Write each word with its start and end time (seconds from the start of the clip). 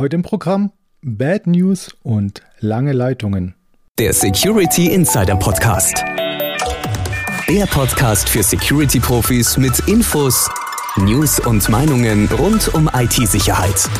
Heute 0.00 0.16
im 0.16 0.22
Programm 0.22 0.72
Bad 1.02 1.46
News 1.46 1.94
und 2.02 2.42
lange 2.60 2.94
Leitungen. 2.94 3.54
Der 3.98 4.14
Security 4.14 4.86
Insider 4.86 5.36
Podcast. 5.36 6.02
Der 7.46 7.66
Podcast 7.66 8.26
für 8.26 8.42
Security-Profis 8.42 9.58
mit 9.58 9.78
Infos, 9.80 10.50
News 10.96 11.38
und 11.40 11.68
Meinungen 11.68 12.30
rund 12.38 12.72
um 12.72 12.88
IT-Sicherheit. 12.94 13.90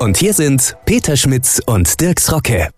Und 0.00 0.16
hier 0.16 0.34
sind 0.34 0.76
Peter 0.84 1.16
Schmitz 1.16 1.62
und 1.64 2.00
Dirks 2.00 2.32
Rocke. 2.32 2.68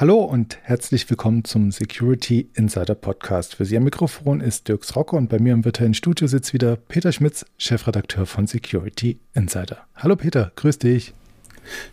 Hallo 0.00 0.20
und 0.20 0.56
herzlich 0.62 1.10
willkommen 1.10 1.44
zum 1.44 1.70
Security 1.70 2.48
Insider 2.54 2.94
Podcast. 2.94 3.56
Für 3.56 3.66
Sie 3.66 3.76
am 3.76 3.84
Mikrofon 3.84 4.40
ist 4.40 4.66
Dirks 4.66 4.96
Rocke 4.96 5.14
und 5.14 5.28
bei 5.28 5.38
mir 5.38 5.52
im 5.52 5.62
virtuellen 5.66 5.92
Studio 5.92 6.26
sitzt 6.26 6.54
wieder 6.54 6.76
Peter 6.76 7.12
Schmitz, 7.12 7.44
Chefredakteur 7.58 8.24
von 8.24 8.46
Security 8.46 9.18
Insider. 9.34 9.76
Hallo 9.94 10.16
Peter, 10.16 10.52
grüß 10.56 10.78
dich. 10.78 11.12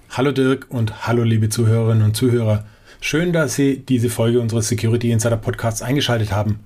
Hallo 0.09 0.31
Dirk 0.31 0.67
und 0.69 1.05
hallo 1.05 1.23
liebe 1.23 1.49
Zuhörerinnen 1.49 2.01
und 2.01 2.15
Zuhörer. 2.15 2.63
Schön, 3.01 3.33
dass 3.33 3.55
Sie 3.55 3.79
diese 3.79 4.09
Folge 4.09 4.39
unseres 4.39 4.69
Security 4.69 5.11
Insider 5.11 5.35
Podcasts 5.35 5.81
eingeschaltet 5.81 6.31
haben. 6.31 6.61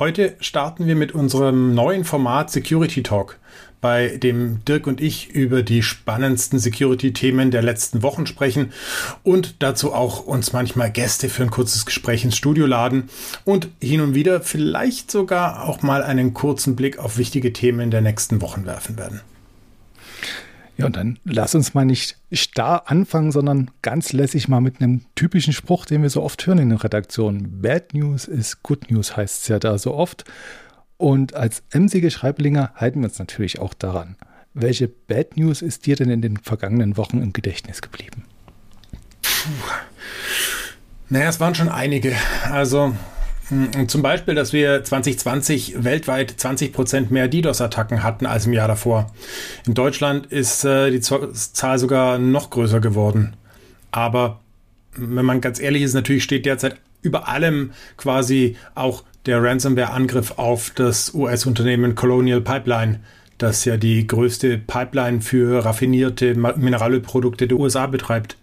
Heute 0.00 0.34
starten 0.40 0.88
wir 0.88 0.96
mit 0.96 1.12
unserem 1.12 1.72
neuen 1.72 2.02
Format 2.02 2.50
Security 2.50 3.04
Talk, 3.04 3.38
bei 3.80 4.16
dem 4.18 4.64
Dirk 4.64 4.86
und 4.86 5.00
ich 5.00 5.30
über 5.30 5.62
die 5.62 5.82
spannendsten 5.82 6.58
Security-Themen 6.58 7.50
der 7.50 7.62
letzten 7.62 8.02
Wochen 8.02 8.26
sprechen 8.26 8.72
und 9.22 9.56
dazu 9.60 9.92
auch 9.92 10.24
uns 10.24 10.52
manchmal 10.52 10.90
Gäste 10.90 11.28
für 11.28 11.42
ein 11.42 11.50
kurzes 11.50 11.86
Gespräch 11.86 12.24
ins 12.24 12.36
Studio 12.36 12.66
laden 12.66 13.08
und 13.44 13.68
hin 13.80 14.00
und 14.00 14.14
wieder 14.14 14.40
vielleicht 14.40 15.10
sogar 15.10 15.68
auch 15.68 15.82
mal 15.82 16.02
einen 16.02 16.34
kurzen 16.34 16.76
Blick 16.76 16.98
auf 16.98 17.18
wichtige 17.18 17.52
Themen 17.52 17.90
der 17.90 18.00
nächsten 18.00 18.40
Wochen 18.40 18.66
werfen 18.66 18.98
werden. 18.98 19.20
Ja, 20.80 20.86
und 20.86 20.96
dann 20.96 21.18
lass 21.24 21.54
uns 21.54 21.74
mal 21.74 21.84
nicht 21.84 22.16
starr 22.32 22.90
anfangen, 22.90 23.32
sondern 23.32 23.70
ganz 23.82 24.14
lässig 24.14 24.48
mal 24.48 24.62
mit 24.62 24.80
einem 24.80 25.02
typischen 25.14 25.52
Spruch, 25.52 25.84
den 25.84 26.00
wir 26.00 26.08
so 26.08 26.22
oft 26.22 26.46
hören 26.46 26.58
in 26.58 26.70
der 26.70 26.82
Redaktion. 26.82 27.60
Bad 27.60 27.92
News 27.92 28.26
is 28.26 28.62
Good 28.62 28.90
News 28.90 29.14
heißt 29.14 29.42
es 29.42 29.48
ja 29.48 29.58
da 29.58 29.76
so 29.76 29.94
oft. 29.94 30.24
Und 31.00 31.32
als 31.32 31.62
emsige 31.70 32.10
Schreiblinger 32.10 32.72
halten 32.74 33.00
wir 33.00 33.08
uns 33.08 33.18
natürlich 33.18 33.58
auch 33.58 33.72
daran. 33.72 34.16
Welche 34.52 34.86
Bad 34.86 35.34
News 35.38 35.62
ist 35.62 35.86
dir 35.86 35.96
denn 35.96 36.10
in 36.10 36.20
den 36.20 36.36
vergangenen 36.36 36.98
Wochen 36.98 37.22
im 37.22 37.32
Gedächtnis 37.32 37.80
geblieben? 37.80 38.24
Puh. 39.22 39.48
Naja, 41.08 41.30
es 41.30 41.40
waren 41.40 41.54
schon 41.54 41.70
einige. 41.70 42.14
Also 42.52 42.94
hm, 43.48 43.88
zum 43.88 44.02
Beispiel, 44.02 44.34
dass 44.34 44.52
wir 44.52 44.84
2020 44.84 45.82
weltweit 45.84 46.34
20 46.36 46.70
Prozent 46.74 47.10
mehr 47.10 47.28
DDoS-Attacken 47.28 48.02
hatten 48.02 48.26
als 48.26 48.44
im 48.44 48.52
Jahr 48.52 48.68
davor. 48.68 49.10
In 49.66 49.72
Deutschland 49.72 50.26
ist 50.26 50.66
äh, 50.66 50.90
die 50.90 51.00
Zahl 51.00 51.78
sogar 51.78 52.18
noch 52.18 52.50
größer 52.50 52.80
geworden. 52.80 53.36
Aber 53.90 54.40
wenn 54.92 55.24
man 55.24 55.40
ganz 55.40 55.60
ehrlich 55.60 55.80
ist, 55.80 55.94
natürlich 55.94 56.24
steht 56.24 56.44
derzeit 56.44 56.76
über 57.00 57.26
allem 57.26 57.70
quasi 57.96 58.58
auch 58.74 59.02
der 59.26 59.42
Ransomware-Angriff 59.42 60.32
auf 60.38 60.70
das 60.74 61.14
US-Unternehmen 61.14 61.94
Colonial 61.94 62.40
Pipeline, 62.40 63.00
das 63.38 63.64
ja 63.64 63.76
die 63.76 64.06
größte 64.06 64.58
Pipeline 64.58 65.20
für 65.20 65.64
raffinierte 65.64 66.34
Mineralölprodukte 66.34 67.48
der 67.48 67.58
USA 67.58 67.86
betreibt. 67.86 68.36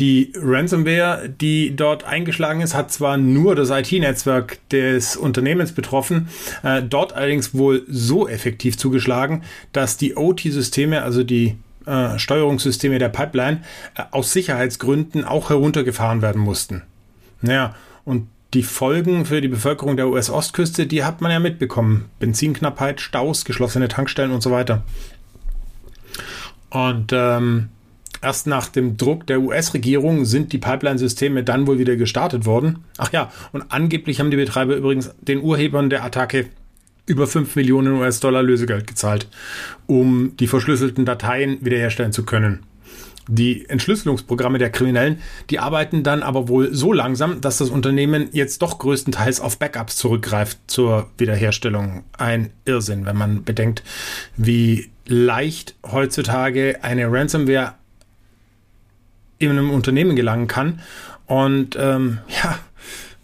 Die 0.00 0.32
Ransomware, 0.36 1.28
die 1.28 1.76
dort 1.76 2.02
eingeschlagen 2.02 2.60
ist, 2.60 2.74
hat 2.74 2.90
zwar 2.90 3.16
nur 3.16 3.54
das 3.54 3.70
IT-Netzwerk 3.70 4.58
des 4.70 5.16
Unternehmens 5.16 5.70
betroffen, 5.70 6.28
äh, 6.64 6.82
dort 6.82 7.12
allerdings 7.12 7.54
wohl 7.54 7.84
so 7.88 8.26
effektiv 8.26 8.76
zugeschlagen, 8.76 9.44
dass 9.72 9.96
die 9.96 10.16
OT-Systeme, 10.16 11.02
also 11.02 11.22
die 11.22 11.56
äh, 11.86 12.18
Steuerungssysteme 12.18 12.98
der 12.98 13.08
Pipeline, 13.08 13.60
äh, 13.94 14.02
aus 14.10 14.32
Sicherheitsgründen 14.32 15.24
auch 15.24 15.50
heruntergefahren 15.50 16.22
werden 16.22 16.42
mussten. 16.42 16.82
Naja, 17.40 17.76
und 18.04 18.26
die 18.54 18.62
Folgen 18.62 19.26
für 19.26 19.40
die 19.40 19.48
Bevölkerung 19.48 19.96
der 19.96 20.08
US-Ostküste, 20.08 20.86
die 20.86 21.04
hat 21.04 21.20
man 21.20 21.30
ja 21.30 21.40
mitbekommen. 21.40 22.06
Benzinknappheit, 22.20 23.00
Staus, 23.00 23.44
geschlossene 23.44 23.88
Tankstellen 23.88 24.32
und 24.32 24.42
so 24.42 24.50
weiter. 24.50 24.82
Und 26.70 27.12
ähm, 27.12 27.68
Erst 28.24 28.46
nach 28.46 28.68
dem 28.68 28.96
Druck 28.96 29.26
der 29.26 29.42
US-Regierung 29.42 30.24
sind 30.24 30.54
die 30.54 30.58
Pipeline-Systeme 30.58 31.44
dann 31.44 31.66
wohl 31.66 31.78
wieder 31.78 31.96
gestartet 31.96 32.46
worden. 32.46 32.78
Ach 32.96 33.12
ja, 33.12 33.30
und 33.52 33.64
angeblich 33.68 34.18
haben 34.18 34.30
die 34.30 34.38
Betreiber 34.38 34.76
übrigens 34.76 35.14
den 35.20 35.42
Urhebern 35.42 35.90
der 35.90 36.04
Attacke 36.04 36.46
über 37.04 37.26
5 37.26 37.54
Millionen 37.54 38.00
US-Dollar 38.00 38.42
Lösegeld 38.42 38.86
gezahlt, 38.86 39.28
um 39.86 40.34
die 40.38 40.46
verschlüsselten 40.46 41.04
Dateien 41.04 41.58
wiederherstellen 41.60 42.12
zu 42.12 42.24
können. 42.24 42.60
Die 43.28 43.68
Entschlüsselungsprogramme 43.68 44.58
der 44.58 44.70
Kriminellen, 44.70 45.20
die 45.50 45.58
arbeiten 45.58 46.02
dann 46.02 46.22
aber 46.22 46.48
wohl 46.48 46.74
so 46.74 46.92
langsam, 46.92 47.40
dass 47.40 47.58
das 47.58 47.70
Unternehmen 47.70 48.28
jetzt 48.32 48.60
doch 48.62 48.78
größtenteils 48.78 49.40
auf 49.40 49.58
Backups 49.58 49.96
zurückgreift 49.96 50.58
zur 50.66 51.10
Wiederherstellung. 51.16 52.04
Ein 52.18 52.50
Irrsinn, 52.64 53.06
wenn 53.06 53.16
man 53.16 53.44
bedenkt, 53.44 53.82
wie 54.36 54.90
leicht 55.06 55.74
heutzutage 55.84 56.82
eine 56.82 57.10
Ransomware 57.10 57.74
in 59.38 59.50
einem 59.50 59.70
Unternehmen 59.70 60.16
gelangen 60.16 60.46
kann. 60.46 60.80
Und 61.26 61.76
ähm, 61.80 62.18
ja, 62.28 62.58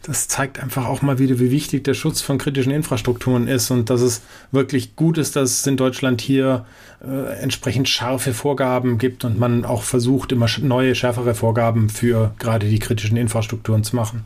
das 0.03 0.29
zeigt 0.29 0.59
einfach 0.61 0.87
auch 0.87 1.03
mal 1.03 1.19
wieder, 1.19 1.39
wie 1.39 1.51
wichtig 1.51 1.85
der 1.85 1.95
Schutz 1.95 2.21
von 2.23 2.39
kritischen 2.39 2.73
Infrastrukturen 2.73 3.49
ist 3.49 3.71
und 3.71 3.91
dass 3.91 4.01
es 4.01 4.23
wirklich 4.51 4.97
gut 4.97 5.19
ist, 5.19 5.37
dass 5.37 5.51
es 5.51 5.67
in 5.67 5.77
Deutschland 5.77 6.21
hier 6.23 6.65
äh, 7.05 7.39
entsprechend 7.41 7.89
scharfe 7.89 8.33
Vorgaben 8.33 8.97
gibt 8.97 9.25
und 9.25 9.39
man 9.39 9.65
auch 9.65 9.83
versucht, 9.83 10.33
immer 10.33 10.47
neue, 10.61 10.95
schärfere 10.95 11.35
Vorgaben 11.35 11.91
für 11.91 12.35
gerade 12.39 12.69
die 12.69 12.79
kritischen 12.79 13.17
Infrastrukturen 13.17 13.85
zu 13.85 13.95
machen. 13.95 14.25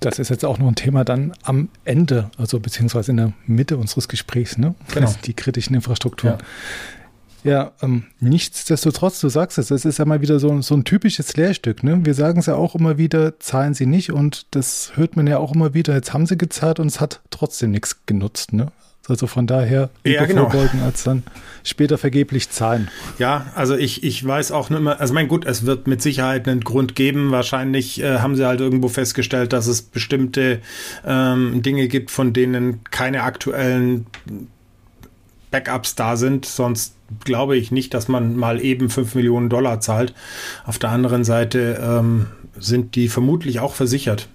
Das 0.00 0.18
ist 0.18 0.30
jetzt 0.30 0.44
auch 0.44 0.58
noch 0.58 0.66
ein 0.66 0.74
Thema 0.74 1.04
dann 1.04 1.34
am 1.42 1.68
Ende, 1.84 2.30
also 2.38 2.58
beziehungsweise 2.58 3.10
in 3.10 3.18
der 3.18 3.32
Mitte 3.46 3.76
unseres 3.76 4.08
Gesprächs, 4.08 4.56
ne? 4.56 4.74
Genau. 4.94 5.14
Die 5.24 5.34
kritischen 5.34 5.76
Infrastrukturen. 5.76 6.38
Ja. 6.38 6.44
Ja, 7.44 7.72
ähm, 7.82 8.04
nichtsdestotrotz, 8.20 9.20
du 9.20 9.28
sagst 9.28 9.58
es, 9.58 9.70
es 9.70 9.84
ist 9.84 9.98
ja 9.98 10.04
mal 10.04 10.20
wieder 10.20 10.38
so, 10.38 10.60
so 10.60 10.74
ein 10.74 10.84
typisches 10.84 11.36
Lehrstück. 11.36 11.82
Ne? 11.82 12.00
Wir 12.04 12.14
sagen 12.14 12.40
es 12.40 12.46
ja 12.46 12.54
auch 12.54 12.74
immer 12.74 12.98
wieder, 12.98 13.38
zahlen 13.40 13.74
sie 13.74 13.86
nicht 13.86 14.12
und 14.12 14.46
das 14.50 14.92
hört 14.96 15.16
man 15.16 15.26
ja 15.26 15.38
auch 15.38 15.54
immer 15.54 15.74
wieder, 15.74 15.94
jetzt 15.94 16.12
haben 16.12 16.26
sie 16.26 16.36
gezahlt 16.36 16.80
und 16.80 16.86
es 16.88 17.00
hat 17.00 17.20
trotzdem 17.30 17.70
nichts 17.70 18.04
genutzt. 18.06 18.52
Ne? 18.52 18.68
Also 19.08 19.26
von 19.26 19.46
daher 19.46 19.90
lieber 20.04 20.20
ja, 20.20 20.26
genau. 20.26 20.48
vorbeugen 20.48 20.82
als 20.82 21.02
dann 21.02 21.24
später 21.64 21.98
vergeblich 21.98 22.50
zahlen. 22.50 22.88
Ja, 23.18 23.46
also 23.56 23.74
ich, 23.74 24.04
ich 24.04 24.24
weiß 24.24 24.52
auch 24.52 24.70
nicht 24.70 24.80
mehr, 24.80 25.00
also 25.00 25.14
mein 25.14 25.26
gut, 25.26 25.44
es 25.46 25.66
wird 25.66 25.88
mit 25.88 26.00
Sicherheit 26.00 26.46
einen 26.46 26.60
Grund 26.60 26.94
geben. 26.94 27.32
Wahrscheinlich 27.32 28.00
äh, 28.00 28.18
haben 28.18 28.36
sie 28.36 28.46
halt 28.46 28.60
irgendwo 28.60 28.88
festgestellt, 28.88 29.52
dass 29.52 29.66
es 29.66 29.82
bestimmte 29.82 30.60
ähm, 31.04 31.60
Dinge 31.62 31.88
gibt, 31.88 32.12
von 32.12 32.32
denen 32.32 32.84
keine 32.84 33.24
aktuellen 33.24 34.06
Backups 35.50 35.96
da 35.96 36.16
sind, 36.16 36.46
sonst 36.46 36.94
glaube 37.24 37.56
ich 37.56 37.70
nicht, 37.70 37.94
dass 37.94 38.08
man 38.08 38.36
mal 38.36 38.62
eben 38.62 38.90
5 38.90 39.14
Millionen 39.14 39.48
Dollar 39.48 39.80
zahlt. 39.80 40.14
Auf 40.64 40.78
der 40.78 40.90
anderen 40.90 41.24
Seite 41.24 41.80
ähm, 41.82 42.26
sind 42.58 42.94
die 42.94 43.08
vermutlich 43.08 43.60
auch 43.60 43.74
versichert. 43.74 44.28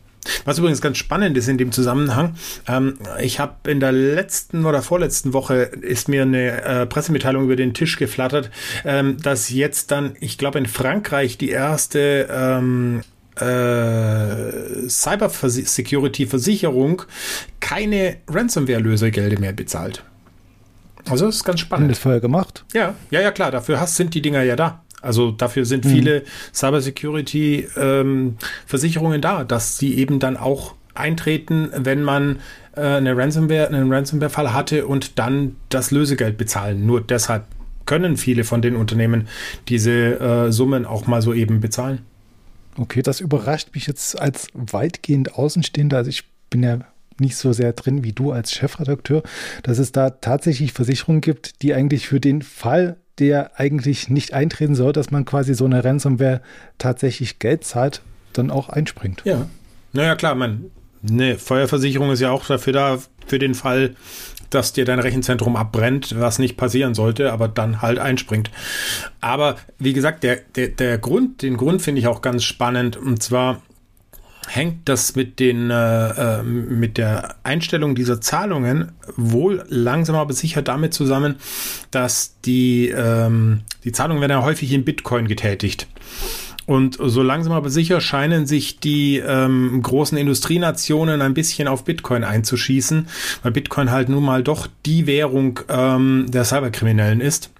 Was 0.43 0.57
übrigens 0.57 0.81
ganz 0.81 0.97
spannend 0.97 1.37
ist 1.37 1.47
in 1.47 1.57
dem 1.57 1.71
Zusammenhang, 1.71 2.35
ähm, 2.67 2.97
ich 3.21 3.39
habe 3.39 3.69
in 3.69 3.79
der 3.79 3.91
letzten 3.91 4.65
oder 4.65 4.81
vorletzten 4.81 5.33
Woche 5.33 5.55
ist 5.55 6.09
mir 6.09 6.23
eine 6.23 6.63
äh, 6.63 6.87
Pressemitteilung 6.87 7.45
über 7.45 7.55
den 7.55 7.73
Tisch 7.73 7.97
geflattert, 7.97 8.51
ähm, 8.85 9.17
dass 9.21 9.49
jetzt 9.49 9.91
dann, 9.91 10.15
ich 10.19 10.37
glaube 10.37 10.59
in 10.59 10.65
Frankreich 10.65 11.37
die 11.37 11.49
erste 11.49 12.27
ähm, 12.31 13.01
äh, 13.39 14.89
Cyber-Security-Versicherung 14.89 17.03
keine 17.59 18.17
Ransomware-Lösegelder 18.27 19.39
mehr 19.39 19.53
bezahlt. 19.53 20.03
Also 21.09 21.27
das 21.27 21.35
ist 21.35 21.43
ganz 21.43 21.59
spannend. 21.59 21.83
Haben 21.83 21.89
das 21.89 21.99
vorher 21.99 22.21
gemacht? 22.21 22.65
Ja, 22.73 22.95
ja, 23.11 23.21
ja, 23.21 23.31
klar. 23.31 23.51
Dafür 23.51 23.79
hast, 23.79 23.95
sind 23.95 24.13
die 24.13 24.21
Dinger 24.21 24.43
ja 24.43 24.55
da. 24.55 24.81
Also 25.01 25.31
dafür 25.31 25.65
sind 25.65 25.85
mhm. 25.85 25.89
viele 25.89 26.23
Cybersecurity-Versicherungen 26.53 29.15
ähm, 29.15 29.21
da, 29.21 29.43
dass 29.43 29.77
sie 29.77 29.95
eben 29.95 30.19
dann 30.19 30.37
auch 30.37 30.75
eintreten, 30.95 31.69
wenn 31.75 32.01
man 32.01 32.39
äh, 32.75 32.81
eine 32.81 33.15
Ransomware, 33.15 33.67
einen 33.67 33.91
Ransomware-Fall 33.91 34.53
hatte 34.53 34.87
und 34.87 35.19
dann 35.19 35.57
das 35.69 35.91
Lösegeld 35.91 36.37
bezahlen. 36.37 36.85
Nur 36.85 37.01
deshalb 37.01 37.45
können 37.85 38.17
viele 38.17 38.43
von 38.43 38.63
den 38.63 38.75
Unternehmen 38.75 39.27
diese 39.67 40.19
äh, 40.19 40.51
Summen 40.51 40.85
auch 40.85 41.05
mal 41.05 41.21
so 41.21 41.33
eben 41.33 41.59
bezahlen. 41.59 41.99
Okay, 42.77 43.01
das 43.01 43.21
überrascht 43.21 43.69
mich 43.73 43.87
jetzt 43.87 44.19
als 44.19 44.47
weitgehend 44.53 45.35
Außenstehender. 45.35 45.97
Also 45.97 46.09
ich 46.09 46.23
bin 46.49 46.63
ja 46.63 46.79
nicht 47.19 47.37
so 47.37 47.53
sehr 47.53 47.73
drin 47.73 48.03
wie 48.03 48.13
du 48.13 48.31
als 48.31 48.51
Chefredakteur, 48.51 49.23
dass 49.63 49.79
es 49.79 49.91
da 49.91 50.09
tatsächlich 50.09 50.73
Versicherungen 50.73 51.21
gibt, 51.21 51.61
die 51.61 51.73
eigentlich 51.73 52.07
für 52.07 52.19
den 52.19 52.41
Fall, 52.41 52.97
der 53.19 53.59
eigentlich 53.59 54.09
nicht 54.09 54.33
eintreten 54.33 54.75
soll, 54.75 54.93
dass 54.93 55.11
man 55.11 55.25
quasi 55.25 55.53
so 55.53 55.65
eine 55.65 55.83
Ransomware 55.83 56.41
tatsächlich 56.77 57.39
Geld 57.39 57.63
zahlt, 57.63 58.01
dann 58.33 58.51
auch 58.51 58.69
einspringt. 58.69 59.21
Ja. 59.23 59.47
Naja, 59.93 60.15
klar, 60.15 60.35
man, 60.35 60.65
eine 61.09 61.37
Feuerversicherung 61.37 62.11
ist 62.11 62.19
ja 62.19 62.31
auch 62.31 62.45
dafür 62.45 62.73
da, 62.73 62.99
für 63.27 63.39
den 63.39 63.53
Fall, 63.53 63.95
dass 64.49 64.73
dir 64.73 64.85
dein 64.85 64.99
Rechenzentrum 64.99 65.55
abbrennt, 65.55 66.19
was 66.19 66.39
nicht 66.39 66.57
passieren 66.57 66.93
sollte, 66.93 67.31
aber 67.31 67.47
dann 67.47 67.81
halt 67.81 67.99
einspringt. 67.99 68.51
Aber 69.21 69.55
wie 69.79 69.93
gesagt, 69.93 70.23
der, 70.23 70.37
der, 70.55 70.69
der 70.69 70.97
Grund, 70.97 71.41
den 71.41 71.57
Grund 71.57 71.81
finde 71.81 71.99
ich 71.99 72.07
auch 72.07 72.21
ganz 72.21 72.43
spannend 72.43 72.97
und 72.97 73.23
zwar 73.23 73.61
hängt 74.47 74.87
das 74.89 75.15
mit 75.15 75.39
den 75.39 75.71
äh, 75.71 76.39
äh, 76.39 76.43
mit 76.43 76.97
der 76.97 77.35
Einstellung 77.43 77.95
dieser 77.95 78.21
Zahlungen 78.21 78.91
wohl 79.15 79.65
langsam 79.69 80.15
aber 80.15 80.33
sicher 80.33 80.61
damit 80.61 80.93
zusammen, 80.93 81.35
dass 81.91 82.39
die 82.41 82.89
ähm, 82.89 83.61
die 83.83 83.91
Zahlungen 83.91 84.21
werden 84.21 84.31
ja 84.31 84.43
häufig 84.43 84.71
in 84.71 84.85
Bitcoin 84.85 85.27
getätigt. 85.27 85.87
Und 86.65 86.97
so 86.99 87.21
langsam 87.21 87.53
aber 87.53 87.69
sicher 87.69 88.01
scheinen 88.01 88.47
sich 88.47 88.79
die 88.79 89.17
ähm, 89.17 89.81
großen 89.83 90.17
Industrienationen 90.17 91.21
ein 91.21 91.35
bisschen 91.35 91.67
auf 91.67 91.83
Bitcoin 91.83 92.23
einzuschießen, 92.23 93.07
weil 93.43 93.51
Bitcoin 93.51 93.91
halt 93.91 94.09
nun 94.09 94.23
mal 94.23 94.43
doch 94.43 94.67
die 94.85 95.05
Währung 95.05 95.59
ähm, 95.69 96.25
der 96.29 96.43
Cyberkriminellen 96.43 97.21
ist. 97.21 97.51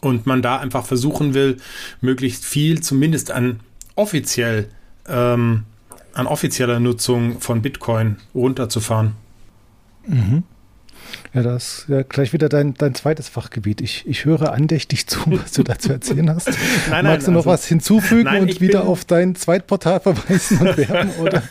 Und 0.00 0.26
man 0.26 0.42
da 0.42 0.58
einfach 0.58 0.84
versuchen 0.84 1.34
will, 1.34 1.56
möglichst 2.00 2.44
viel, 2.44 2.80
zumindest 2.80 3.30
an 3.30 3.60
offiziell 3.94 4.68
ähm, 5.08 5.62
an 6.16 6.26
offizieller 6.26 6.80
Nutzung 6.80 7.40
von 7.40 7.60
Bitcoin 7.60 8.16
runterzufahren. 8.34 9.12
Mhm. 10.06 10.44
Ja, 11.34 11.42
das 11.42 11.80
ist 11.80 11.88
ja 11.88 12.02
gleich 12.02 12.32
wieder 12.32 12.48
dein, 12.48 12.74
dein 12.74 12.94
zweites 12.94 13.28
Fachgebiet. 13.28 13.80
Ich, 13.80 14.04
ich 14.06 14.24
höre 14.24 14.52
andächtig 14.52 15.06
zu, 15.06 15.20
was 15.26 15.52
du 15.52 15.62
dazu 15.62 15.92
erzählen 15.92 16.30
hast. 16.30 16.48
nein, 16.48 16.58
nein, 16.90 17.04
Magst 17.04 17.26
du 17.26 17.32
noch 17.32 17.40
also, 17.40 17.50
was 17.50 17.66
hinzufügen 17.66 18.24
nein, 18.24 18.42
und 18.42 18.60
wieder 18.60 18.86
auf 18.86 19.04
dein 19.04 19.34
Zweitportal 19.34 20.00
verweisen 20.00 20.58
und 20.58 20.76
werben? 20.76 21.10
Oder? 21.20 21.42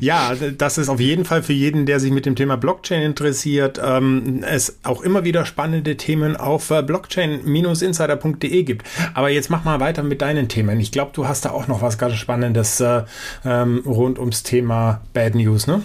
ja, 0.00 0.32
das 0.34 0.78
ist 0.78 0.88
auf 0.88 1.00
jeden 1.00 1.24
Fall 1.24 1.42
für 1.42 1.52
jeden, 1.52 1.86
der 1.86 2.00
sich 2.00 2.10
mit 2.10 2.26
dem 2.26 2.36
Thema 2.36 2.56
Blockchain 2.56 3.02
interessiert, 3.02 3.80
ähm, 3.82 4.42
es 4.46 4.78
auch 4.82 5.02
immer 5.02 5.24
wieder 5.24 5.46
spannende 5.46 5.96
Themen 5.96 6.36
auf 6.36 6.70
äh, 6.70 6.82
blockchain-insider.de 6.82 8.62
gibt. 8.64 8.86
Aber 9.14 9.30
jetzt 9.30 9.50
mach 9.50 9.64
mal 9.64 9.80
weiter 9.80 10.02
mit 10.02 10.20
deinen 10.22 10.48
Themen. 10.48 10.80
Ich 10.80 10.92
glaube, 10.92 11.12
du 11.14 11.26
hast 11.26 11.44
da 11.44 11.50
auch 11.50 11.68
noch 11.68 11.82
was 11.82 11.98
ganz 11.98 12.14
Spannendes 12.14 12.80
äh, 12.80 13.02
ähm, 13.44 13.82
rund 13.86 14.18
ums 14.18 14.42
Thema 14.42 15.00
Bad 15.12 15.34
News, 15.34 15.66
ne? 15.66 15.82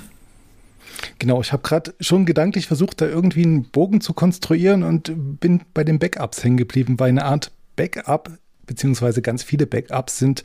Genau, 1.20 1.42
ich 1.42 1.52
habe 1.54 1.64
gerade 1.64 1.94
schon 2.00 2.26
gedanklich 2.26 2.68
versucht, 2.68 3.02
da 3.02 3.08
irgendwie 3.08 3.44
einen 3.44 3.64
Bogen 3.66 4.02
zu 4.02 4.14
konstruieren 4.14 4.84
und 4.84 5.12
bin 5.40 5.62
bei 5.74 5.84
den 5.84 6.00
Backups 6.00 6.44
hängen 6.44 6.58
geblieben, 6.58 7.00
weil 7.00 7.10
eine 7.10 7.26
Art 7.26 7.52
Backup 7.76 8.32
beziehungsweise 8.66 9.22
ganz 9.22 9.44
viele 9.44 9.66
Backups 9.66 10.18
sind 10.18 10.44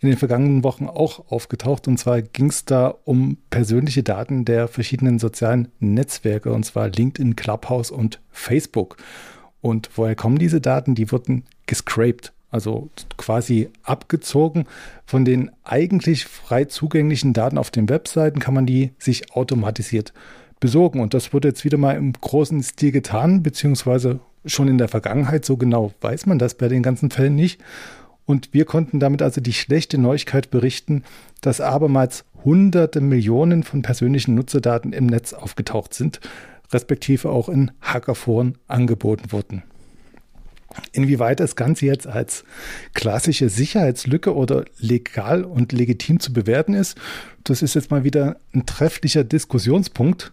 in 0.00 0.08
den 0.08 0.18
vergangenen 0.18 0.64
Wochen 0.64 0.86
auch 0.86 1.30
aufgetaucht. 1.30 1.88
Und 1.88 1.98
zwar 1.98 2.22
ging 2.22 2.48
es 2.48 2.64
da 2.64 2.94
um 3.04 3.36
persönliche 3.50 4.02
Daten 4.02 4.44
der 4.44 4.68
verschiedenen 4.68 5.18
sozialen 5.18 5.68
Netzwerke, 5.78 6.52
und 6.52 6.64
zwar 6.64 6.88
LinkedIn, 6.88 7.36
Clubhouse 7.36 7.90
und 7.90 8.20
Facebook. 8.30 8.96
Und 9.60 9.90
woher 9.94 10.14
kommen 10.14 10.38
diese 10.38 10.60
Daten? 10.60 10.94
Die 10.94 11.12
wurden 11.12 11.44
gescraped 11.66 12.32
also 12.50 12.90
quasi 13.16 13.68
abgezogen 13.82 14.66
von 15.04 15.24
den 15.24 15.50
eigentlich 15.64 16.24
frei 16.24 16.64
zugänglichen 16.64 17.32
Daten 17.32 17.58
auf 17.58 17.70
den 17.70 17.88
Webseiten, 17.88 18.40
kann 18.40 18.54
man 18.54 18.66
die 18.66 18.92
sich 18.98 19.32
automatisiert 19.34 20.12
besorgen. 20.58 21.00
Und 21.00 21.14
das 21.14 21.32
wurde 21.32 21.48
jetzt 21.48 21.64
wieder 21.64 21.78
mal 21.78 21.96
im 21.96 22.12
großen 22.12 22.62
Stil 22.62 22.92
getan, 22.92 23.42
beziehungsweise 23.42 24.20
schon 24.44 24.68
in 24.68 24.78
der 24.78 24.88
Vergangenheit. 24.88 25.44
So 25.44 25.56
genau 25.56 25.92
weiß 26.00 26.26
man 26.26 26.38
das 26.38 26.54
bei 26.54 26.68
den 26.68 26.82
ganzen 26.82 27.10
Fällen 27.10 27.34
nicht. 27.34 27.60
Und 28.26 28.50
wir 28.52 28.64
konnten 28.64 29.00
damit 29.00 29.22
also 29.22 29.40
die 29.40 29.52
schlechte 29.52 29.98
Neuigkeit 29.98 30.50
berichten, 30.50 31.02
dass 31.40 31.60
abermals 31.60 32.24
hunderte 32.44 33.00
Millionen 33.00 33.64
von 33.64 33.82
persönlichen 33.82 34.34
Nutzerdaten 34.34 34.92
im 34.92 35.06
Netz 35.06 35.32
aufgetaucht 35.32 35.94
sind, 35.94 36.20
respektive 36.72 37.30
auch 37.30 37.48
in 37.48 37.72
Hackerforen 37.80 38.56
angeboten 38.68 39.32
wurden. 39.32 39.64
Inwieweit 40.92 41.40
das 41.40 41.56
Ganze 41.56 41.86
jetzt 41.86 42.06
als 42.06 42.44
klassische 42.94 43.48
Sicherheitslücke 43.48 44.34
oder 44.34 44.64
legal 44.78 45.44
und 45.44 45.72
legitim 45.72 46.20
zu 46.20 46.32
bewerten 46.32 46.74
ist, 46.74 46.96
das 47.44 47.62
ist 47.62 47.74
jetzt 47.74 47.90
mal 47.90 48.04
wieder 48.04 48.36
ein 48.54 48.66
trefflicher 48.66 49.24
Diskussionspunkt, 49.24 50.32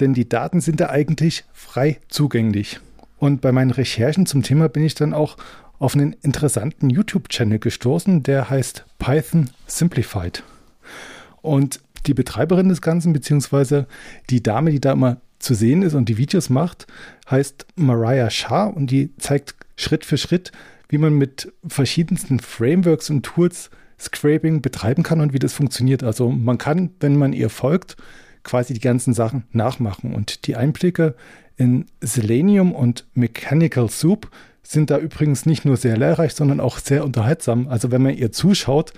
denn 0.00 0.14
die 0.14 0.28
Daten 0.28 0.60
sind 0.60 0.80
da 0.80 0.90
eigentlich 0.90 1.44
frei 1.52 1.98
zugänglich. 2.08 2.80
Und 3.18 3.40
bei 3.40 3.52
meinen 3.52 3.70
Recherchen 3.70 4.26
zum 4.26 4.42
Thema 4.42 4.68
bin 4.68 4.84
ich 4.84 4.94
dann 4.94 5.14
auch 5.14 5.36
auf 5.78 5.94
einen 5.94 6.14
interessanten 6.22 6.90
YouTube-Channel 6.90 7.58
gestoßen, 7.58 8.22
der 8.22 8.50
heißt 8.50 8.84
Python 8.98 9.50
Simplified. 9.66 10.42
Und 11.42 11.80
die 12.06 12.14
Betreiberin 12.14 12.68
des 12.68 12.82
Ganzen, 12.82 13.12
beziehungsweise 13.12 13.86
die 14.30 14.42
Dame, 14.42 14.70
die 14.70 14.80
da 14.80 14.92
immer 14.92 15.18
zu 15.46 15.54
sehen 15.54 15.82
ist 15.82 15.94
und 15.94 16.08
die 16.08 16.18
Videos 16.18 16.50
macht, 16.50 16.86
heißt 17.30 17.66
Mariah 17.76 18.30
Shah 18.30 18.64
und 18.64 18.90
die 18.90 19.16
zeigt 19.16 19.54
Schritt 19.76 20.04
für 20.04 20.18
Schritt, 20.18 20.50
wie 20.88 20.98
man 20.98 21.14
mit 21.14 21.52
verschiedensten 21.66 22.40
Frameworks 22.40 23.10
und 23.10 23.22
Tools 23.24 23.70
Scraping 23.98 24.60
betreiben 24.60 25.02
kann 25.02 25.20
und 25.20 25.32
wie 25.32 25.38
das 25.38 25.54
funktioniert. 25.54 26.02
Also 26.02 26.30
man 26.30 26.58
kann, 26.58 26.90
wenn 27.00 27.16
man 27.16 27.32
ihr 27.32 27.48
folgt, 27.48 27.96
quasi 28.42 28.74
die 28.74 28.80
ganzen 28.80 29.14
Sachen 29.14 29.44
nachmachen. 29.52 30.14
Und 30.14 30.46
die 30.46 30.56
Einblicke 30.56 31.14
in 31.56 31.86
Selenium 32.00 32.72
und 32.72 33.06
Mechanical 33.14 33.88
Soup 33.88 34.28
sind 34.70 34.90
da 34.90 34.98
übrigens 34.98 35.46
nicht 35.46 35.64
nur 35.64 35.76
sehr 35.76 35.96
lehrreich, 35.96 36.34
sondern 36.34 36.60
auch 36.60 36.78
sehr 36.78 37.04
unterhaltsam. 37.04 37.68
Also 37.68 37.90
wenn 37.90 38.02
man 38.02 38.16
ihr 38.16 38.32
zuschaut, 38.32 38.92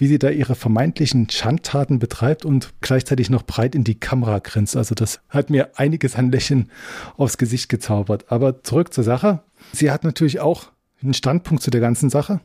wie 0.00 0.06
sie 0.06 0.18
da 0.18 0.30
ihre 0.30 0.54
vermeintlichen 0.54 1.28
Schandtaten 1.28 1.98
betreibt 1.98 2.46
und 2.46 2.72
gleichzeitig 2.80 3.28
noch 3.28 3.42
breit 3.42 3.74
in 3.74 3.84
die 3.84 4.00
Kamera 4.00 4.38
grinst. 4.38 4.74
Also 4.74 4.94
das 4.94 5.20
hat 5.28 5.50
mir 5.50 5.78
einiges 5.78 6.16
an 6.16 6.32
Lächeln 6.32 6.70
aufs 7.18 7.36
Gesicht 7.36 7.68
gezaubert. 7.68 8.32
Aber 8.32 8.62
zurück 8.62 8.94
zur 8.94 9.04
Sache. 9.04 9.42
Sie 9.72 9.90
hat 9.90 10.02
natürlich 10.02 10.40
auch 10.40 10.68
einen 11.02 11.12
Standpunkt 11.12 11.62
zu 11.62 11.70
der 11.70 11.82
ganzen 11.82 12.08
Sache. 12.08 12.40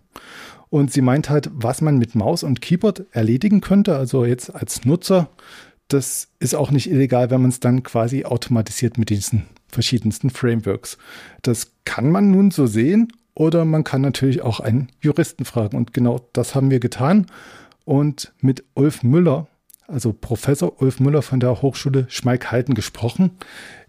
Und 0.69 0.91
sie 0.91 1.01
meint 1.01 1.29
halt, 1.29 1.49
was 1.53 1.79
man 1.79 1.97
mit 1.97 2.13
Maus 2.13 2.43
und 2.43 2.59
Keyboard 2.59 3.05
erledigen 3.11 3.61
könnte. 3.61 3.95
Also 3.95 4.25
jetzt 4.25 4.53
als 4.53 4.83
Nutzer, 4.83 5.29
das 5.87 6.27
ist 6.39 6.55
auch 6.55 6.71
nicht 6.71 6.89
illegal, 6.91 7.29
wenn 7.29 7.41
man 7.41 7.51
es 7.51 7.61
dann 7.61 7.83
quasi 7.83 8.25
automatisiert 8.25 8.97
mit 8.97 9.09
diesen 9.09 9.43
verschiedensten 9.75 10.31
Frameworks. 10.31 10.97
Das 11.43 11.73
kann 11.83 12.09
man 12.09 12.31
nun 12.31 12.49
so 12.49 12.65
sehen 12.65 13.09
oder 13.35 13.65
man 13.65 13.83
kann 13.83 14.01
natürlich 14.01 14.41
auch 14.41 14.59
einen 14.59 14.89
Juristen 15.01 15.45
fragen. 15.45 15.77
Und 15.77 15.93
genau 15.93 16.27
das 16.33 16.55
haben 16.55 16.71
wir 16.71 16.79
getan. 16.79 17.27
Und 17.83 18.33
mit 18.41 18.63
Ulf 18.73 19.03
Müller, 19.03 19.47
also 19.87 20.13
Professor 20.13 20.81
Ulf 20.81 20.99
Müller 20.99 21.21
von 21.21 21.39
der 21.39 21.61
Hochschule 21.61 22.07
Schmeighalten 22.09 22.73
gesprochen. 22.73 23.31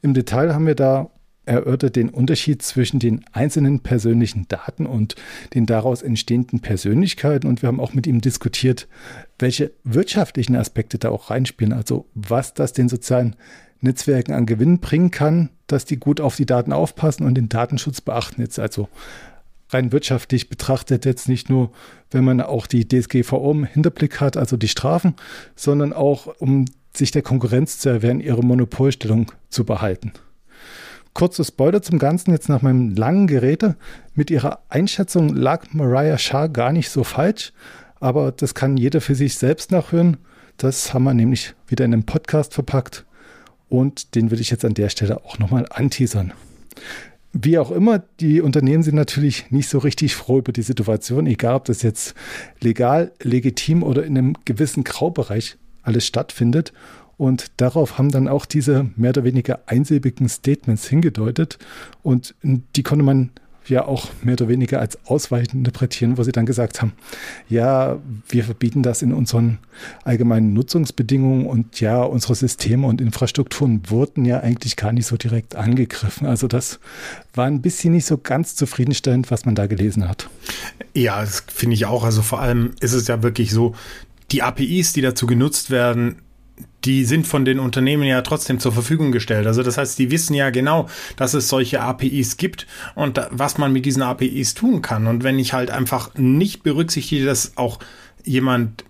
Im 0.02 0.12
Detail 0.12 0.52
haben 0.52 0.66
wir 0.66 0.74
da 0.74 1.10
erörtert 1.46 1.94
den 1.94 2.10
Unterschied 2.10 2.60
zwischen 2.60 2.98
den 2.98 3.24
einzelnen 3.32 3.80
persönlichen 3.80 4.48
Daten 4.48 4.84
und 4.84 5.14
den 5.54 5.64
daraus 5.64 6.02
entstehenden 6.02 6.60
Persönlichkeiten. 6.60 7.46
Und 7.46 7.62
wir 7.62 7.68
haben 7.68 7.80
auch 7.80 7.94
mit 7.94 8.06
ihm 8.08 8.20
diskutiert, 8.20 8.88
welche 9.38 9.70
wirtschaftlichen 9.84 10.56
Aspekte 10.56 10.98
da 10.98 11.10
auch 11.10 11.30
reinspielen. 11.30 11.72
Also 11.72 12.06
was 12.14 12.52
das 12.52 12.72
den 12.72 12.88
sozialen 12.88 13.36
Netzwerken 13.80 14.32
an 14.32 14.46
Gewinn 14.46 14.78
bringen 14.78 15.10
kann, 15.10 15.50
dass 15.66 15.84
die 15.84 15.98
gut 15.98 16.20
auf 16.20 16.36
die 16.36 16.46
Daten 16.46 16.72
aufpassen 16.72 17.24
und 17.26 17.34
den 17.34 17.48
Datenschutz 17.48 18.00
beachten. 18.00 18.40
Jetzt 18.40 18.58
also 18.58 18.88
rein 19.70 19.92
wirtschaftlich 19.92 20.48
betrachtet 20.48 21.04
jetzt 21.04 21.28
nicht 21.28 21.50
nur, 21.50 21.70
wenn 22.10 22.24
man 22.24 22.40
auch 22.40 22.66
die 22.66 22.86
DSGVO 22.86 23.50
im 23.50 23.64
Hinterblick 23.64 24.20
hat, 24.20 24.36
also 24.36 24.56
die 24.56 24.68
Strafen, 24.68 25.14
sondern 25.54 25.92
auch, 25.92 26.28
um 26.38 26.66
sich 26.94 27.10
der 27.10 27.22
Konkurrenz 27.22 27.78
zu 27.78 27.88
erwehren, 27.88 28.20
ihre 28.20 28.42
Monopolstellung 28.42 29.32
zu 29.48 29.64
behalten. 29.64 30.12
Kurzer 31.14 31.44
Spoiler 31.44 31.82
zum 31.82 31.98
Ganzen, 31.98 32.30
jetzt 32.30 32.48
nach 32.48 32.62
meinem 32.62 32.94
langen 32.94 33.26
Geräte. 33.26 33.76
Mit 34.14 34.30
ihrer 34.30 34.60
Einschätzung 34.68 35.30
lag 35.30 35.72
Mariah 35.72 36.18
Shah 36.18 36.46
gar 36.46 36.72
nicht 36.72 36.90
so 36.90 37.04
falsch, 37.04 37.52
aber 38.00 38.32
das 38.32 38.54
kann 38.54 38.76
jeder 38.76 39.00
für 39.00 39.14
sich 39.14 39.36
selbst 39.36 39.72
nachhören. 39.72 40.18
Das 40.58 40.92
haben 40.92 41.04
wir 41.04 41.14
nämlich 41.14 41.54
wieder 41.68 41.84
in 41.84 41.94
einem 41.94 42.04
Podcast 42.04 42.54
verpackt 42.54 43.05
und 43.68 44.14
den 44.14 44.30
würde 44.30 44.42
ich 44.42 44.50
jetzt 44.50 44.64
an 44.64 44.74
der 44.74 44.88
Stelle 44.88 45.24
auch 45.24 45.38
nochmal 45.38 45.66
anteasern. 45.70 46.32
Wie 47.32 47.58
auch 47.58 47.70
immer, 47.70 48.02
die 48.20 48.40
Unternehmen 48.40 48.82
sind 48.82 48.94
natürlich 48.94 49.50
nicht 49.50 49.68
so 49.68 49.78
richtig 49.78 50.14
froh 50.14 50.38
über 50.38 50.52
die 50.52 50.62
Situation, 50.62 51.26
egal 51.26 51.56
ob 51.56 51.64
das 51.66 51.82
jetzt 51.82 52.14
legal, 52.60 53.12
legitim 53.22 53.82
oder 53.82 54.04
in 54.04 54.16
einem 54.16 54.36
gewissen 54.46 54.84
Graubereich 54.84 55.56
alles 55.82 56.06
stattfindet. 56.06 56.72
Und 57.18 57.50
darauf 57.58 57.98
haben 57.98 58.10
dann 58.10 58.28
auch 58.28 58.46
diese 58.46 58.90
mehr 58.96 59.10
oder 59.10 59.24
weniger 59.24 59.60
einsilbigen 59.66 60.28
Statements 60.28 60.86
hingedeutet. 60.88 61.58
Und 62.02 62.34
die 62.42 62.82
konnte 62.82 63.04
man 63.04 63.30
ja 63.68 63.86
auch 63.86 64.10
mehr 64.22 64.34
oder 64.34 64.48
weniger 64.48 64.80
als 64.80 64.98
ausweichend 65.06 65.54
interpretieren, 65.54 66.18
wo 66.18 66.22
sie 66.22 66.32
dann 66.32 66.46
gesagt 66.46 66.82
haben, 66.82 66.92
ja, 67.48 67.98
wir 68.28 68.44
verbieten 68.44 68.82
das 68.82 69.02
in 69.02 69.12
unseren 69.12 69.58
allgemeinen 70.04 70.52
Nutzungsbedingungen 70.52 71.46
und 71.46 71.80
ja, 71.80 72.02
unsere 72.02 72.34
Systeme 72.34 72.86
und 72.86 73.00
Infrastrukturen 73.00 73.82
wurden 73.88 74.24
ja 74.24 74.40
eigentlich 74.40 74.76
gar 74.76 74.92
nicht 74.92 75.06
so 75.06 75.16
direkt 75.16 75.56
angegriffen. 75.56 76.26
Also 76.26 76.48
das 76.48 76.78
war 77.34 77.46
ein 77.46 77.62
bisschen 77.62 77.92
nicht 77.92 78.06
so 78.06 78.18
ganz 78.18 78.54
zufriedenstellend, 78.56 79.30
was 79.30 79.44
man 79.44 79.54
da 79.54 79.66
gelesen 79.66 80.08
hat. 80.08 80.28
Ja, 80.94 81.20
das 81.20 81.44
finde 81.48 81.74
ich 81.74 81.86
auch. 81.86 82.04
Also 82.04 82.22
vor 82.22 82.40
allem 82.40 82.72
ist 82.80 82.92
es 82.92 83.06
ja 83.08 83.22
wirklich 83.22 83.50
so, 83.50 83.74
die 84.32 84.42
APIs, 84.42 84.92
die 84.92 85.02
dazu 85.02 85.26
genutzt 85.26 85.70
werden, 85.70 86.16
die 86.86 87.04
sind 87.04 87.26
von 87.26 87.44
den 87.44 87.58
Unternehmen 87.58 88.04
ja 88.04 88.22
trotzdem 88.22 88.60
zur 88.60 88.72
Verfügung 88.72 89.10
gestellt. 89.10 89.46
Also 89.46 89.62
das 89.62 89.76
heißt, 89.76 89.98
die 89.98 90.10
wissen 90.10 90.34
ja 90.34 90.50
genau, 90.50 90.88
dass 91.16 91.34
es 91.34 91.48
solche 91.48 91.80
APIs 91.80 92.36
gibt 92.36 92.66
und 92.94 93.18
da, 93.18 93.28
was 93.30 93.58
man 93.58 93.72
mit 93.72 93.84
diesen 93.84 94.02
APIs 94.02 94.54
tun 94.54 94.82
kann. 94.82 95.06
Und 95.06 95.24
wenn 95.24 95.38
ich 95.38 95.52
halt 95.52 95.70
einfach 95.70 96.14
nicht 96.14 96.62
berücksichtige, 96.62 97.24
dass 97.24 97.56
auch 97.56 97.80
jemand 98.24 98.84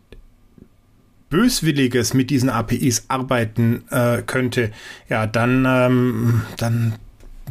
Böswilliges 1.30 2.14
mit 2.14 2.30
diesen 2.30 2.50
APIs 2.50 3.06
arbeiten 3.08 3.84
äh, 3.90 4.22
könnte, 4.22 4.70
ja, 5.08 5.26
dann, 5.26 5.64
ähm, 5.66 6.42
dann 6.58 6.94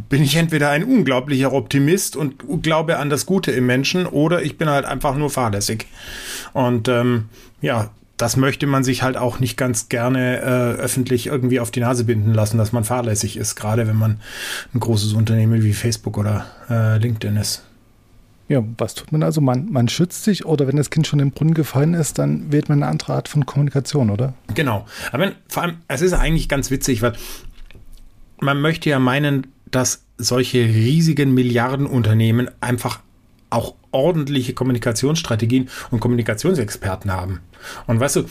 bin 0.09 0.21
ich 0.21 0.35
entweder 0.35 0.69
ein 0.69 0.83
unglaublicher 0.83 1.53
Optimist 1.53 2.15
und 2.15 2.61
glaube 2.61 2.97
an 2.97 3.09
das 3.09 3.25
Gute 3.25 3.51
im 3.51 3.65
Menschen 3.65 4.05
oder 4.05 4.43
ich 4.43 4.57
bin 4.57 4.69
halt 4.69 4.85
einfach 4.85 5.15
nur 5.15 5.29
fahrlässig. 5.29 5.87
Und 6.53 6.87
ähm, 6.87 7.29
ja, 7.61 7.91
das 8.17 8.37
möchte 8.37 8.65
man 8.65 8.83
sich 8.83 9.03
halt 9.03 9.17
auch 9.17 9.39
nicht 9.39 9.57
ganz 9.57 9.89
gerne 9.89 10.37
äh, 10.39 10.79
öffentlich 10.79 11.27
irgendwie 11.27 11.59
auf 11.59 11.71
die 11.71 11.81
Nase 11.81 12.05
binden 12.05 12.33
lassen, 12.33 12.57
dass 12.57 12.71
man 12.71 12.83
fahrlässig 12.83 13.37
ist, 13.37 13.55
gerade 13.55 13.87
wenn 13.87 13.97
man 13.97 14.19
ein 14.73 14.79
großes 14.79 15.13
Unternehmen 15.13 15.63
wie 15.63 15.73
Facebook 15.73 16.17
oder 16.17 16.45
äh, 16.69 16.97
LinkedIn 16.97 17.35
ist. 17.35 17.63
Ja, 18.47 18.63
was 18.77 18.93
tut 18.93 19.11
man 19.11 19.23
also? 19.23 19.41
Man, 19.41 19.71
man 19.71 19.89
schützt 19.89 20.23
sich 20.23 20.45
oder 20.45 20.67
wenn 20.67 20.75
das 20.75 20.91
Kind 20.91 21.07
schon 21.07 21.19
im 21.19 21.31
Brunnen 21.31 21.55
gefallen 21.55 21.95
ist, 21.95 22.19
dann 22.19 22.51
wählt 22.51 22.69
man 22.69 22.83
eine 22.83 22.91
andere 22.91 23.13
Art 23.13 23.27
von 23.27 23.45
Kommunikation, 23.45 24.11
oder? 24.11 24.33
Genau. 24.53 24.85
Aber 25.11 25.31
vor 25.47 25.63
allem, 25.63 25.77
es 25.87 26.01
ist 26.01 26.13
eigentlich 26.13 26.47
ganz 26.47 26.69
witzig, 26.69 27.01
weil 27.01 27.13
man 28.39 28.61
möchte 28.61 28.89
ja 28.89 28.99
meinen, 28.99 29.47
dass 29.71 30.03
solche 30.17 30.59
riesigen 30.59 31.33
Milliardenunternehmen 31.33 32.49
einfach 32.61 32.99
auch 33.49 33.75
ordentliche 33.91 34.53
Kommunikationsstrategien 34.53 35.69
und 35.91 35.99
Kommunikationsexperten 35.99 37.11
haben. 37.11 37.39
Und 37.87 37.99
weißt 37.99 38.17
du, 38.17 38.25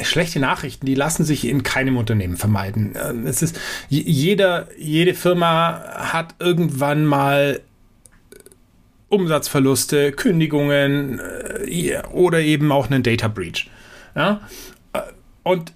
schlechte 0.00 0.40
Nachrichten, 0.40 0.86
die 0.86 0.94
lassen 0.94 1.24
sich 1.24 1.46
in 1.46 1.62
keinem 1.62 1.96
Unternehmen 1.96 2.36
vermeiden. 2.36 2.94
Es 3.26 3.42
ist, 3.42 3.58
jeder, 3.88 4.68
jede 4.78 5.14
Firma 5.14 5.82
hat 6.12 6.34
irgendwann 6.38 7.04
mal 7.04 7.60
Umsatzverluste, 9.08 10.12
Kündigungen 10.12 11.20
äh, 11.66 12.02
oder 12.12 12.40
eben 12.40 12.70
auch 12.72 12.90
einen 12.90 13.02
Data 13.02 13.28
Breach. 13.28 13.70
Ja? 14.14 14.42
Äh, 14.92 15.00
und 15.42 15.72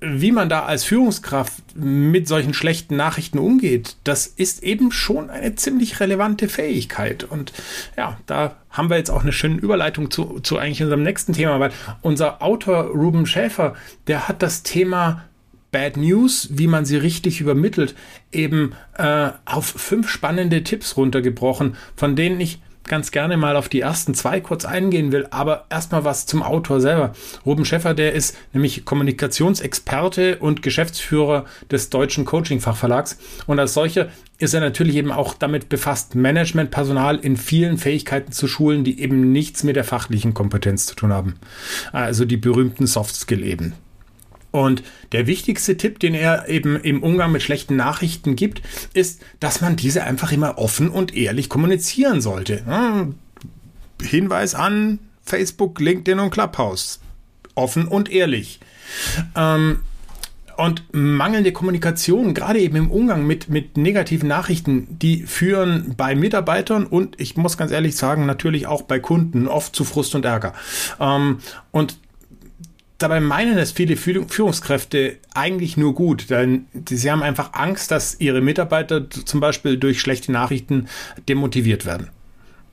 wie 0.00 0.32
man 0.32 0.48
da 0.48 0.64
als 0.64 0.84
Führungskraft 0.84 1.74
mit 1.74 2.28
solchen 2.28 2.52
schlechten 2.52 2.96
Nachrichten 2.96 3.38
umgeht, 3.38 3.96
das 4.04 4.26
ist 4.26 4.62
eben 4.62 4.92
schon 4.92 5.30
eine 5.30 5.54
ziemlich 5.54 6.00
relevante 6.00 6.48
Fähigkeit. 6.48 7.24
Und 7.24 7.52
ja, 7.96 8.18
da 8.26 8.56
haben 8.70 8.90
wir 8.90 8.98
jetzt 8.98 9.10
auch 9.10 9.22
eine 9.22 9.32
schöne 9.32 9.56
Überleitung 9.56 10.10
zu, 10.10 10.40
zu 10.40 10.58
eigentlich 10.58 10.82
unserem 10.82 11.02
nächsten 11.02 11.32
Thema, 11.32 11.60
weil 11.60 11.72
unser 12.02 12.42
Autor 12.42 12.84
Ruben 12.84 13.24
Schäfer, 13.24 13.74
der 14.06 14.28
hat 14.28 14.42
das 14.42 14.62
Thema 14.62 15.24
Bad 15.72 15.96
News, 15.96 16.48
wie 16.52 16.66
man 16.66 16.84
sie 16.84 16.96
richtig 16.96 17.40
übermittelt, 17.40 17.94
eben 18.32 18.74
äh, 18.98 19.30
auf 19.46 19.66
fünf 19.66 20.08
spannende 20.08 20.62
Tipps 20.62 20.96
runtergebrochen, 20.96 21.76
von 21.96 22.16
denen 22.16 22.40
ich 22.40 22.60
ganz 22.88 23.10
gerne 23.10 23.36
mal 23.36 23.56
auf 23.56 23.68
die 23.68 23.80
ersten 23.80 24.14
zwei 24.14 24.40
kurz 24.40 24.64
eingehen 24.64 25.12
will, 25.12 25.26
aber 25.30 25.66
erstmal 25.70 26.04
was 26.04 26.26
zum 26.26 26.42
Autor 26.42 26.80
selber. 26.80 27.12
Ruben 27.44 27.64
Schäffer, 27.64 27.94
der 27.94 28.12
ist 28.12 28.36
nämlich 28.52 28.84
Kommunikationsexperte 28.84 30.38
und 30.38 30.62
Geschäftsführer 30.62 31.44
des 31.70 31.90
deutschen 31.90 32.24
Coaching-Fachverlags 32.24 33.18
und 33.46 33.58
als 33.58 33.74
solcher 33.74 34.08
ist 34.38 34.54
er 34.54 34.60
natürlich 34.60 34.96
eben 34.96 35.12
auch 35.12 35.34
damit 35.34 35.68
befasst, 35.68 36.14
Managementpersonal 36.14 37.16
in 37.16 37.36
vielen 37.36 37.78
Fähigkeiten 37.78 38.32
zu 38.32 38.46
schulen, 38.48 38.84
die 38.84 39.00
eben 39.00 39.32
nichts 39.32 39.64
mit 39.64 39.76
der 39.76 39.84
fachlichen 39.84 40.34
Kompetenz 40.34 40.86
zu 40.86 40.94
tun 40.94 41.12
haben. 41.12 41.36
Also 41.92 42.24
die 42.24 42.36
berühmten 42.36 42.86
Soft 42.86 43.16
Skill 43.16 43.42
eben. 43.42 43.72
Und 44.50 44.82
der 45.12 45.26
wichtigste 45.26 45.76
Tipp, 45.76 45.98
den 45.98 46.14
er 46.14 46.48
eben 46.48 46.76
im 46.76 47.02
Umgang 47.02 47.32
mit 47.32 47.42
schlechten 47.42 47.76
Nachrichten 47.76 48.36
gibt, 48.36 48.62
ist, 48.94 49.22
dass 49.40 49.60
man 49.60 49.76
diese 49.76 50.04
einfach 50.04 50.32
immer 50.32 50.58
offen 50.58 50.88
und 50.88 51.14
ehrlich 51.14 51.48
kommunizieren 51.48 52.20
sollte. 52.20 53.14
Hinweis 54.00 54.54
an 54.54 54.98
Facebook, 55.22 55.80
LinkedIn 55.80 56.20
und 56.20 56.30
Clubhouse. 56.30 57.00
Offen 57.54 57.88
und 57.88 58.10
ehrlich. 58.10 58.60
Ähm, 59.34 59.80
und 60.56 60.84
mangelnde 60.92 61.52
Kommunikation, 61.52 62.32
gerade 62.32 62.60
eben 62.60 62.76
im 62.76 62.90
Umgang 62.90 63.26
mit, 63.26 63.48
mit 63.50 63.76
negativen 63.76 64.28
Nachrichten, 64.28 64.86
die 64.98 65.24
führen 65.24 65.94
bei 65.96 66.14
Mitarbeitern 66.14 66.86
und 66.86 67.20
ich 67.20 67.36
muss 67.36 67.58
ganz 67.58 67.72
ehrlich 67.72 67.96
sagen, 67.96 68.24
natürlich 68.24 68.66
auch 68.66 68.82
bei 68.82 68.98
Kunden 68.98 69.48
oft 69.48 69.76
zu 69.76 69.84
Frust 69.84 70.14
und 70.14 70.24
Ärger. 70.24 70.54
Ähm, 70.98 71.40
und 71.72 71.98
Dabei 72.98 73.20
meinen 73.20 73.58
es 73.58 73.72
viele 73.72 73.96
Führungskräfte 73.96 75.16
eigentlich 75.34 75.76
nur 75.76 75.94
gut, 75.94 76.30
denn 76.30 76.66
sie 76.88 77.10
haben 77.10 77.22
einfach 77.22 77.52
Angst, 77.52 77.90
dass 77.90 78.18
ihre 78.20 78.40
Mitarbeiter 78.40 79.10
zum 79.10 79.40
Beispiel 79.40 79.76
durch 79.76 80.00
schlechte 80.00 80.32
Nachrichten 80.32 80.88
demotiviert 81.28 81.84
werden. 81.84 82.08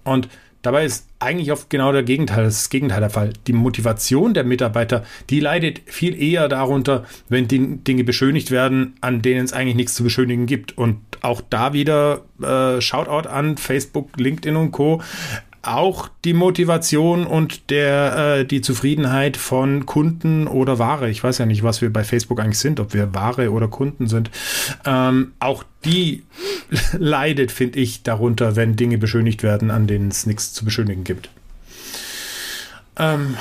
Und 0.05 0.29
dabei 0.61 0.85
ist 0.85 1.07
eigentlich 1.19 1.51
oft 1.51 1.69
genau 1.69 1.91
der 1.91 2.03
Gegenteil, 2.03 2.45
das 2.45 2.69
Gegenteil 2.69 3.01
der 3.01 3.09
Fall. 3.09 3.33
Die 3.47 3.53
Motivation 3.53 4.33
der 4.33 4.45
Mitarbeiter, 4.45 5.03
die 5.29 5.41
leidet 5.41 5.81
viel 5.87 6.21
eher 6.21 6.47
darunter, 6.47 7.05
wenn 7.27 7.49
Dinge 7.49 8.03
beschönigt 8.05 8.49
werden, 8.49 8.95
an 9.01 9.21
denen 9.21 9.43
es 9.43 9.51
eigentlich 9.51 9.75
nichts 9.75 9.93
zu 9.93 10.03
beschönigen 10.03 10.45
gibt. 10.45 10.77
Und 10.77 10.99
auch 11.21 11.41
da 11.49 11.73
wieder 11.73 12.23
äh, 12.41 12.79
Shoutout 12.79 13.27
an 13.27 13.57
Facebook, 13.57 14.17
LinkedIn 14.17 14.55
und 14.55 14.71
Co 14.71 15.01
auch 15.63 16.09
die 16.25 16.33
Motivation 16.33 17.25
und 17.25 17.69
der 17.69 18.39
äh, 18.39 18.45
die 18.45 18.59
Zufriedenheit 18.61 19.37
von 19.37 19.85
Kunden 19.85 20.45
oder 20.45 20.77
Ware. 20.77 21.09
Ich 21.09 21.23
weiß 21.23 21.37
ja 21.37 21.45
nicht, 21.45 21.63
was 21.63 21.81
wir 21.81 21.91
bei 21.91 22.03
Facebook 22.03 22.41
eigentlich 22.41 22.59
sind, 22.59 22.81
ob 22.81 22.93
wir 22.93 23.15
Ware 23.15 23.49
oder 23.49 23.69
Kunden 23.69 24.07
sind. 24.07 24.29
Ähm, 24.85 25.31
auch 25.39 25.63
die 25.85 26.23
leidet, 26.97 27.51
finde 27.51 27.79
ich, 27.79 28.03
darunter, 28.03 28.57
wenn 28.57 28.75
Dinge 28.75 28.97
beschönigt 28.97 29.41
werden, 29.41 29.71
an 29.71 29.87
denen 29.87 30.09
es 30.09 30.25
nichts 30.25 30.53
zu 30.53 30.65
beschönigen 30.65 31.05
gibt. 31.05 31.29
Ähm, 32.97 33.37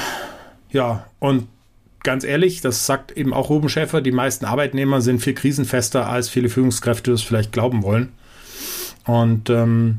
ja, 0.71 1.07
und 1.19 1.49
ganz 2.05 2.23
ehrlich, 2.23 2.61
das 2.61 2.87
sagt 2.87 3.11
eben 3.12 3.35
auch 3.35 3.50
Ruben 3.50 3.69
Schäfer, 3.69 4.00
die 4.00 4.12
meisten 4.12 4.45
Arbeitnehmer 4.45 5.00
sind 5.00 5.21
viel 5.21 5.35
krisenfester, 5.35 6.09
als 6.09 6.29
viele 6.29 6.49
Führungskräfte 6.49 7.11
das 7.11 7.23
vielleicht 7.23 7.50
glauben 7.52 7.83
wollen. 7.83 8.12
Und 9.07 9.50
ähm, 9.50 9.99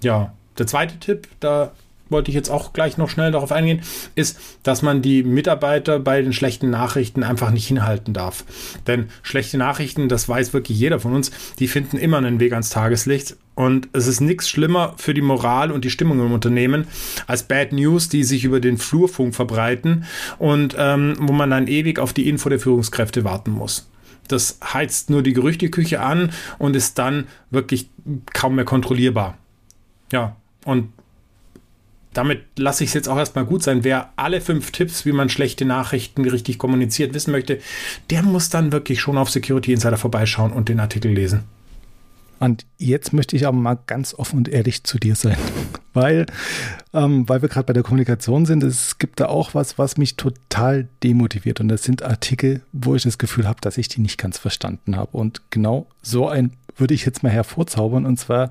ja, 0.00 0.32
der 0.58 0.66
zweite 0.66 0.98
Tipp, 0.98 1.28
da 1.40 1.72
wollte 2.10 2.30
ich 2.30 2.34
jetzt 2.34 2.50
auch 2.50 2.72
gleich 2.72 2.96
noch 2.96 3.10
schnell 3.10 3.32
darauf 3.32 3.52
eingehen, 3.52 3.82
ist, 4.14 4.38
dass 4.62 4.82
man 4.82 5.02
die 5.02 5.22
Mitarbeiter 5.22 5.98
bei 5.98 6.22
den 6.22 6.32
schlechten 6.32 6.70
Nachrichten 6.70 7.22
einfach 7.22 7.50
nicht 7.50 7.66
hinhalten 7.66 8.14
darf. 8.14 8.44
Denn 8.86 9.08
schlechte 9.22 9.58
Nachrichten, 9.58 10.08
das 10.08 10.28
weiß 10.28 10.52
wirklich 10.52 10.78
jeder 10.78 11.00
von 11.00 11.14
uns, 11.14 11.30
die 11.58 11.68
finden 11.68 11.98
immer 11.98 12.18
einen 12.18 12.40
Weg 12.40 12.52
ans 12.52 12.70
Tageslicht. 12.70 13.36
Und 13.54 13.88
es 13.92 14.06
ist 14.06 14.20
nichts 14.20 14.48
schlimmer 14.48 14.94
für 14.98 15.14
die 15.14 15.20
Moral 15.20 15.72
und 15.72 15.84
die 15.84 15.90
Stimmung 15.90 16.20
im 16.20 16.32
Unternehmen 16.32 16.86
als 17.26 17.42
Bad 17.42 17.72
News, 17.72 18.08
die 18.08 18.22
sich 18.22 18.44
über 18.44 18.60
den 18.60 18.78
Flurfunk 18.78 19.34
verbreiten 19.34 20.04
und 20.38 20.76
ähm, 20.78 21.16
wo 21.18 21.32
man 21.32 21.50
dann 21.50 21.66
ewig 21.66 21.98
auf 21.98 22.12
die 22.12 22.28
Info 22.28 22.48
der 22.48 22.60
Führungskräfte 22.60 23.24
warten 23.24 23.50
muss. 23.50 23.88
Das 24.28 24.60
heizt 24.62 25.10
nur 25.10 25.22
die 25.22 25.32
Gerüchteküche 25.32 26.00
an 26.00 26.30
und 26.58 26.76
ist 26.76 26.98
dann 26.98 27.26
wirklich 27.50 27.88
kaum 28.32 28.54
mehr 28.54 28.64
kontrollierbar. 28.64 29.36
Ja, 30.12 30.36
und 30.68 30.92
damit 32.12 32.42
lasse 32.58 32.84
ich 32.84 32.90
es 32.90 32.94
jetzt 32.94 33.08
auch 33.08 33.16
erstmal 33.16 33.46
gut 33.46 33.62
sein. 33.62 33.84
Wer 33.84 34.12
alle 34.16 34.42
fünf 34.42 34.70
Tipps, 34.70 35.06
wie 35.06 35.12
man 35.12 35.30
schlechte 35.30 35.64
Nachrichten 35.64 36.28
richtig 36.28 36.58
kommuniziert, 36.58 37.14
wissen 37.14 37.30
möchte, 37.30 37.58
der 38.10 38.22
muss 38.22 38.50
dann 38.50 38.70
wirklich 38.70 39.00
schon 39.00 39.16
auf 39.16 39.30
Security 39.30 39.72
Insider 39.72 39.96
vorbeischauen 39.96 40.52
und 40.52 40.68
den 40.68 40.78
Artikel 40.78 41.10
lesen. 41.10 41.44
Und 42.38 42.66
jetzt 42.76 43.14
möchte 43.14 43.34
ich 43.34 43.46
aber 43.46 43.56
mal 43.56 43.78
ganz 43.86 44.12
offen 44.12 44.36
und 44.36 44.48
ehrlich 44.48 44.84
zu 44.84 44.98
dir 44.98 45.14
sein, 45.14 45.38
weil, 45.94 46.26
ähm, 46.92 47.26
weil 47.30 47.40
wir 47.40 47.48
gerade 47.48 47.66
bei 47.66 47.72
der 47.72 47.82
Kommunikation 47.82 48.44
sind. 48.44 48.62
Es 48.62 48.98
gibt 48.98 49.20
da 49.20 49.26
auch 49.26 49.54
was, 49.54 49.78
was 49.78 49.96
mich 49.96 50.16
total 50.16 50.86
demotiviert. 51.02 51.60
Und 51.60 51.68
das 51.68 51.82
sind 51.82 52.02
Artikel, 52.02 52.60
wo 52.72 52.94
ich 52.94 53.04
das 53.04 53.16
Gefühl 53.16 53.48
habe, 53.48 53.62
dass 53.62 53.78
ich 53.78 53.88
die 53.88 54.02
nicht 54.02 54.18
ganz 54.18 54.36
verstanden 54.36 54.96
habe. 54.96 55.16
Und 55.16 55.40
genau 55.48 55.86
so 56.02 56.28
ein 56.28 56.52
würde 56.78 56.94
ich 56.94 57.04
jetzt 57.04 57.22
mal 57.22 57.30
hervorzaubern, 57.30 58.06
und 58.06 58.18
zwar 58.18 58.50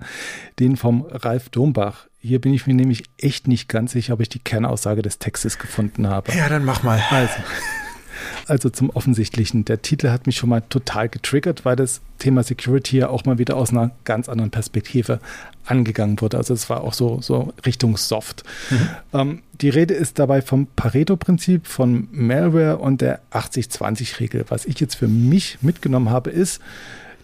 den 0.60 0.78
vom 0.78 1.06
Ralf 1.10 1.50
Dombach. 1.50 2.08
Hier 2.20 2.42
bin 2.42 2.54
ich 2.54 2.68
mir 2.68 2.74
nämlich 2.74 3.04
echt 3.18 3.48
nicht 3.48 3.70
ganz 3.70 3.92
sicher, 3.92 4.14
ob 4.14 4.22
ich 4.22 4.30
die 4.30 4.40
Kernaussage 4.40 5.02
des 5.02 5.20
Textes 5.20 5.60
gefunden 5.60 6.08
habe. 6.08 6.34
Ja, 6.34 6.50
dann 6.50 6.66
mach 6.66 6.84
mal. 6.84 7.02
Also, 7.10 7.34
also 8.48 8.70
zum 8.70 8.90
Offensichtlichen. 8.90 9.66
Der 9.66 9.82
Titel 9.82 10.10
hat 10.10 10.26
mich 10.26 10.38
schon 10.38 10.50
mal 10.50 10.62
total 10.62 11.10
getriggert, 11.10 11.66
weil 11.66 11.76
das 11.76 12.02
Thema 12.20 12.44
Security 12.44 12.98
ja 12.98 13.10
auch 13.10 13.26
mal 13.26 13.38
wieder 13.38 13.56
aus 13.56 13.72
einer 13.72 13.92
ganz 14.04 14.30
anderen 14.30 14.52
Perspektive 14.52 15.20
angegangen 15.66 16.20
wurde. 16.22 16.38
Also 16.38 16.54
es 16.54 16.70
war 16.70 16.82
auch 16.82 16.94
so, 16.94 17.22
so 17.22 17.54
Richtung 17.66 17.98
Soft. 17.98 18.44
Mhm. 18.70 18.90
Ähm, 19.14 19.44
die 19.62 19.70
Rede 19.70 19.94
ist 19.94 20.20
dabei 20.20 20.42
vom 20.42 20.68
Pareto-Prinzip, 20.76 21.68
von 21.68 22.08
Malware 22.12 22.78
und 22.78 23.02
der 23.02 23.22
80-20-Regel. 23.32 24.46
Was 24.50 24.66
ich 24.66 24.80
jetzt 24.80 24.96
für 24.96 25.08
mich 25.08 25.60
mitgenommen 25.62 26.10
habe, 26.10 26.30
ist, 26.30 26.62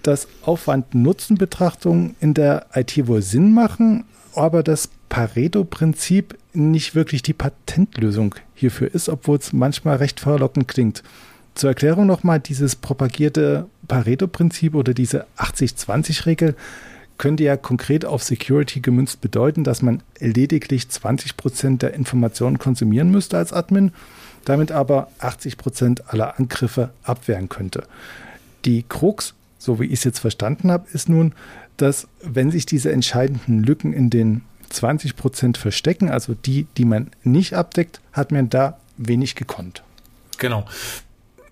dass 0.03 0.27
Aufwand-Nutzen-Betrachtungen 0.43 2.15
in 2.19 2.33
der 2.33 2.67
IT 2.73 3.07
wohl 3.07 3.21
Sinn 3.21 3.53
machen, 3.53 4.05
aber 4.35 4.63
das 4.63 4.89
Pareto-Prinzip 5.09 6.37
nicht 6.53 6.95
wirklich 6.95 7.21
die 7.21 7.33
Patentlösung 7.33 8.35
hierfür 8.53 8.93
ist, 8.93 9.09
obwohl 9.09 9.37
es 9.37 9.53
manchmal 9.53 9.97
recht 9.97 10.19
verlockend 10.19 10.67
klingt. 10.67 11.03
zur 11.55 11.69
Erklärung 11.69 12.07
nochmal, 12.07 12.39
dieses 12.39 12.75
propagierte 12.75 13.67
Pareto-Prinzip 13.87 14.73
oder 14.73 14.93
diese 14.93 15.27
80-20-Regel 15.37 16.55
könnte 17.17 17.43
ja 17.43 17.57
konkret 17.57 18.05
auf 18.05 18.23
Security 18.23 18.79
gemünzt 18.79 19.21
bedeuten, 19.21 19.63
dass 19.63 19.81
man 19.81 20.01
lediglich 20.19 20.89
20 20.89 21.37
Prozent 21.37 21.81
der 21.81 21.93
Informationen 21.93 22.57
konsumieren 22.57 23.11
müsste 23.11 23.37
als 23.37 23.53
Admin, 23.53 23.91
damit 24.45 24.71
aber 24.71 25.09
80 25.19 25.57
Prozent 25.57 26.11
aller 26.11 26.39
Angriffe 26.39 26.89
abwehren 27.03 27.49
könnte. 27.49 27.83
Die 28.65 28.83
Krux, 28.83 29.35
so 29.63 29.79
wie 29.79 29.85
ich 29.85 29.93
es 29.93 30.03
jetzt 30.03 30.19
verstanden 30.19 30.71
habe, 30.71 30.87
ist 30.91 31.07
nun, 31.07 31.33
dass 31.77 32.07
wenn 32.21 32.51
sich 32.51 32.65
diese 32.65 32.91
entscheidenden 32.91 33.63
Lücken 33.63 33.93
in 33.93 34.09
den 34.09 34.41
20 34.69 35.15
Prozent 35.15 35.57
verstecken, 35.57 36.09
also 36.09 36.33
die, 36.33 36.67
die 36.75 36.83
man 36.83 37.11
nicht 37.23 37.53
abdeckt, 37.53 38.01
hat 38.11 38.33
man 38.33 38.49
da 38.49 38.77
wenig 38.97 39.35
gekonnt. 39.35 39.83
Genau. 40.37 40.65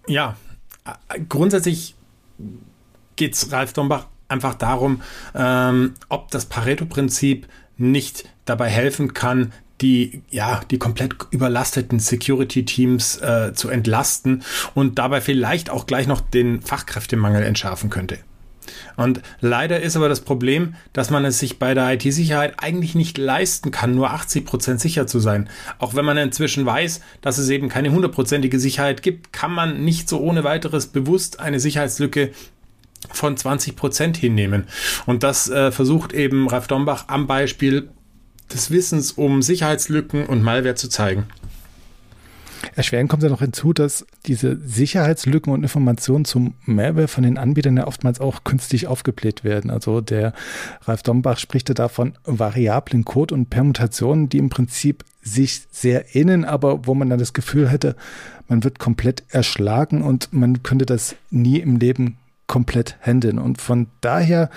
Ja, 0.07 0.35
grundsätzlich 1.29 1.95
geht 3.15 3.33
es 3.33 3.51
Ralf 3.51 3.71
Dombach 3.71 4.07
einfach 4.27 4.55
darum, 4.55 5.01
ähm, 5.33 5.93
ob 6.09 6.31
das 6.31 6.45
Pareto-Prinzip 6.47 7.47
nicht 7.77 8.27
dabei 8.43 8.67
helfen 8.69 9.13
kann, 9.13 9.53
die, 9.81 10.21
ja, 10.29 10.61
die 10.69 10.77
komplett 10.77 11.15
überlasteten 11.31 11.99
Security-Teams 11.99 13.17
äh, 13.17 13.53
zu 13.53 13.69
entlasten 13.69 14.43
und 14.75 14.99
dabei 14.99 15.21
vielleicht 15.21 15.69
auch 15.69 15.87
gleich 15.87 16.07
noch 16.07 16.21
den 16.21 16.61
Fachkräftemangel 16.61 17.43
entschärfen 17.43 17.89
könnte. 17.89 18.19
Und 18.95 19.21
leider 19.39 19.81
ist 19.81 19.95
aber 19.95 20.09
das 20.09 20.21
Problem, 20.21 20.75
dass 20.93 21.09
man 21.09 21.25
es 21.25 21.39
sich 21.39 21.57
bei 21.59 21.73
der 21.73 21.93
IT-Sicherheit 21.93 22.55
eigentlich 22.57 22.95
nicht 22.95 23.17
leisten 23.17 23.71
kann, 23.71 23.95
nur 23.95 24.11
80 24.11 24.45
Prozent 24.45 24.79
sicher 24.79 25.07
zu 25.07 25.19
sein. 25.19 25.49
Auch 25.79 25.95
wenn 25.95 26.05
man 26.05 26.17
inzwischen 26.17 26.65
weiß, 26.65 27.01
dass 27.21 27.37
es 27.37 27.49
eben 27.49 27.69
keine 27.69 27.91
hundertprozentige 27.91 28.59
Sicherheit 28.59 29.01
gibt, 29.01 29.33
kann 29.33 29.51
man 29.51 29.83
nicht 29.83 30.07
so 30.07 30.19
ohne 30.19 30.43
weiteres 30.43 30.87
bewusst 30.87 31.39
eine 31.39 31.59
Sicherheitslücke 31.59 32.31
von 33.11 33.35
20 33.35 33.75
Prozent 33.75 34.17
hinnehmen. 34.17 34.67
Und 35.05 35.23
das 35.23 35.49
äh, 35.49 35.71
versucht 35.71 36.13
eben 36.13 36.47
Ralf 36.47 36.67
Dombach 36.67 37.05
am 37.07 37.25
Beispiel 37.25 37.89
des 38.53 38.71
Wissens 38.71 39.11
um 39.13 39.41
Sicherheitslücken 39.41 40.25
und 40.25 40.43
Malware 40.43 40.75
zu 40.75 40.89
zeigen. 40.89 41.25
Erschwerend 42.75 43.09
kommt 43.09 43.23
ja 43.23 43.29
noch 43.29 43.41
hinzu, 43.41 43.73
dass 43.73 44.05
diese 44.25 44.57
Sicherheitslücken 44.63 45.51
und 45.51 45.63
Informationen 45.63 46.25
zum 46.25 46.53
Malware 46.65 47.07
von 47.07 47.23
den 47.23 47.37
Anbietern 47.37 47.77
ja 47.77 47.87
oftmals 47.87 48.19
auch 48.19 48.43
künstlich 48.43 48.87
aufgebläht 48.87 49.43
werden. 49.43 49.71
Also 49.71 50.01
der 50.01 50.33
Ralf 50.83 51.03
Dombach 51.03 51.39
spricht 51.39 51.69
ja 51.69 51.75
davon 51.75 52.13
variablen 52.23 53.03
Code 53.03 53.33
und 53.33 53.49
Permutationen, 53.49 54.29
die 54.29 54.37
im 54.37 54.49
Prinzip 54.49 55.03
sich 55.21 55.63
sehr 55.71 56.15
ähneln, 56.15 56.45
aber 56.45 56.85
wo 56.85 56.93
man 56.93 57.09
dann 57.09 57.19
das 57.19 57.33
Gefühl 57.33 57.69
hätte, 57.69 57.95
man 58.47 58.63
wird 58.63 58.79
komplett 58.79 59.23
erschlagen 59.29 60.01
und 60.01 60.31
man 60.31 60.63
könnte 60.63 60.85
das 60.85 61.15
nie 61.29 61.59
im 61.59 61.77
Leben 61.77 62.17
komplett 62.47 62.97
handeln. 63.01 63.39
Und 63.39 63.61
von 63.61 63.87
daher 64.01 64.49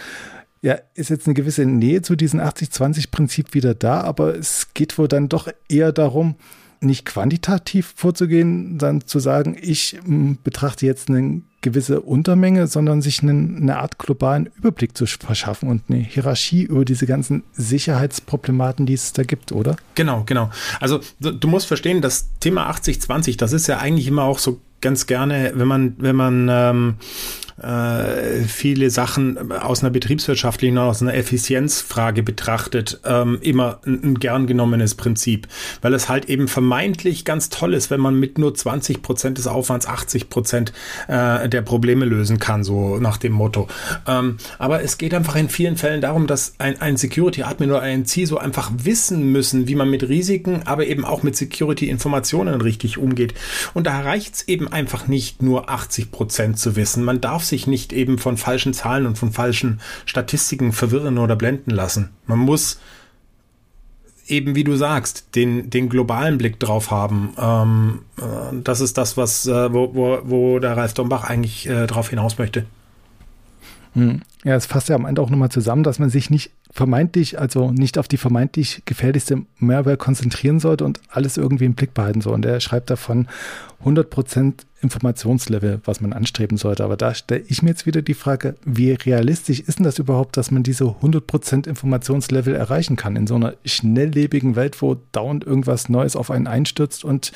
ja, 0.65 0.79
ist 0.95 1.11
jetzt 1.11 1.27
eine 1.27 1.35
gewisse 1.35 1.67
Nähe 1.67 2.01
zu 2.01 2.17
diesem 2.17 2.41
80-20-Prinzip 2.41 3.53
wieder 3.53 3.75
da, 3.75 4.01
aber 4.01 4.35
es 4.35 4.73
geht 4.73 4.97
wohl 4.97 5.09
dann 5.09 5.29
doch 5.29 5.49
eher 5.69 5.93
darum, 5.93 6.37
nicht 6.81 7.05
quantitativ 7.05 7.93
vorzugehen, 7.97 8.79
dann 8.79 9.03
zu 9.03 9.19
sagen, 9.19 9.59
ich 9.61 9.99
m, 10.07 10.39
betrachte 10.43 10.87
jetzt 10.87 11.11
eine 11.11 11.43
gewisse 11.61 12.01
Untermenge, 12.01 12.67
sondern 12.67 13.03
sich 13.03 13.23
einen, 13.23 13.59
eine 13.61 13.77
Art 13.77 13.99
globalen 13.99 14.49
Überblick 14.57 14.97
zu 14.97 15.05
verschaffen 15.05 15.69
und 15.69 15.83
eine 15.91 15.99
Hierarchie 15.99 16.63
über 16.63 16.87
diese 16.87 17.07
ganzen 17.07 17.43
Sicherheitsproblematen, 17.53 18.87
die 18.87 18.95
es 18.95 19.13
da 19.13 19.23
gibt, 19.23 19.53
oder? 19.53 19.77
Genau, 19.95 20.23
genau. 20.25 20.51
Also 20.81 21.01
du, 21.21 21.31
du 21.31 21.47
musst 21.47 21.67
verstehen, 21.67 22.01
das 22.01 22.31
Thema 22.41 22.71
80-20, 22.71 23.37
das 23.37 23.53
ist 23.53 23.67
ja 23.67 23.81
eigentlich 23.81 24.07
immer 24.07 24.23
auch 24.23 24.39
so 24.39 24.63
ganz 24.81 25.07
gerne, 25.07 25.53
wenn 25.57 25.69
man, 25.69 25.95
wenn 25.99 26.17
man 26.17 26.49
ähm, 26.51 26.95
äh, 27.63 28.43
viele 28.49 28.91
Sachen 28.91 29.53
aus 29.53 29.83
einer 29.83 29.91
betriebswirtschaftlichen, 29.91 30.77
aus 30.79 31.03
einer 31.03 31.15
Effizienzfrage 31.15 32.23
betrachtet, 32.23 33.01
ähm, 33.05 33.39
immer 33.43 33.79
ein, 33.87 34.03
ein, 34.03 34.15
gern 34.17 34.47
genommenes 34.47 34.97
Prinzip, 34.97 35.47
weil 35.81 35.95
es 35.95 36.09
halt 36.09 36.29
eben 36.29 36.49
vermeintlich 36.49 37.25
ganz 37.25 37.51
toll 37.51 37.75
ist, 37.75 37.91
wenn 37.91 38.01
man 38.01 38.19
mit 38.19 38.39
nur 38.39 38.55
20 38.55 39.03
Prozent 39.03 39.39
des 39.39 39.47
Aufwands 39.47 39.87
80 39.87 40.31
Prozent 40.31 40.73
äh, 41.07 41.49
der 41.49 41.63
Probleme 41.63 42.05
lösen 42.05 42.41
kann, 42.41 42.65
so 42.65 42.99
nach 42.99 43.19
dem 43.19 43.33
Motto. 43.33 43.69
Ähm, 44.09 44.39
aber 44.59 44.83
es 44.83 44.99
geht 44.99 45.15
einfach 45.15 45.37
in 45.37 45.49
vielen 45.49 45.77
Fällen 45.77 46.01
darum, 46.01 46.27
dass 46.27 46.55
ein, 46.59 46.81
ein 46.81 46.97
Security-Admin 46.97 47.71
oder 47.71 47.83
ein 47.83 48.05
CISO 48.05 48.37
einfach 48.37 48.73
wissen 48.77 49.31
müssen, 49.31 49.69
wie 49.69 49.77
man 49.77 49.91
mit 49.91 50.09
Risiken, 50.09 50.63
aber 50.65 50.87
eben 50.87 51.05
auch 51.05 51.23
mit 51.23 51.37
Security-Informationen 51.37 52.61
richtig 52.61 52.99
umgeht. 52.99 53.35
Und 53.75 53.87
da 53.87 54.01
reicht 54.01 54.35
es 54.35 54.49
eben 54.49 54.67
einfach 54.73 55.07
nicht 55.07 55.41
nur 55.41 55.71
80 55.71 56.11
Prozent 56.11 56.59
zu 56.59 56.75
wissen. 56.75 57.05
Man 57.05 57.21
darf 57.21 57.44
sich 57.45 57.67
nicht 57.67 57.93
eben 57.93 58.19
von 58.19 58.37
falschen 58.37 58.75
Zahlen 58.75 59.07
und 59.07 59.19
von 59.19 59.33
falschen 59.33 59.81
Statistiken 60.07 60.73
verwirren 60.73 61.19
oder 61.19 61.37
blenden 61.37 61.71
lassen. 61.71 62.11
Man 62.27 62.39
muss 62.39 62.81
eben, 64.27 64.55
wie 64.55 64.65
du 64.65 64.77
sagst, 64.77 65.35
den, 65.35 65.71
den 65.71 65.89
globalen 65.89 66.39
Blick 66.39 66.59
drauf 66.59 66.91
haben. 66.91 67.35
Ähm, 67.39 68.03
äh, 68.19 68.57
das 68.63 68.81
ist 68.81 68.97
das, 68.97 69.17
was, 69.17 69.47
äh, 69.47 69.73
wo, 69.73 69.95
wo, 69.95 70.19
wo 70.25 70.59
der 70.59 70.77
Ralf 70.77 70.95
Dombach 70.95 71.25
eigentlich 71.25 71.69
äh, 71.69 71.87
drauf 71.87 72.11
hinaus 72.11 72.39
möchte. 72.39 72.67
Hm. 73.95 74.21
Ja, 74.45 74.57
es 74.57 74.67
fasst 74.67 74.89
ja 74.89 74.97
am 74.97 75.07
Ende 75.07 75.23
auch 75.23 75.31
nochmal 75.31 75.51
zusammen, 75.51 75.85
dass 75.85 75.99
man 75.99 76.11
sich 76.11 76.29
nicht 76.29 76.51
vermeintlich, 76.71 77.39
also 77.39 77.71
nicht 77.71 77.97
auf 77.99 78.09
die 78.09 78.17
vermeintlich 78.17 78.83
gefährlichste 78.85 79.43
Malware 79.59 79.97
konzentrieren 79.97 80.59
sollte 80.59 80.85
und 80.85 81.01
alles 81.09 81.37
irgendwie 81.37 81.65
im 81.65 81.75
Blick 81.75 81.95
behalten 81.95 82.21
soll. 82.21 82.35
Und 82.35 82.45
er 82.45 82.61
schreibt 82.61 82.91
davon 82.91 83.29
100% 83.85 84.55
Informationslevel, 84.83 85.81
was 85.85 86.01
man 86.01 86.13
anstreben 86.13 86.59
sollte. 86.59 86.85
Aber 86.85 86.97
da 86.97 87.15
stelle 87.15 87.45
ich 87.47 87.63
mir 87.63 87.71
jetzt 87.71 87.87
wieder 87.87 88.03
die 88.03 88.15
Frage, 88.15 88.57
wie 88.65 88.93
realistisch 88.93 89.61
ist 89.61 89.79
denn 89.79 89.85
das 89.85 89.99
überhaupt, 89.99 90.37
dass 90.37 90.51
man 90.51 90.63
diese 90.63 90.85
100% 90.85 91.69
Informationslevel 91.69 92.55
erreichen 92.55 92.97
kann 92.97 93.17
in 93.17 93.27
so 93.27 93.37
einer 93.37 93.55
schnelllebigen 93.65 94.57
Welt, 94.57 94.83
wo 94.83 94.97
dauernd 95.13 95.45
irgendwas 95.45 95.89
Neues 95.89 96.17
auf 96.17 96.31
einen 96.31 96.49
einstürzt 96.49 97.05
und 97.05 97.33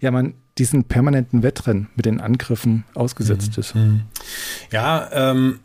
ja, 0.00 0.10
man 0.10 0.34
diesen 0.60 0.84
permanenten 0.84 1.42
Wettrennen 1.42 1.88
mit 1.96 2.06
den 2.06 2.20
Angriffen 2.20 2.84
ausgesetzt 2.94 3.56
mhm. 3.56 3.60
ist. 3.60 3.74
Mhm. 3.74 4.00
Ja, 4.70 5.08
ähm, 5.12 5.60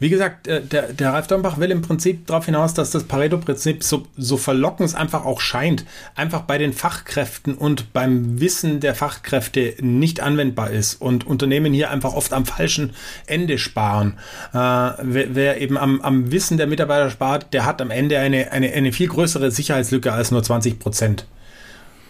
wie 0.00 0.08
gesagt, 0.08 0.48
äh, 0.48 0.62
der, 0.62 0.94
der 0.94 1.12
Ralf 1.12 1.26
Dornbach 1.26 1.58
will 1.58 1.70
im 1.70 1.82
Prinzip 1.82 2.26
darauf 2.26 2.46
hinaus, 2.46 2.72
dass 2.72 2.90
das 2.90 3.04
Pareto-Prinzip 3.04 3.84
so, 3.84 4.06
so 4.16 4.38
verlockend 4.38 4.88
es 4.88 4.94
einfach 4.94 5.26
auch 5.26 5.42
scheint, 5.42 5.84
einfach 6.14 6.40
bei 6.40 6.56
den 6.56 6.72
Fachkräften 6.72 7.54
und 7.54 7.92
beim 7.92 8.40
Wissen 8.40 8.80
der 8.80 8.94
Fachkräfte 8.94 9.74
nicht 9.80 10.20
anwendbar 10.20 10.70
ist 10.70 10.94
und 11.02 11.26
Unternehmen 11.26 11.74
hier 11.74 11.90
einfach 11.90 12.14
oft 12.14 12.32
am 12.32 12.46
falschen 12.46 12.94
Ende 13.26 13.58
sparen. 13.58 14.14
Äh, 14.54 14.56
wer, 14.56 15.34
wer, 15.34 15.60
eben 15.60 15.76
am, 15.76 16.00
am 16.00 16.32
Wissen 16.32 16.56
der 16.56 16.66
Mitarbeiter 16.66 17.10
spart, 17.10 17.52
der 17.52 17.66
hat 17.66 17.82
am 17.82 17.90
Ende 17.90 18.18
eine, 18.18 18.52
eine, 18.52 18.72
eine 18.72 18.92
viel 18.92 19.08
größere 19.08 19.50
Sicherheitslücke 19.50 20.10
als 20.10 20.30
nur 20.30 20.42
20 20.42 20.78
Prozent. 20.78 21.26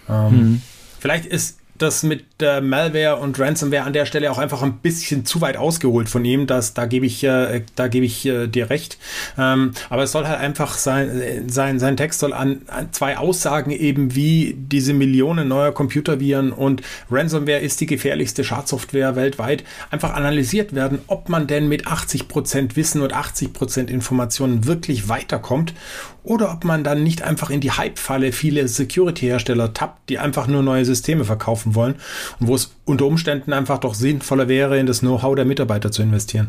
Ähm, 0.09 0.31
mhm. 0.31 0.63
Vielleicht 1.01 1.27
ist 1.27 1.60
das 1.83 2.03
mit 2.03 2.25
äh, 2.41 2.61
Malware 2.61 3.17
und 3.17 3.39
Ransomware 3.39 3.85
an 3.85 3.93
der 3.93 4.07
Stelle 4.07 4.31
auch 4.31 4.39
einfach 4.39 4.63
ein 4.63 4.79
bisschen 4.79 5.25
zu 5.25 5.41
weit 5.41 5.57
ausgeholt 5.57 6.09
von 6.09 6.25
ihm. 6.25 6.47
Das, 6.47 6.75
da 6.75 6.87
gebe 6.87 7.07
ich, 7.07 7.25
äh, 7.25 7.63
da 7.75 7.89
gebe 7.89 8.07
ich 8.07 8.27
äh, 8.27 8.47
dir 8.47 8.71
recht. 8.71 8.99
Ähm, 9.39 9.73
aber 9.89 10.03
es 10.03 10.13
soll 10.13 10.27
halt 10.27 10.41
einfach 10.41 10.75
sein, 10.75 11.49
sein, 11.49 11.79
sein 11.79 11.97
Text 11.97 12.21
soll 12.21 12.33
an, 12.33 12.63
an 12.67 12.93
zwei 12.93 13.19
Aussagen 13.19 13.71
eben 13.71 14.15
wie 14.15 14.55
diese 14.57 14.93
Millionen 14.93 15.49
neuer 15.49 15.73
Computerviren 15.73 16.53
und 16.53 16.83
Ransomware 17.11 17.61
ist 17.61 17.81
die 17.81 17.87
gefährlichste 17.87 18.45
Schadsoftware 18.45 19.17
weltweit 19.17 19.65
einfach 19.91 20.15
analysiert 20.15 20.75
werden, 20.75 21.01
ob 21.07 21.29
man 21.29 21.47
denn 21.47 21.69
mit 21.69 21.87
80 21.87 22.29
Prozent 22.29 22.77
Wissen 22.77 23.03
und 23.03 23.13
80 23.13 23.53
Prozent 23.53 23.91
Informationen 23.91 24.67
wirklich 24.67 25.09
weiterkommt 25.09 25.75
oder 26.23 26.53
ob 26.53 26.65
man 26.65 26.85
dann 26.85 27.03
nicht 27.03 27.23
einfach 27.23 27.51
in 27.51 27.61
die 27.61 27.73
Hype-Falle 27.73 28.33
viele 28.33 28.67
Security-Hersteller 28.69 29.73
tappt, 29.73 30.09
die 30.09 30.19
einfach 30.19 30.47
nur 30.47 30.63
neue 30.63 30.85
Systeme 30.85 31.25
verkaufen 31.25 31.75
wollen 31.75 31.95
und 32.39 32.49
wo 32.49 32.55
es 32.55 32.73
unter 32.85 33.07
Umständen 33.07 33.53
einfach 33.53 33.79
doch 33.79 33.95
sinnvoller 33.95 34.49
wäre, 34.49 34.79
in 34.79 34.87
das 34.87 35.01
Know-how 35.01 35.35
der 35.35 35.45
Mitarbeiter 35.45 35.91
zu 35.91 36.03
investieren. 36.03 36.49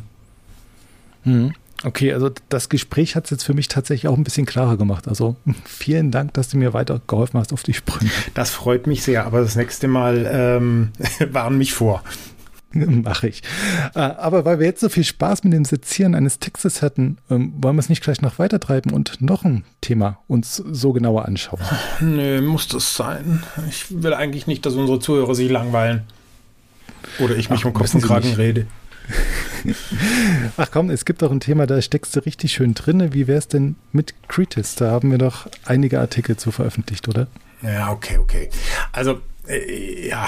Mhm. 1.23 1.53
Okay, 1.83 2.13
also 2.13 2.29
das 2.49 2.69
Gespräch 2.69 3.15
hat 3.15 3.25
es 3.25 3.31
jetzt 3.31 3.43
für 3.43 3.55
mich 3.55 3.67
tatsächlich 3.67 4.07
auch 4.07 4.15
ein 4.15 4.23
bisschen 4.23 4.45
klarer 4.45 4.77
gemacht. 4.77 5.07
Also 5.07 5.35
vielen 5.65 6.11
Dank, 6.11 6.33
dass 6.33 6.49
du 6.49 6.57
mir 6.57 6.73
weiter 6.73 7.01
geholfen 7.07 7.39
hast 7.39 7.53
auf 7.53 7.63
die 7.63 7.73
Sprünge. 7.73 8.11
Das 8.33 8.51
freut 8.51 8.87
mich 8.87 9.03
sehr, 9.03 9.25
aber 9.25 9.41
das 9.41 9.55
nächste 9.55 9.87
Mal 9.87 10.29
ähm, 10.31 10.91
warn 11.31 11.57
mich 11.57 11.73
vor. 11.73 12.03
Mache 13.03 13.27
ich. 13.27 13.41
Äh, 13.95 13.99
aber 13.99 14.45
weil 14.45 14.59
wir 14.59 14.65
jetzt 14.65 14.81
so 14.81 14.89
viel 14.89 15.03
Spaß 15.03 15.43
mit 15.43 15.53
dem 15.53 15.65
Sezieren 15.65 16.15
eines 16.15 16.39
Textes 16.39 16.81
hatten, 16.81 17.17
ähm, 17.29 17.53
wollen 17.57 17.75
wir 17.75 17.81
es 17.81 17.89
nicht 17.89 18.03
gleich 18.03 18.21
noch 18.21 18.39
weitertreiben 18.39 18.91
und 18.91 19.21
noch 19.21 19.43
ein 19.43 19.63
Thema 19.81 20.19
uns 20.27 20.55
so 20.55 20.93
genauer 20.93 21.25
anschauen. 21.25 21.61
Nö, 21.99 22.41
muss 22.41 22.67
das 22.67 22.95
sein. 22.95 23.43
Ich 23.69 23.85
will 23.89 24.13
eigentlich 24.13 24.47
nicht, 24.47 24.65
dass 24.65 24.75
unsere 24.75 24.99
Zuhörer 24.99 25.35
sich 25.35 25.49
langweilen. 25.49 26.03
Oder 27.19 27.35
ich 27.35 27.49
mich 27.49 27.61
Ach, 27.61 27.65
um 27.65 27.73
Kopf 27.73 27.93
und 27.93 28.01
Kragen 28.01 28.33
rede. 28.33 28.67
Ach 30.57 30.69
komm, 30.71 30.89
es 30.89 31.05
gibt 31.05 31.23
auch 31.23 31.31
ein 31.31 31.39
Thema, 31.39 31.67
da 31.67 31.81
steckst 31.81 32.15
du 32.15 32.21
richtig 32.21 32.53
schön 32.53 32.73
drin. 32.73 33.13
Wie 33.13 33.27
wäre 33.27 33.39
es 33.39 33.47
denn 33.47 33.75
mit 33.91 34.13
Cretis? 34.27 34.75
Da 34.75 34.91
haben 34.91 35.11
wir 35.11 35.17
doch 35.17 35.47
einige 35.65 35.99
Artikel 35.99 36.37
zu 36.37 36.51
veröffentlicht, 36.51 37.07
oder? 37.07 37.27
Ja, 37.61 37.91
okay, 37.91 38.17
okay. 38.17 38.49
Also 38.91 39.21
ja, 40.07 40.25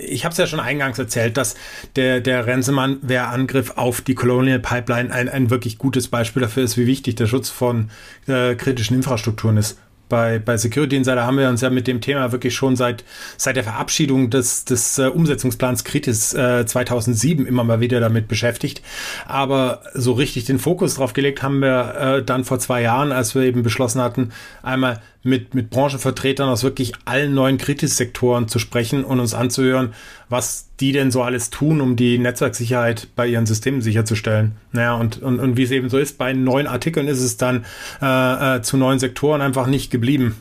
ich 0.00 0.24
habe 0.24 0.32
es 0.32 0.38
ja 0.38 0.46
schon 0.46 0.60
eingangs 0.60 0.98
erzählt, 0.98 1.36
dass 1.36 1.56
der, 1.96 2.20
der 2.20 2.46
Rensemann-Wehrangriff 2.46 3.72
auf 3.76 4.00
die 4.00 4.14
Colonial 4.14 4.58
Pipeline 4.58 5.12
ein, 5.12 5.28
ein 5.28 5.50
wirklich 5.50 5.78
gutes 5.78 6.08
Beispiel 6.08 6.42
dafür 6.42 6.64
ist, 6.64 6.76
wie 6.76 6.86
wichtig 6.86 7.16
der 7.16 7.26
Schutz 7.26 7.50
von 7.50 7.90
äh, 8.26 8.54
kritischen 8.54 8.96
Infrastrukturen 8.96 9.56
ist 9.56 9.78
bei, 10.10 10.38
bei 10.38 10.58
Security 10.58 10.96
Insider 10.96 11.24
haben 11.24 11.38
wir 11.38 11.48
uns 11.48 11.62
ja 11.62 11.70
mit 11.70 11.86
dem 11.86 12.02
Thema 12.02 12.32
wirklich 12.32 12.54
schon 12.54 12.76
seit, 12.76 13.04
seit 13.38 13.56
der 13.56 13.64
Verabschiedung 13.64 14.28
des, 14.28 14.66
des 14.66 14.98
äh, 14.98 15.06
Umsetzungsplans 15.06 15.84
Kritis 15.84 16.34
äh, 16.34 16.66
2007 16.66 17.46
immer 17.46 17.64
mal 17.64 17.80
wieder 17.80 18.00
damit 18.00 18.28
beschäftigt. 18.28 18.82
Aber 19.26 19.80
so 19.94 20.12
richtig 20.12 20.44
den 20.44 20.58
Fokus 20.58 20.96
drauf 20.96 21.14
gelegt 21.14 21.42
haben 21.42 21.60
wir 21.60 21.94
äh, 21.94 22.22
dann 22.22 22.44
vor 22.44 22.58
zwei 22.58 22.82
Jahren, 22.82 23.12
als 23.12 23.34
wir 23.34 23.42
eben 23.42 23.62
beschlossen 23.62 24.02
hatten, 24.02 24.32
einmal 24.62 25.00
mit, 25.22 25.54
mit 25.54 25.70
Branchenvertretern 25.70 26.48
aus 26.48 26.62
wirklich 26.62 26.92
allen 27.04 27.34
neuen 27.34 27.58
Kritissektoren 27.58 28.48
zu 28.48 28.58
sprechen 28.58 29.04
und 29.04 29.20
uns 29.20 29.34
anzuhören, 29.34 29.94
was 30.30 30.68
die 30.78 30.92
denn 30.92 31.10
so 31.10 31.22
alles 31.22 31.50
tun, 31.50 31.80
um 31.80 31.96
die 31.96 32.18
Netzwerksicherheit 32.18 33.08
bei 33.16 33.26
ihren 33.26 33.46
Systemen 33.46 33.82
sicherzustellen. 33.82 34.52
Naja, 34.72 34.94
und, 34.94 35.20
und, 35.20 35.40
und 35.40 35.56
wie 35.56 35.64
es 35.64 35.72
eben 35.72 35.90
so 35.90 35.98
ist, 35.98 36.16
bei 36.16 36.32
neuen 36.32 36.68
Artikeln 36.68 37.08
ist 37.08 37.20
es 37.20 37.36
dann 37.36 37.66
äh, 38.00 38.56
äh, 38.56 38.62
zu 38.62 38.76
neuen 38.76 39.00
Sektoren 39.00 39.42
einfach 39.42 39.66
nicht 39.66 39.90
geblieben. 39.90 40.40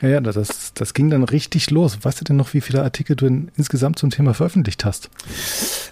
Ja, 0.00 0.08
ja, 0.08 0.20
das, 0.20 0.72
das 0.74 0.92
ging 0.94 1.10
dann 1.10 1.22
richtig 1.22 1.70
los. 1.70 1.98
Weißt 2.02 2.20
du 2.20 2.24
denn 2.24 2.36
noch, 2.36 2.52
wie 2.52 2.60
viele 2.60 2.82
Artikel 2.82 3.14
du 3.14 3.26
insgesamt 3.56 3.98
zum 3.98 4.10
Thema 4.10 4.34
veröffentlicht 4.34 4.84
hast? 4.84 5.08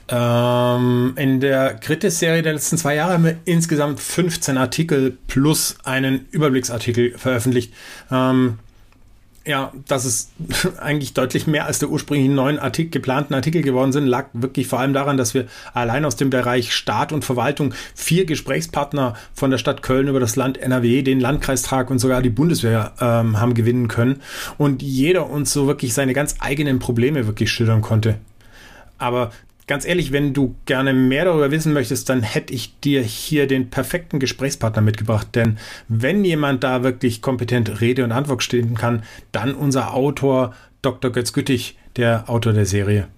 Ähm, 0.08 1.12
in 1.16 1.40
der 1.40 1.74
Kritis-Serie 1.74 2.42
der 2.42 2.54
letzten 2.54 2.78
zwei 2.78 2.94
Jahre 2.94 3.12
haben 3.12 3.24
wir 3.24 3.36
insgesamt 3.44 4.00
15 4.00 4.56
Artikel 4.56 5.16
plus 5.28 5.76
einen 5.84 6.26
Überblicksartikel 6.30 7.16
veröffentlicht. 7.16 7.72
Ähm, 8.10 8.58
ja, 9.44 9.72
dass 9.88 10.04
es 10.04 10.30
eigentlich 10.78 11.14
deutlich 11.14 11.46
mehr 11.46 11.66
als 11.66 11.78
der 11.78 11.90
ursprünglichen 11.90 12.34
neuen 12.34 12.58
Artikel, 12.58 12.90
geplanten 12.90 13.34
Artikel 13.34 13.62
geworden 13.62 13.92
sind, 13.92 14.06
lag 14.06 14.26
wirklich 14.32 14.68
vor 14.68 14.80
allem 14.80 14.92
daran, 14.92 15.16
dass 15.16 15.34
wir 15.34 15.46
allein 15.74 16.04
aus 16.04 16.16
dem 16.16 16.30
Bereich 16.30 16.74
Staat 16.74 17.12
und 17.12 17.24
Verwaltung 17.24 17.74
vier 17.94 18.24
Gesprächspartner 18.24 19.14
von 19.34 19.50
der 19.50 19.58
Stadt 19.58 19.82
Köln 19.82 20.08
über 20.08 20.20
das 20.20 20.36
Land 20.36 20.58
NRW, 20.58 21.02
den 21.02 21.20
Landkreistag 21.20 21.90
und 21.90 21.98
sogar 21.98 22.22
die 22.22 22.30
Bundeswehr 22.30 22.92
ähm, 23.00 23.40
haben 23.40 23.54
gewinnen 23.54 23.88
können 23.88 24.22
und 24.58 24.82
jeder 24.82 25.28
uns 25.28 25.52
so 25.52 25.66
wirklich 25.66 25.94
seine 25.94 26.12
ganz 26.12 26.36
eigenen 26.38 26.78
Probleme 26.78 27.26
wirklich 27.26 27.50
schildern 27.50 27.80
konnte. 27.80 28.18
Aber 28.98 29.32
ganz 29.72 29.86
ehrlich, 29.86 30.12
wenn 30.12 30.34
du 30.34 30.54
gerne 30.66 30.92
mehr 30.92 31.24
darüber 31.24 31.50
wissen 31.50 31.72
möchtest, 31.72 32.10
dann 32.10 32.22
hätte 32.22 32.52
ich 32.52 32.78
dir 32.80 33.00
hier 33.00 33.46
den 33.46 33.70
perfekten 33.70 34.20
Gesprächspartner 34.20 34.82
mitgebracht. 34.82 35.28
Denn 35.34 35.56
wenn 35.88 36.26
jemand 36.26 36.62
da 36.62 36.82
wirklich 36.82 37.22
kompetent 37.22 37.80
Rede 37.80 38.04
und 38.04 38.12
Antwort 38.12 38.42
stehen 38.42 38.74
kann, 38.74 39.02
dann 39.32 39.54
unser 39.54 39.94
Autor 39.94 40.54
Dr. 40.82 41.10
Götz 41.10 41.32
Güttig, 41.32 41.78
der 41.96 42.28
Autor 42.28 42.52
der 42.52 42.66
Serie. 42.66 43.08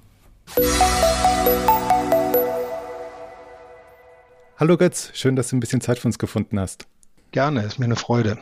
Hallo 4.57 4.77
Götz, 4.77 5.11
schön, 5.13 5.35
dass 5.35 5.49
du 5.49 5.57
ein 5.57 5.61
bisschen 5.61 5.81
Zeit 5.81 5.99
für 5.99 6.07
uns 6.07 6.21
gefunden 6.21 6.61
hast. 6.61 6.87
Gerne, 7.33 7.65
ist 7.65 7.81
mir 7.81 7.87
eine 7.87 7.97
Freude. 7.97 8.39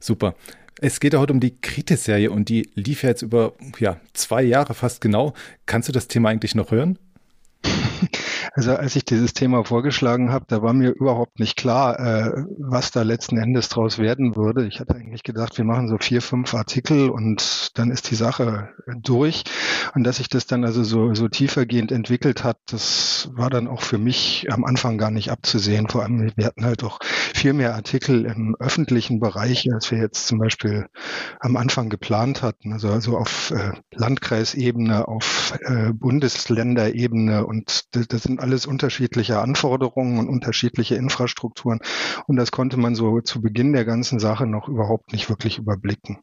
Super. 0.00 0.34
Es 0.80 0.98
geht 0.98 1.12
ja 1.12 1.20
heute 1.20 1.32
um 1.32 1.38
die 1.38 1.60
Kritis-Serie 1.60 2.32
und 2.32 2.48
die 2.48 2.70
lief 2.74 3.04
ja 3.04 3.10
jetzt 3.10 3.22
über 3.22 3.52
ja, 3.78 4.00
zwei 4.14 4.42
Jahre 4.42 4.74
fast 4.74 5.00
genau. 5.00 5.32
Kannst 5.66 5.88
du 5.88 5.92
das 5.92 6.08
Thema 6.08 6.30
eigentlich 6.30 6.56
noch 6.56 6.72
hören? 6.72 6.98
Also 8.52 8.74
als 8.74 8.96
ich 8.96 9.04
dieses 9.04 9.32
Thema 9.32 9.64
vorgeschlagen 9.64 10.32
habe, 10.32 10.44
da 10.48 10.62
war 10.62 10.72
mir 10.72 10.90
überhaupt 10.90 11.38
nicht 11.38 11.56
klar, 11.56 11.98
äh, 11.98 12.44
was 12.58 12.90
da 12.90 13.02
letzten 13.02 13.38
Endes 13.38 13.68
draus 13.68 13.98
werden 13.98 14.36
würde. 14.36 14.66
Ich 14.66 14.80
hatte 14.80 14.94
eigentlich 14.94 15.22
gedacht, 15.22 15.56
wir 15.56 15.64
machen 15.64 15.88
so 15.88 15.96
vier, 16.00 16.20
fünf 16.20 16.54
Artikel 16.54 17.10
und 17.10 17.78
dann 17.78 17.90
ist 17.90 18.10
die 18.10 18.16
Sache 18.16 18.70
durch. 19.02 19.44
Und 19.94 20.04
dass 20.04 20.16
sich 20.16 20.28
das 20.28 20.46
dann 20.46 20.64
also 20.64 20.82
so, 20.82 21.14
so 21.14 21.28
tiefergehend 21.28 21.92
entwickelt 21.92 22.42
hat, 22.42 22.58
das 22.66 23.30
war 23.34 23.50
dann 23.50 23.68
auch 23.68 23.82
für 23.82 23.98
mich 23.98 24.46
am 24.50 24.64
Anfang 24.64 24.98
gar 24.98 25.10
nicht 25.10 25.30
abzusehen. 25.30 25.88
Vor 25.88 26.02
allem, 26.02 26.32
wir 26.34 26.46
hatten 26.46 26.64
halt 26.64 26.82
auch 26.82 26.98
viel 27.02 27.52
mehr 27.52 27.74
Artikel 27.74 28.24
im 28.24 28.56
öffentlichen 28.58 29.20
Bereich, 29.20 29.72
als 29.72 29.90
wir 29.90 29.98
jetzt 29.98 30.26
zum 30.26 30.38
Beispiel 30.38 30.86
am 31.38 31.56
Anfang 31.56 31.88
geplant 31.88 32.42
hatten. 32.42 32.72
Also, 32.72 32.90
also 32.90 33.16
auf 33.16 33.52
äh, 33.52 33.72
Landkreisebene, 33.92 35.06
auf 35.06 35.54
äh, 35.60 35.92
Bundesländerebene 35.92 37.46
und 37.46 37.86
das, 37.92 38.08
das 38.08 38.22
sind 38.22 38.39
alles 38.40 38.66
unterschiedliche 38.66 39.40
Anforderungen 39.40 40.18
und 40.18 40.28
unterschiedliche 40.28 40.96
Infrastrukturen. 40.96 41.80
Und 42.26 42.36
das 42.36 42.50
konnte 42.50 42.76
man 42.76 42.94
so 42.94 43.20
zu 43.20 43.40
Beginn 43.40 43.72
der 43.72 43.84
ganzen 43.84 44.18
Sache 44.18 44.46
noch 44.46 44.68
überhaupt 44.68 45.12
nicht 45.12 45.28
wirklich 45.28 45.58
überblicken. 45.58 46.18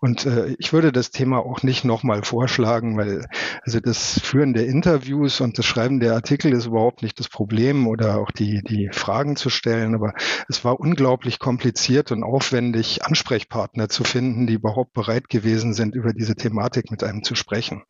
Und 0.00 0.26
äh, 0.26 0.54
ich 0.58 0.72
würde 0.72 0.92
das 0.92 1.10
Thema 1.10 1.38
auch 1.38 1.62
nicht 1.62 1.84
nochmal 1.84 2.22
vorschlagen, 2.22 2.96
weil 2.96 3.26
also 3.64 3.80
das 3.80 4.20
Führen 4.20 4.54
der 4.54 4.66
Interviews 4.66 5.40
und 5.40 5.58
das 5.58 5.66
Schreiben 5.66 6.00
der 6.00 6.14
Artikel 6.14 6.52
ist 6.52 6.66
überhaupt 6.66 7.02
nicht 7.02 7.18
das 7.18 7.28
Problem 7.28 7.86
oder 7.86 8.18
auch 8.18 8.30
die, 8.30 8.62
die 8.62 8.90
Fragen 8.92 9.36
zu 9.36 9.50
stellen. 9.50 9.94
Aber 9.94 10.14
es 10.48 10.64
war 10.64 10.80
unglaublich 10.80 11.38
kompliziert 11.38 12.12
und 12.12 12.22
aufwendig, 12.22 13.04
Ansprechpartner 13.04 13.88
zu 13.88 14.04
finden, 14.04 14.46
die 14.46 14.54
überhaupt 14.54 14.92
bereit 14.92 15.28
gewesen 15.28 15.74
sind, 15.74 15.94
über 15.94 16.12
diese 16.12 16.36
Thematik 16.36 16.90
mit 16.90 17.02
einem 17.02 17.22
zu 17.22 17.34
sprechen. 17.34 17.82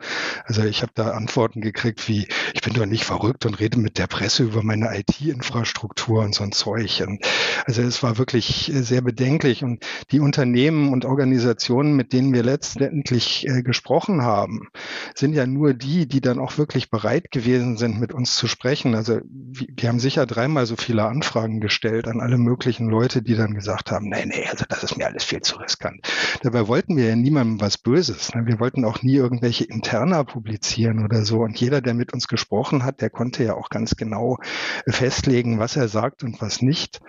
Also 0.45 0.65
ich 0.65 0.83
habe 0.83 0.93
da 0.95 1.11
Antworten 1.11 1.61
gekriegt 1.61 2.09
wie, 2.09 2.29
ich 2.55 2.61
bin 2.63 2.75
doch 2.75 2.87
nicht 2.87 3.05
verrückt 3.05 3.47
und 3.47 3.58
rede 3.61 3.79
mit 3.79 3.99
der 3.99 4.07
Presse 4.07 4.45
über 4.45 4.63
meine 4.63 4.97
IT-Infrastruktur 4.99 6.23
und 6.23 6.35
so 6.35 6.45
ein 6.45 6.53
Zeug. 6.53 7.03
Und 7.07 7.25
also 7.67 7.83
es 7.83 8.03
war 8.03 8.19
wirklich 8.19 8.71
sehr 8.75 9.01
bedenklich. 9.01 9.65
Und 9.65 9.85
die 10.11 10.21
Unternehmen 10.21 10.93
und 10.93 11.05
Organisationen, 11.05 11.95
mit 11.95 12.13
denen 12.13 12.33
wir 12.33 12.43
letztendlich 12.43 13.47
äh, 13.49 13.63
gesprochen 13.63 14.23
haben, 14.23 14.69
sind 15.15 15.35
ja 15.35 15.47
nur 15.47 15.75
die, 15.75 16.07
die 16.07 16.21
dann 16.21 16.39
auch 16.39 16.59
wirklich 16.59 16.91
bereit 16.91 17.31
gewesen 17.31 17.77
sind, 17.77 18.01
mit 18.01 18.13
uns 18.13 18.37
zu 18.37 18.47
sprechen. 18.47 18.95
Also 18.95 19.21
wir 19.23 19.89
haben 19.89 20.01
sicher 20.01 20.27
dreimal 20.27 20.67
so 20.67 20.77
viele 20.77 21.05
Anfragen 21.05 21.61
gestellt 21.61 22.09
an 22.09 22.21
alle 22.21 22.39
möglichen 22.39 22.89
Leute, 22.89 23.23
die 23.23 23.35
dann 23.35 23.55
gesagt 23.55 23.91
haben, 23.91 24.09
nee, 24.09 24.27
nee, 24.27 24.47
also 24.51 24.65
das 24.69 24.83
ist 24.83 24.97
mir 24.97 25.07
alles 25.07 25.25
viel 25.25 25.41
zu 25.41 25.57
riskant. 25.57 26.01
Dabei 26.43 26.69
wollten 26.69 26.97
wir 26.97 27.09
ja 27.09 27.17
niemandem 27.17 27.61
was 27.61 27.79
Böses. 27.79 28.35
Ne? 28.35 28.47
Wir 28.47 28.61
wollten 28.61 28.85
auch 28.85 29.03
nie 29.03 29.17
irgendwelche 29.17 29.65
Interna 29.65 30.25
publizieren 30.25 31.05
oder 31.05 31.25
so. 31.25 31.41
Und 31.41 31.61
jeder, 31.61 31.81
der 31.81 31.95
mit 31.95 32.13
uns 32.13 32.29
gesprochen 32.29 32.85
hat, 32.85 33.01
der 33.01 33.11
konnte 33.11 33.45
ja 33.45 33.48
auch 33.55 33.69
ganz 33.71 33.97
genau 33.97 34.39
festlegen, 34.87 35.59
was 35.59 35.77
er 35.77 35.89
sagt 35.89 36.25
und 36.25 36.41
was 36.41 36.63
nicht. 36.63 37.01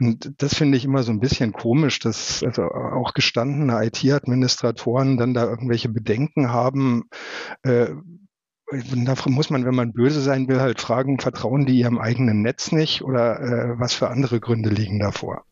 Und 0.00 0.34
das 0.38 0.54
finde 0.54 0.78
ich 0.78 0.84
immer 0.84 1.02
so 1.02 1.12
ein 1.12 1.20
bisschen 1.20 1.52
komisch, 1.52 1.98
dass 1.98 2.42
also 2.42 2.64
auch 2.64 3.14
gestandene 3.14 3.84
IT-Administratoren 3.84 5.16
dann 5.16 5.34
da 5.34 5.44
irgendwelche 5.44 5.88
Bedenken 5.88 6.52
haben. 6.52 7.04
Äh, 7.62 7.88
da 8.72 9.14
muss 9.26 9.50
man, 9.50 9.66
wenn 9.66 9.74
man 9.74 9.92
böse 9.92 10.22
sein 10.22 10.48
will, 10.48 10.60
halt 10.60 10.80
fragen, 10.80 11.18
vertrauen 11.18 11.66
die 11.66 11.78
ihrem 11.78 11.98
eigenen 11.98 12.40
Netz 12.40 12.72
nicht 12.72 13.02
oder 13.02 13.40
äh, 13.40 13.78
was 13.78 13.92
für 13.92 14.08
andere 14.08 14.40
Gründe 14.40 14.70
liegen 14.70 14.98
davor? 14.98 15.44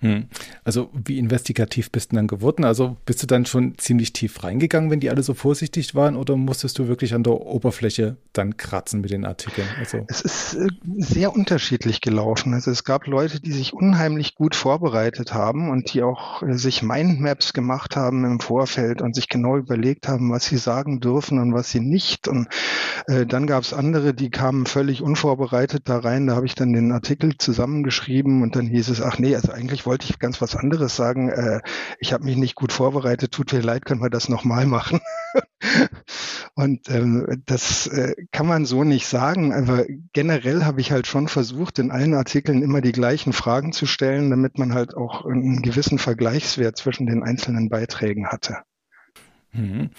Hm. 0.00 0.28
Also 0.64 0.90
wie 0.92 1.18
investigativ 1.18 1.90
bist 1.90 2.12
du 2.12 2.16
dann 2.16 2.26
geworden? 2.26 2.64
Also 2.64 2.96
bist 3.04 3.22
du 3.22 3.26
dann 3.26 3.44
schon 3.44 3.76
ziemlich 3.76 4.14
tief 4.14 4.42
reingegangen, 4.42 4.90
wenn 4.90 5.00
die 5.00 5.10
alle 5.10 5.22
so 5.22 5.34
vorsichtig 5.34 5.94
waren 5.94 6.16
oder 6.16 6.36
musstest 6.36 6.78
du 6.78 6.88
wirklich 6.88 7.12
an 7.12 7.22
der 7.22 7.34
Oberfläche 7.34 8.16
dann 8.32 8.56
kratzen 8.56 9.02
mit 9.02 9.10
den 9.10 9.26
Artikeln? 9.26 9.66
Also 9.78 10.04
es 10.08 10.22
ist 10.22 10.54
äh, 10.54 10.68
sehr 10.96 11.34
unterschiedlich 11.34 12.00
gelaufen. 12.00 12.54
Also 12.54 12.70
es 12.70 12.84
gab 12.84 13.06
Leute, 13.06 13.40
die 13.40 13.52
sich 13.52 13.74
unheimlich 13.74 14.34
gut 14.34 14.54
vorbereitet 14.54 15.34
haben 15.34 15.70
und 15.70 15.92
die 15.92 16.02
auch 16.02 16.42
äh, 16.42 16.54
sich 16.54 16.82
Mindmaps 16.82 17.52
gemacht 17.52 17.94
haben 17.94 18.24
im 18.24 18.40
Vorfeld 18.40 19.02
und 19.02 19.14
sich 19.14 19.28
genau 19.28 19.58
überlegt 19.58 20.08
haben, 20.08 20.30
was 20.30 20.46
sie 20.46 20.56
sagen 20.56 21.00
dürfen 21.00 21.38
und 21.38 21.52
was 21.52 21.70
sie 21.70 21.80
nicht. 21.80 22.26
Und 22.26 22.48
äh, 23.06 23.26
dann 23.26 23.46
gab 23.46 23.64
es 23.64 23.74
andere, 23.74 24.14
die 24.14 24.30
kamen 24.30 24.64
völlig 24.64 25.02
unvorbereitet 25.02 25.90
da 25.90 25.98
rein. 25.98 26.26
Da 26.26 26.36
habe 26.36 26.46
ich 26.46 26.54
dann 26.54 26.72
den 26.72 26.90
Artikel 26.90 27.36
zusammengeschrieben 27.36 28.42
und 28.42 28.56
dann 28.56 28.66
hieß 28.66 28.88
es, 28.88 29.02
ach 29.02 29.18
nee, 29.18 29.34
also 29.34 29.52
eigentlich 29.52 29.89
wollte 29.90 30.06
ich 30.08 30.20
ganz 30.20 30.40
was 30.40 30.54
anderes 30.54 30.94
sagen. 30.94 31.30
Äh, 31.30 31.60
ich 31.98 32.12
habe 32.12 32.22
mich 32.22 32.36
nicht 32.36 32.54
gut 32.54 32.72
vorbereitet, 32.72 33.32
tut 33.32 33.52
mir 33.52 33.60
leid, 33.60 33.84
können 33.84 34.00
wir 34.00 34.08
das 34.08 34.28
nochmal 34.28 34.64
machen. 34.64 35.00
und 36.54 36.88
ähm, 36.88 37.42
das 37.44 37.88
äh, 37.88 38.14
kann 38.30 38.46
man 38.46 38.66
so 38.66 38.84
nicht 38.84 39.08
sagen, 39.08 39.52
aber 39.52 39.86
generell 40.12 40.64
habe 40.64 40.80
ich 40.80 40.92
halt 40.92 41.08
schon 41.08 41.26
versucht, 41.26 41.80
in 41.80 41.90
allen 41.90 42.14
Artikeln 42.14 42.62
immer 42.62 42.80
die 42.80 42.92
gleichen 42.92 43.32
Fragen 43.32 43.72
zu 43.72 43.86
stellen, 43.86 44.30
damit 44.30 44.58
man 44.58 44.74
halt 44.74 44.96
auch 44.96 45.26
einen 45.26 45.60
gewissen 45.60 45.98
Vergleichswert 45.98 46.76
zwischen 46.76 47.06
den 47.06 47.24
einzelnen 47.24 47.68
Beiträgen 47.68 48.28
hatte. 48.28 48.58
Mhm. 49.52 49.90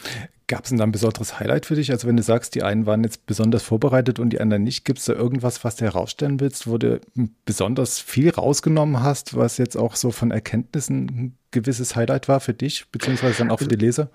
Gab 0.47 0.63
es 0.63 0.69
denn 0.69 0.77
da 0.77 0.83
ein 0.83 0.91
besonderes 0.91 1.39
Highlight 1.39 1.65
für 1.65 1.75
dich? 1.75 1.91
Also 1.91 2.07
wenn 2.07 2.17
du 2.17 2.23
sagst, 2.23 2.55
die 2.55 2.63
einen 2.63 2.85
waren 2.85 3.03
jetzt 3.03 3.25
besonders 3.25 3.63
vorbereitet 3.63 4.19
und 4.19 4.31
die 4.31 4.41
anderen 4.41 4.63
nicht, 4.63 4.83
gibt 4.83 4.99
es 4.99 5.05
da 5.05 5.13
irgendwas, 5.13 5.63
was 5.63 5.77
du 5.77 5.85
herausstellen 5.85 6.39
willst, 6.39 6.67
wo 6.67 6.77
du 6.77 6.99
besonders 7.45 7.99
viel 7.99 8.29
rausgenommen 8.29 9.01
hast, 9.01 9.35
was 9.35 9.57
jetzt 9.57 9.77
auch 9.77 9.95
so 9.95 10.11
von 10.11 10.31
Erkenntnissen 10.31 11.05
ein 11.05 11.37
gewisses 11.51 11.95
Highlight 11.95 12.27
war 12.27 12.41
für 12.41 12.53
dich, 12.53 12.85
beziehungsweise 12.91 13.39
dann 13.39 13.51
auch 13.51 13.59
für 13.59 13.67
die 13.67 13.75
Leser? 13.75 14.09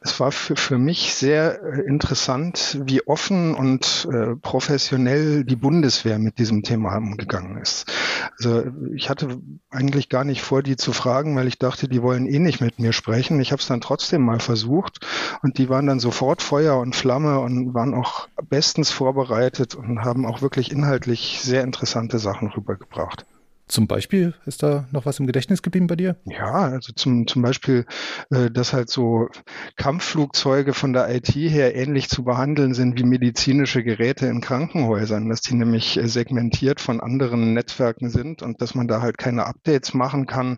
Es 0.00 0.20
war 0.20 0.30
für, 0.30 0.54
für 0.54 0.78
mich 0.78 1.14
sehr 1.14 1.60
äh, 1.62 1.80
interessant, 1.82 2.78
wie 2.84 3.06
offen 3.06 3.54
und 3.54 4.08
äh, 4.12 4.36
professionell 4.36 5.44
die 5.44 5.56
Bundeswehr 5.56 6.18
mit 6.18 6.38
diesem 6.38 6.62
Thema 6.62 6.96
umgegangen 6.96 7.60
ist. 7.60 7.90
Also 8.38 8.64
ich 8.94 9.10
hatte 9.10 9.40
eigentlich 9.70 10.08
gar 10.08 10.24
nicht 10.24 10.42
vor, 10.42 10.62
die 10.62 10.76
zu 10.76 10.92
fragen, 10.92 11.34
weil 11.34 11.48
ich 11.48 11.58
dachte, 11.58 11.88
die 11.88 12.02
wollen 12.02 12.26
eh 12.26 12.38
nicht 12.38 12.60
mit 12.60 12.78
mir 12.78 12.92
sprechen. 12.92 13.40
Ich 13.40 13.50
habe 13.50 13.60
es 13.60 13.66
dann 13.66 13.80
trotzdem 13.80 14.22
mal 14.22 14.38
versucht 14.38 15.04
und 15.42 15.58
die 15.58 15.68
waren 15.68 15.86
dann 15.86 16.00
sofort 16.00 16.42
Feuer 16.42 16.78
und 16.78 16.94
Flamme 16.94 17.40
und 17.40 17.74
waren 17.74 17.94
auch 17.94 18.28
bestens 18.48 18.90
vorbereitet 18.90 19.74
und 19.74 20.04
haben 20.04 20.26
auch 20.26 20.42
wirklich 20.42 20.70
inhaltlich 20.70 21.40
sehr 21.42 21.64
interessante 21.64 22.18
Sachen 22.18 22.48
rübergebracht. 22.48 23.26
Zum 23.68 23.86
Beispiel 23.86 24.34
ist 24.46 24.62
da 24.62 24.86
noch 24.92 25.04
was 25.04 25.20
im 25.20 25.26
Gedächtnis 25.26 25.62
geblieben 25.62 25.86
bei 25.86 25.96
dir? 25.96 26.16
Ja, 26.24 26.52
also 26.52 26.92
zum, 26.94 27.26
zum 27.26 27.42
Beispiel, 27.42 27.84
äh, 28.30 28.50
dass 28.50 28.72
halt 28.72 28.88
so 28.88 29.28
Kampfflugzeuge 29.76 30.72
von 30.72 30.94
der 30.94 31.14
IT 31.14 31.28
her 31.28 31.76
ähnlich 31.76 32.08
zu 32.08 32.24
behandeln 32.24 32.72
sind 32.72 32.98
wie 32.98 33.04
medizinische 33.04 33.84
Geräte 33.84 34.26
in 34.26 34.40
Krankenhäusern, 34.40 35.28
dass 35.28 35.42
die 35.42 35.54
nämlich 35.54 35.98
äh, 35.98 36.08
segmentiert 36.08 36.80
von 36.80 37.00
anderen 37.00 37.52
Netzwerken 37.52 38.08
sind 38.08 38.42
und 38.42 38.62
dass 38.62 38.74
man 38.74 38.88
da 38.88 39.02
halt 39.02 39.18
keine 39.18 39.44
Updates 39.44 39.92
machen 39.92 40.26
kann, 40.26 40.56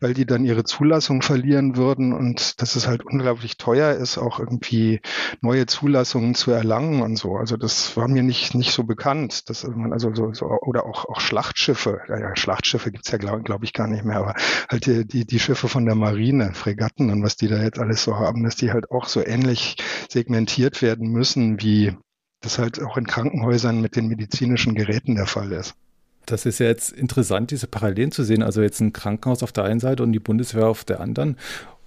weil 0.00 0.14
die 0.14 0.26
dann 0.26 0.44
ihre 0.44 0.64
Zulassung 0.64 1.22
verlieren 1.22 1.76
würden 1.76 2.12
und 2.12 2.60
dass 2.60 2.74
es 2.74 2.88
halt 2.88 3.06
unglaublich 3.06 3.56
teuer 3.56 3.92
ist, 3.92 4.18
auch 4.18 4.40
irgendwie 4.40 5.00
neue 5.40 5.66
Zulassungen 5.66 6.34
zu 6.34 6.50
erlangen 6.50 7.02
und 7.02 7.16
so. 7.16 7.36
Also 7.36 7.56
das 7.56 7.96
war 7.96 8.08
mir 8.08 8.24
nicht, 8.24 8.54
nicht 8.54 8.72
so 8.72 8.82
bekannt, 8.82 9.48
dass 9.48 9.64
man 9.64 9.92
also 9.92 10.12
so, 10.14 10.32
so 10.32 10.46
oder 10.46 10.86
auch, 10.86 11.04
auch 11.04 11.20
Schlachtschiffe, 11.20 12.00
ja, 12.08 12.18
ja, 12.18 12.36
Schlachtschiffe 12.48 12.90
gibt's 12.90 13.10
ja, 13.10 13.18
glaube 13.18 13.42
glaub 13.42 13.62
ich, 13.62 13.74
gar 13.74 13.88
nicht 13.88 14.04
mehr, 14.04 14.16
aber 14.16 14.34
halt 14.70 14.86
die, 14.86 15.06
die, 15.06 15.26
die 15.26 15.38
Schiffe 15.38 15.68
von 15.68 15.84
der 15.84 15.94
Marine, 15.94 16.54
Fregatten 16.54 17.10
und 17.10 17.22
was 17.22 17.36
die 17.36 17.46
da 17.46 17.62
jetzt 17.62 17.78
alles 17.78 18.02
so 18.02 18.16
haben, 18.16 18.42
dass 18.42 18.56
die 18.56 18.72
halt 18.72 18.90
auch 18.90 19.06
so 19.06 19.24
ähnlich 19.24 19.76
segmentiert 20.08 20.80
werden 20.80 21.10
müssen, 21.10 21.60
wie 21.60 21.94
das 22.40 22.58
halt 22.58 22.82
auch 22.82 22.96
in 22.96 23.06
Krankenhäusern 23.06 23.82
mit 23.82 23.96
den 23.96 24.08
medizinischen 24.08 24.74
Geräten 24.74 25.14
der 25.14 25.26
Fall 25.26 25.52
ist. 25.52 25.74
Das 26.24 26.46
ist 26.46 26.58
ja 26.58 26.66
jetzt 26.66 26.90
interessant, 26.90 27.50
diese 27.50 27.66
Parallelen 27.66 28.12
zu 28.12 28.22
sehen. 28.22 28.42
Also 28.42 28.62
jetzt 28.62 28.80
ein 28.80 28.92
Krankenhaus 28.92 29.42
auf 29.42 29.52
der 29.52 29.64
einen 29.64 29.80
Seite 29.80 30.02
und 30.02 30.12
die 30.12 30.18
Bundeswehr 30.18 30.68
auf 30.68 30.84
der 30.84 31.00
anderen. 31.00 31.36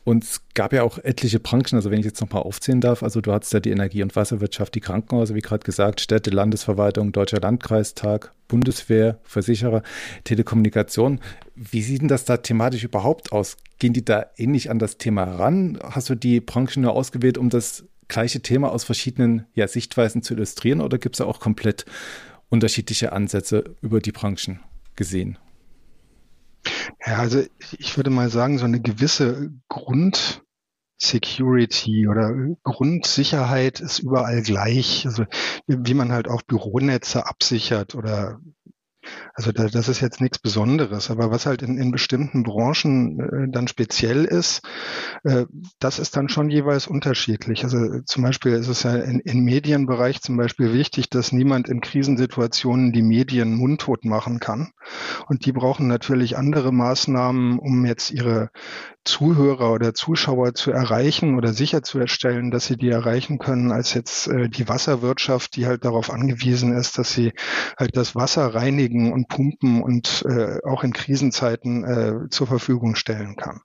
Und 0.03 0.23
es 0.23 0.41
gab 0.55 0.73
ja 0.73 0.81
auch 0.83 0.97
etliche 0.97 1.39
Branchen, 1.39 1.75
also 1.75 1.91
wenn 1.91 1.99
ich 1.99 2.05
jetzt 2.05 2.21
nochmal 2.21 2.41
aufzählen 2.41 2.81
darf, 2.81 3.03
also 3.03 3.21
du 3.21 3.31
hattest 3.31 3.53
ja 3.53 3.59
die 3.59 3.69
Energie- 3.69 4.01
und 4.01 4.15
Wasserwirtschaft, 4.15 4.73
die 4.73 4.79
Krankenhäuser, 4.79 5.35
wie 5.35 5.41
gerade 5.41 5.63
gesagt, 5.63 6.01
Städte, 6.01 6.31
Landesverwaltung, 6.31 7.11
Deutscher 7.11 7.39
Landkreistag, 7.39 8.33
Bundeswehr, 8.47 9.19
Versicherer, 9.23 9.83
Telekommunikation. 10.23 11.19
Wie 11.55 11.83
sieht 11.83 12.01
denn 12.01 12.07
das 12.07 12.25
da 12.25 12.37
thematisch 12.37 12.83
überhaupt 12.83 13.31
aus? 13.31 13.57
Gehen 13.77 13.93
die 13.93 14.03
da 14.03 14.25
ähnlich 14.37 14.71
an 14.71 14.79
das 14.79 14.97
Thema 14.97 15.23
ran? 15.23 15.77
Hast 15.83 16.09
du 16.09 16.15
die 16.15 16.39
Branchen 16.41 16.81
nur 16.81 16.93
ausgewählt, 16.93 17.37
um 17.37 17.49
das 17.49 17.85
gleiche 18.07 18.41
Thema 18.41 18.71
aus 18.71 18.83
verschiedenen 18.83 19.45
ja, 19.53 19.67
Sichtweisen 19.67 20.23
zu 20.23 20.33
illustrieren 20.33 20.81
oder 20.81 20.97
gibt 20.97 21.15
es 21.15 21.19
da 21.19 21.25
auch 21.25 21.39
komplett 21.39 21.85
unterschiedliche 22.49 23.13
Ansätze 23.13 23.75
über 23.81 24.01
die 24.01 24.11
Branchen 24.11 24.59
gesehen? 24.95 25.37
Ja, 27.06 27.17
also 27.17 27.43
ich 27.78 27.97
würde 27.97 28.10
mal 28.10 28.30
sagen, 28.30 28.58
so 28.58 28.65
eine 28.65 28.82
gewisse 28.82 29.52
Grundsecurity 29.69 32.08
oder 32.08 32.34
Grundsicherheit 32.63 33.80
ist 33.80 34.00
überall 34.00 34.41
gleich. 34.41 35.06
Also 35.06 35.26
wie 35.67 35.93
man 35.93 36.12
halt 36.12 36.28
auch 36.28 36.41
Büronetze 36.41 37.26
absichert 37.26 37.95
oder 37.95 38.39
also 39.33 39.51
da, 39.51 39.67
das 39.67 39.89
ist 39.89 40.01
jetzt 40.01 40.21
nichts 40.21 40.39
Besonderes, 40.39 41.09
aber 41.09 41.31
was 41.31 41.45
halt 41.45 41.61
in, 41.61 41.77
in 41.77 41.91
bestimmten 41.91 42.43
Branchen 42.43 43.19
äh, 43.19 43.51
dann 43.51 43.67
speziell 43.67 44.25
ist, 44.25 44.61
äh, 45.23 45.45
das 45.79 45.99
ist 45.99 46.15
dann 46.15 46.29
schon 46.29 46.49
jeweils 46.49 46.87
unterschiedlich. 46.87 47.63
Also 47.63 48.01
zum 48.05 48.23
Beispiel 48.23 48.53
ist 48.53 48.67
es 48.67 48.83
ja 48.83 48.95
in, 48.95 49.19
im 49.19 49.43
Medienbereich 49.43 50.21
zum 50.21 50.37
Beispiel 50.37 50.73
wichtig, 50.73 51.09
dass 51.09 51.31
niemand 51.31 51.69
in 51.69 51.81
Krisensituationen 51.81 52.91
die 52.91 53.01
Medien 53.01 53.55
mundtot 53.55 54.05
machen 54.05 54.39
kann. 54.39 54.71
Und 55.27 55.45
die 55.45 55.51
brauchen 55.51 55.87
natürlich 55.87 56.37
andere 56.37 56.71
Maßnahmen, 56.71 57.59
um 57.59 57.85
jetzt 57.85 58.11
ihre 58.11 58.49
Zuhörer 59.03 59.73
oder 59.73 59.95
Zuschauer 59.95 60.53
zu 60.53 60.71
erreichen 60.71 61.35
oder 61.35 61.53
sicherzustellen, 61.53 62.51
dass 62.51 62.67
sie 62.67 62.77
die 62.77 62.89
erreichen 62.89 63.39
können, 63.39 63.71
als 63.71 63.95
jetzt 63.95 64.27
äh, 64.27 64.47
die 64.47 64.67
Wasserwirtschaft, 64.67 65.55
die 65.55 65.65
halt 65.65 65.85
darauf 65.85 66.11
angewiesen 66.11 66.73
ist, 66.73 66.99
dass 66.99 67.11
sie 67.11 67.33
halt 67.79 67.97
das 67.97 68.15
Wasser 68.15 68.53
reinigen 68.53 68.90
und 68.91 69.27
pumpen 69.27 69.82
und 69.82 70.25
äh, 70.27 70.60
auch 70.63 70.84
in 70.84 70.93
Krisenzeiten 70.93 71.84
äh, 71.84 72.30
zur 72.30 72.47
Verfügung 72.47 72.95
stellen 72.95 73.36
kann. 73.36 73.62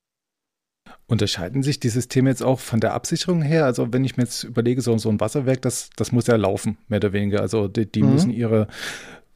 Unterscheiden 1.08 1.62
sich 1.62 1.78
die 1.78 1.88
Systeme 1.88 2.30
jetzt 2.30 2.42
auch 2.42 2.58
von 2.58 2.80
der 2.80 2.94
Absicherung 2.94 3.42
her? 3.42 3.64
Also 3.64 3.92
wenn 3.92 4.04
ich 4.04 4.16
mir 4.16 4.24
jetzt 4.24 4.42
überlege, 4.44 4.80
so, 4.80 4.96
so 4.98 5.08
ein 5.08 5.20
Wasserwerk, 5.20 5.62
das, 5.62 5.90
das 5.96 6.10
muss 6.10 6.26
ja 6.26 6.36
laufen, 6.36 6.78
mehr 6.88 6.98
oder 6.98 7.12
weniger. 7.12 7.40
Also 7.40 7.68
die, 7.68 7.90
die 7.90 8.02
mhm. 8.02 8.12
müssen 8.12 8.30
ihre 8.30 8.66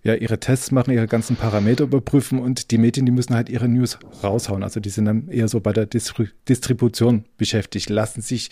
ja 0.02 0.14
ihre 0.14 0.40
Tests 0.40 0.70
machen, 0.70 0.92
ihre 0.92 1.06
ganzen 1.06 1.36
Parameter 1.36 1.84
überprüfen 1.84 2.38
und 2.38 2.70
die 2.70 2.78
Medien, 2.78 3.06
die 3.06 3.12
müssen 3.12 3.34
halt 3.34 3.48
ihre 3.48 3.68
News 3.68 3.98
raushauen. 4.22 4.62
Also 4.62 4.80
die 4.80 4.90
sind 4.90 5.04
dann 5.04 5.28
eher 5.28 5.48
so 5.48 5.60
bei 5.60 5.72
der 5.72 5.86
Distri 5.86 6.28
Distribution 6.48 7.24
beschäftigt. 7.36 7.90
Lassen 7.90 8.22
sich 8.22 8.50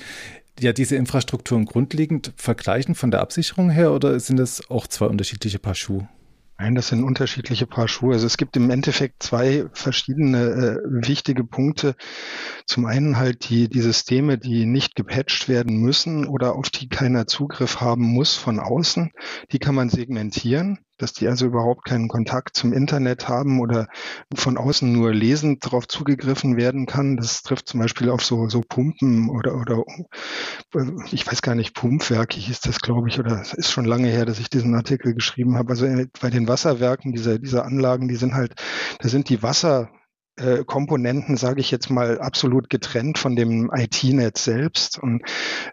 ja 0.61 0.73
diese 0.73 0.97
Infrastrukturen 0.97 1.65
grundlegend 1.65 2.33
vergleichen 2.37 2.95
von 2.95 3.11
der 3.11 3.21
Absicherung 3.21 3.71
her 3.71 3.93
oder 3.93 4.19
sind 4.21 4.39
das 4.39 4.71
auch 4.71 4.87
zwei 4.87 5.07
unterschiedliche 5.07 5.59
Paar 5.59 5.75
Schuhe? 5.75 6.09
Nein, 6.61 6.75
das 6.75 6.89
sind 6.89 7.05
unterschiedliche 7.05 7.69
Paar 7.69 7.87
Schuhe. 7.87 8.15
Also 8.15 8.27
es 8.27 8.37
gibt 8.37 8.57
im 8.57 8.69
Endeffekt 8.71 9.23
zwei 9.23 9.67
verschiedene 9.73 10.39
äh, 10.39 10.77
wichtige 11.07 11.45
Punkte. 11.45 11.95
Zum 12.67 12.85
einen 12.85 13.17
halt 13.17 13.49
die, 13.49 13.69
die 13.69 13.81
Systeme, 13.81 14.39
die 14.39 14.67
nicht 14.67 14.97
gepatcht 14.97 15.49
werden 15.49 15.77
müssen 15.77 16.27
oder 16.27 16.57
auf 16.57 16.69
die 16.69 16.89
keiner 16.89 17.29
Zugriff 17.29 17.81
haben 17.81 18.03
muss 18.03 18.35
von 18.35 18.59
außen. 18.59 19.13
Die 19.53 19.61
kann 19.61 19.77
man 19.77 19.89
segmentieren 19.89 20.81
dass 20.99 21.13
die 21.13 21.29
also 21.29 21.47
überhaupt 21.47 21.85
keinen 21.85 22.09
Kontakt 22.09 22.57
zum 22.57 22.73
Internet 22.73 23.29
haben 23.29 23.61
oder 23.61 23.89
von 24.35 24.57
außen 24.57 24.91
nur 24.91 25.13
lesend 25.13 25.65
darauf 25.65 25.89
zugegriffen 25.89 26.57
werden 26.57 26.87
kann. 26.87 27.17
Das 27.17 27.43
trifft 27.43 27.69
zum 27.69 27.81
Beispiel 27.81 28.11
auf 28.11 28.25
so, 28.25 28.49
so 28.49 28.61
Pumpen 28.61 29.31
oder, 29.31 29.55
oder 29.55 29.85
äh, 30.75 30.91
ich 31.13 31.27
weiß 31.27 31.43
gar 31.43 31.55
nicht, 31.55 31.75
Pumpwerke 31.75 32.39
hieß 32.39 32.61
das, 32.61 32.81
glaube 32.81 33.09
ich, 33.09 33.19
oder 33.19 33.41
es 33.41 33.55
ist 33.55 33.71
schon 33.71 33.85
lange 33.85 34.09
her, 34.09 34.27
dass 34.27 34.41
ich 34.41 34.51
diesen 34.51 34.75
Artikel 34.75 35.15
geschrieben 35.15 35.57
habe. 35.57 35.71
Also 35.71 35.87
bei 36.21 36.31
den 36.31 36.49
Wasserwerken, 36.49 37.13
diese, 37.13 37.41
diese 37.41 37.65
Anlagen, 37.65 38.09
die 38.09 38.17
sind 38.17 38.35
halt, 38.35 38.55
da 39.01 39.09
sind 39.09 39.29
die 39.29 39.43
Wasser, 39.43 39.91
äh, 40.39 40.65
Komponenten, 40.65 41.37
sage 41.37 41.61
ich 41.61 41.71
jetzt 41.71 41.91
mal, 41.91 42.21
absolut 42.21 42.71
getrennt 42.71 43.19
von 43.19 43.37
dem 43.37 43.71
IT-Netz 43.75 44.45
selbst. 44.45 44.99
Und 44.99 45.23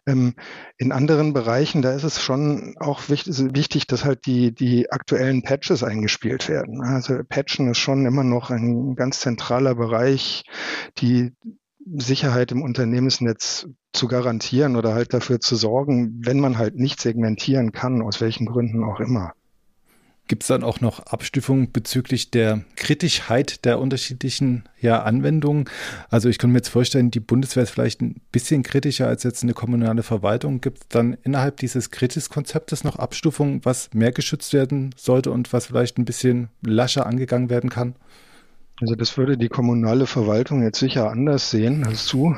ähm, 0.06 0.34
in 0.78 0.92
anderen 0.92 1.34
Bereichen, 1.34 1.82
da 1.82 1.94
ist 1.94 2.04
es 2.04 2.22
schon 2.22 2.76
auch 2.80 3.10
wichtig, 3.10 3.38
wichtig, 3.56 3.88
dass 3.88 4.06
halt 4.06 4.26
die, 4.26 4.54
die 4.54 4.92
aktuellen 4.92 5.44
Patches 5.44 5.84
eingespielt 5.84 6.50
werden. 6.50 6.82
Also 6.82 7.22
Patchen 7.28 7.70
ist 7.70 7.78
schon 7.78 8.06
immer 8.06 8.24
noch 8.24 8.50
ein 8.50 8.96
ganz 8.96 9.20
zentraler 9.20 9.76
Bereich, 9.76 10.44
die 10.98 11.34
Sicherheit 11.86 12.52
im 12.52 12.64
Unternehmensnetz 12.64 13.68
zu 13.94 14.08
garantieren 14.08 14.76
oder 14.76 14.94
halt 14.94 15.14
dafür 15.14 15.40
zu 15.40 15.56
sorgen, 15.56 16.20
wenn 16.26 16.40
man 16.40 16.58
halt 16.58 16.76
nicht 16.76 17.00
segmentieren 17.00 17.72
kann, 17.72 18.02
aus 18.02 18.22
welchen 18.22 18.48
Gründen 18.48 18.84
auch 18.84 19.00
immer. 19.00 19.34
Gibt 20.28 20.42
es 20.42 20.48
dann 20.48 20.64
auch 20.64 20.82
noch 20.82 21.02
Abstufungen 21.02 21.72
bezüglich 21.72 22.32
der 22.32 22.62
Kritischheit 22.76 23.64
der 23.64 23.80
unterschiedlichen 23.80 24.64
ja, 24.82 25.04
Anwendungen? 25.04 25.66
Also 26.10 26.30
ich 26.30 26.40
könnte 26.40 26.54
mir 26.54 26.60
jetzt 26.60 26.70
vorstellen, 26.70 27.12
die 27.12 27.20
Bundeswehr 27.20 27.62
ist 27.62 27.70
vielleicht 27.70 28.02
ein 28.02 28.22
bisschen 28.32 28.64
kritischer 28.64 29.08
als 29.08 29.22
jetzt 29.22 29.44
eine 29.44 29.54
kommunale 29.54 30.02
Verwaltung. 30.02 30.62
Gibt 30.62 30.80
es 30.80 30.88
dann 30.90 31.16
innerhalb 31.24 31.58
dieses 31.58 31.92
Kritis-Konzeptes 31.92 32.84
noch 32.84 32.96
Abstufungen, 32.96 33.64
was 33.64 33.94
mehr 33.94 34.12
geschützt 34.12 34.54
werden 34.54 34.96
sollte 34.98 35.30
und 35.30 35.54
was 35.54 35.68
vielleicht 35.68 36.00
ein 36.00 36.06
bisschen 36.06 36.50
lascher 36.66 37.06
angegangen 37.06 37.52
werden 37.52 37.70
kann? 37.70 37.96
Also 38.82 38.96
das 38.96 39.18
würde 39.18 39.38
die 39.38 39.48
kommunale 39.48 40.06
Verwaltung 40.06 40.64
jetzt 40.64 40.80
sicher 40.80 41.10
anders 41.10 41.52
sehen 41.52 41.86
als 41.86 42.08
du. 42.08 42.36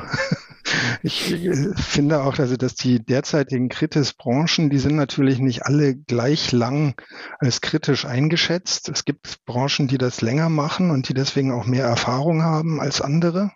Ich 1.04 1.32
äh, 1.32 1.74
finde 1.76 2.22
auch, 2.22 2.38
also, 2.40 2.58
dass 2.58 2.76
die 2.76 3.04
derzeitigen 3.04 3.70
Kritis-Branchen, 3.70 4.70
die 4.70 4.80
sind 4.80 4.96
natürlich 4.96 5.40
nicht 5.40 5.66
alle 5.66 5.96
gleich 5.96 6.52
lang 6.52 7.00
als 7.40 7.62
kritisch 7.62 8.06
eingeschätzt. 8.06 8.90
Es 8.90 9.06
gibt 9.06 9.46
Branchen, 9.46 9.88
die 9.88 9.98
das 9.98 10.22
länger 10.22 10.50
machen 10.50 10.92
und 10.92 11.10
die 11.10 11.14
deswegen 11.14 11.52
auch 11.52 11.66
mehr 11.66 11.86
Erfahrung 11.86 12.44
haben 12.44 12.80
als 12.80 13.02
andere. 13.02 13.52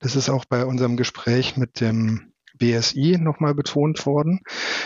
Das 0.00 0.16
ist 0.16 0.28
auch 0.28 0.44
bei 0.44 0.64
unserem 0.64 0.96
Gespräch 0.96 1.56
mit 1.56 1.80
dem 1.80 2.32
BSI 2.58 3.18
nochmal 3.20 3.54
betont 3.54 4.04
worden. 4.06 4.40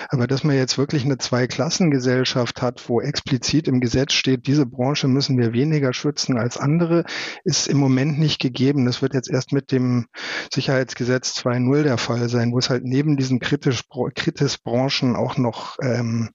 Aber 0.08 0.26
dass 0.26 0.44
man 0.44 0.56
jetzt 0.56 0.78
wirklich 0.78 1.04
eine 1.04 1.18
Zweiklassengesellschaft 1.18 2.62
hat, 2.62 2.88
wo 2.88 3.00
explizit 3.00 3.68
im 3.68 3.80
Gesetz 3.80 4.12
steht, 4.12 4.46
diese 4.46 4.66
Branche 4.66 5.08
müssen 5.08 5.38
wir 5.38 5.52
weniger 5.52 5.92
schützen 5.92 6.38
als 6.38 6.56
andere, 6.56 7.04
ist 7.44 7.68
im 7.68 7.78
Moment 7.78 8.18
nicht 8.18 8.40
gegeben. 8.40 8.84
Das 8.84 9.02
wird 9.02 9.14
jetzt 9.14 9.30
erst 9.30 9.52
mit 9.52 9.72
dem 9.72 10.06
Sicherheitsgesetz 10.52 11.38
2.0 11.38 11.82
der 11.82 11.98
Fall 11.98 12.28
sein, 12.28 12.52
wo 12.52 12.58
es 12.58 12.70
halt 12.70 12.84
neben 12.84 13.16
diesen 13.16 13.40
kritisch, 13.40 13.82
Kritisbranchen 14.14 15.16
auch 15.16 15.36
noch 15.36 15.78
ähm, 15.82 16.30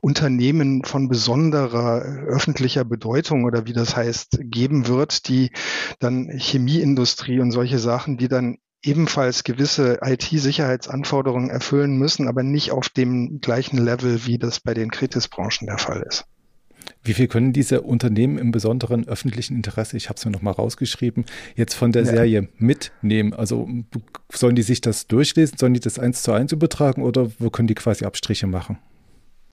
Unternehmen 0.00 0.84
von 0.84 1.08
besonderer 1.08 2.02
öffentlicher 2.02 2.84
Bedeutung 2.84 3.44
oder 3.44 3.66
wie 3.66 3.72
das 3.72 3.96
heißt, 3.96 4.38
geben 4.42 4.88
wird, 4.88 5.28
die 5.28 5.50
dann 5.98 6.30
Chemieindustrie 6.36 7.40
und 7.40 7.50
solche 7.50 7.78
Sachen, 7.78 8.16
die 8.16 8.28
dann 8.28 8.58
ebenfalls 8.86 9.44
gewisse 9.44 9.98
IT-Sicherheitsanforderungen 10.02 11.50
erfüllen 11.50 11.98
müssen, 11.98 12.28
aber 12.28 12.42
nicht 12.42 12.70
auf 12.70 12.88
dem 12.88 13.40
gleichen 13.40 13.78
Level, 13.78 14.26
wie 14.26 14.38
das 14.38 14.60
bei 14.60 14.74
den 14.74 14.90
Kritisbranchen 14.90 15.66
der 15.66 15.78
Fall 15.78 16.02
ist. 16.08 16.24
Wie 17.02 17.14
viel 17.14 17.26
können 17.26 17.52
diese 17.52 17.82
Unternehmen 17.82 18.38
im 18.38 18.52
besonderen 18.52 19.06
öffentlichen 19.08 19.56
Interesse, 19.56 19.96
ich 19.96 20.08
habe 20.08 20.18
es 20.18 20.24
mir 20.24 20.30
nochmal 20.30 20.54
rausgeschrieben, 20.54 21.24
jetzt 21.56 21.74
von 21.74 21.92
der 21.92 22.02
ja. 22.02 22.10
Serie 22.10 22.48
mitnehmen? 22.58 23.32
Also 23.32 23.68
sollen 24.32 24.56
die 24.56 24.62
sich 24.62 24.80
das 24.80 25.06
durchlesen, 25.06 25.58
sollen 25.58 25.74
die 25.74 25.80
das 25.80 25.98
eins 25.98 26.22
zu 26.22 26.32
eins 26.32 26.52
übertragen 26.52 27.02
oder 27.02 27.30
wo 27.38 27.50
können 27.50 27.68
die 27.68 27.74
quasi 27.74 28.04
Abstriche 28.04 28.46
machen? 28.46 28.78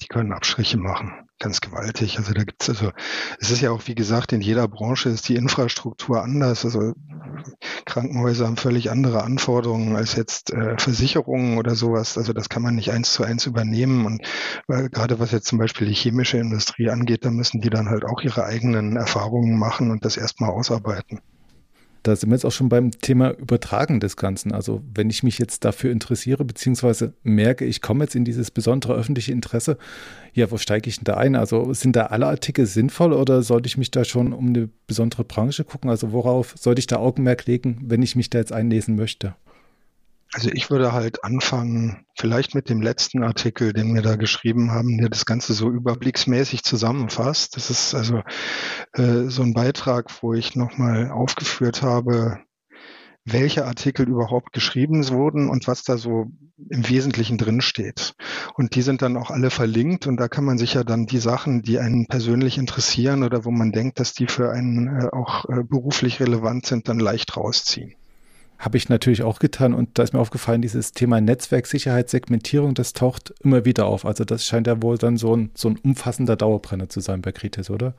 Die 0.01 0.07
können 0.07 0.31
Abstriche 0.31 0.77
machen 0.77 1.11
ganz 1.39 1.61
gewaltig. 1.61 2.17
Also 2.17 2.33
da 2.33 2.43
gibt's 2.43 2.69
also, 2.69 2.91
es 3.39 3.51
ist 3.51 3.61
ja 3.61 3.71
auch, 3.71 3.87
wie 3.87 3.95
gesagt, 3.95 4.31
in 4.31 4.41
jeder 4.41 4.67
Branche 4.67 5.09
ist 5.09 5.27
die 5.29 5.35
Infrastruktur 5.35 6.23
anders. 6.23 6.65
Also 6.65 6.93
Krankenhäuser 7.85 8.45
haben 8.45 8.57
völlig 8.57 8.91
andere 8.91 9.23
Anforderungen 9.23 9.95
als 9.95 10.15
jetzt 10.15 10.51
äh, 10.51 10.77
Versicherungen 10.77 11.57
oder 11.57 11.75
sowas. 11.75 12.17
Also 12.17 12.33
das 12.33 12.49
kann 12.49 12.61
man 12.61 12.75
nicht 12.75 12.91
eins 12.91 13.13
zu 13.13 13.23
eins 13.23 13.45
übernehmen. 13.45 14.05
Und 14.05 14.21
äh, 14.67 14.89
gerade 14.89 15.19
was 15.19 15.31
jetzt 15.31 15.47
zum 15.47 15.59
Beispiel 15.59 15.87
die 15.87 15.95
chemische 15.95 16.37
Industrie 16.37 16.89
angeht, 16.89 17.25
da 17.25 17.31
müssen 17.31 17.61
die 17.61 17.69
dann 17.69 17.89
halt 17.89 18.05
auch 18.05 18.21
ihre 18.21 18.45
eigenen 18.45 18.95
Erfahrungen 18.95 19.57
machen 19.57 19.91
und 19.91 20.05
das 20.05 20.17
erstmal 20.17 20.51
ausarbeiten. 20.51 21.19
Da 22.03 22.15
sind 22.15 22.29
wir 22.29 22.35
jetzt 22.35 22.45
auch 22.45 22.51
schon 22.51 22.67
beim 22.67 22.91
Thema 22.91 23.31
Übertragen 23.31 24.01
des 24.01 24.17
Ganzen. 24.17 24.51
Also 24.51 24.81
wenn 24.93 25.09
ich 25.09 25.23
mich 25.23 25.37
jetzt 25.39 25.63
dafür 25.63 25.91
interessiere, 25.91 26.43
beziehungsweise 26.43 27.13
merke, 27.23 27.63
ich 27.63 27.81
komme 27.81 28.03
jetzt 28.03 28.15
in 28.15 28.25
dieses 28.25 28.51
besondere 28.51 28.93
öffentliche 28.93 29.31
Interesse, 29.31 29.77
ja, 30.33 30.51
wo 30.51 30.57
steige 30.57 30.89
ich 30.89 30.97
denn 30.97 31.05
da 31.05 31.15
ein? 31.15 31.35
Also 31.35 31.73
sind 31.73 31.95
da 31.95 32.07
alle 32.07 32.27
Artikel 32.27 32.65
sinnvoll 32.65 33.13
oder 33.13 33.41
sollte 33.41 33.67
ich 33.67 33.77
mich 33.77 33.89
da 33.89 34.03
schon 34.03 34.33
um 34.33 34.49
eine 34.49 34.69
besondere 34.85 35.23
Branche 35.23 35.63
gucken? 35.63 35.89
Also 35.89 36.11
worauf 36.11 36.53
sollte 36.57 36.79
ich 36.79 36.87
da 36.87 36.97
Augenmerk 36.97 37.45
legen, 37.45 37.79
wenn 37.85 38.01
ich 38.01 38.17
mich 38.17 38.29
da 38.29 38.39
jetzt 38.39 38.51
einlesen 38.51 38.95
möchte? 38.95 39.35
Also 40.33 40.49
ich 40.51 40.71
würde 40.71 40.93
halt 40.93 41.23
anfangen, 41.23 42.05
vielleicht 42.17 42.55
mit 42.55 42.67
dem 42.67 42.81
letzten 42.81 43.23
Artikel, 43.23 43.71
den 43.71 43.93
wir 43.93 44.01
da 44.01 44.15
geschrieben 44.15 44.71
haben, 44.71 44.97
der 44.97 45.09
das 45.09 45.25
Ganze 45.25 45.53
so 45.53 45.69
überblicksmäßig 45.69 46.63
zusammenfasst. 46.63 47.55
Das 47.55 47.69
ist 47.69 47.93
also 47.93 48.23
äh, 48.93 49.29
so 49.29 49.43
ein 49.43 49.53
Beitrag, 49.53 50.11
wo 50.23 50.33
ich 50.33 50.55
nochmal 50.55 51.11
aufgeführt 51.11 51.83
habe, 51.83 52.39
welche 53.25 53.65
Artikel 53.65 54.07
überhaupt 54.07 54.53
geschrieben 54.53 55.07
wurden 55.09 55.49
und 55.49 55.67
was 55.67 55.83
da 55.83 55.97
so 55.97 56.25
im 56.69 56.89
Wesentlichen 56.89 57.37
drin 57.37 57.61
steht. 57.61 58.15
Und 58.55 58.75
die 58.75 58.81
sind 58.81 59.01
dann 59.01 59.17
auch 59.17 59.29
alle 59.29 59.51
verlinkt 59.51 60.07
und 60.07 60.17
da 60.17 60.27
kann 60.27 60.45
man 60.45 60.57
sich 60.57 60.73
ja 60.73 60.83
dann 60.83 61.05
die 61.05 61.19
Sachen, 61.19 61.61
die 61.61 61.79
einen 61.79 62.07
persönlich 62.07 62.57
interessieren 62.57 63.23
oder 63.23 63.45
wo 63.45 63.51
man 63.51 63.71
denkt, 63.71 63.99
dass 63.99 64.13
die 64.13 64.27
für 64.27 64.51
einen 64.51 64.87
äh, 64.87 65.09
auch 65.11 65.45
äh, 65.45 65.63
beruflich 65.63 66.19
relevant 66.19 66.65
sind, 66.65 66.89
dann 66.89 66.99
leicht 66.99 67.37
rausziehen. 67.37 67.95
Habe 68.63 68.77
ich 68.77 68.87
natürlich 68.87 69.23
auch 69.23 69.39
getan 69.39 69.73
und 69.73 69.99
da 69.99 70.03
ist 70.03 70.13
mir 70.13 70.19
aufgefallen, 70.19 70.61
dieses 70.61 70.93
Thema 70.93 71.19
Netzwerksicherheit, 71.19 72.09
Segmentierung, 72.09 72.75
das 72.75 72.93
taucht 72.93 73.33
immer 73.41 73.65
wieder 73.65 73.87
auf. 73.87 74.05
Also 74.05 74.23
das 74.23 74.45
scheint 74.45 74.67
ja 74.67 74.81
wohl 74.81 74.97
dann 74.97 75.17
so 75.17 75.35
ein, 75.35 75.51
so 75.53 75.67
ein 75.67 75.77
umfassender 75.77 76.37
Dauerbrenner 76.37 76.87
zu 76.87 77.01
sein 77.01 77.21
bei 77.21 77.33
Kritis, 77.33 77.69
oder? 77.69 77.93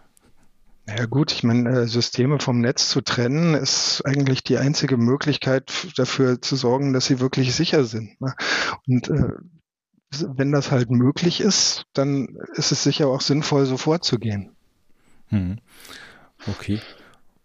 Ja 0.88 1.05
gut, 1.05 1.33
ich 1.33 1.44
meine, 1.44 1.68
äh, 1.68 1.87
Systeme 1.87 2.38
vom 2.38 2.62
Netz 2.62 2.88
zu 2.88 3.03
trennen, 3.03 3.55
ist 3.55 4.00
eigentlich 4.07 4.42
die 4.42 4.57
einzige 4.57 4.96
Möglichkeit 4.96 5.70
dafür 5.96 6.40
zu 6.40 6.57
sorgen, 6.57 6.94
dass 6.94 7.07
sie 7.07 7.20
wirklich 7.20 7.55
sicher 7.55 7.85
sind. 7.85 8.18
Ne? 8.22 8.35
Und 8.87 9.09
äh, 9.09 9.33
wenn 10.22 10.50
das 10.50 10.70
halt 10.70 10.90
möglich 10.90 11.42
ist, 11.42 11.85
dann 11.92 12.38
ist 12.55 12.72
es 12.72 12.83
sicher 12.85 13.09
auch 13.09 13.20
sinnvoll, 13.20 13.66
so 13.66 13.77
vorzugehen. 13.77 14.53
Hm. 15.29 15.59
Okay. 16.46 16.81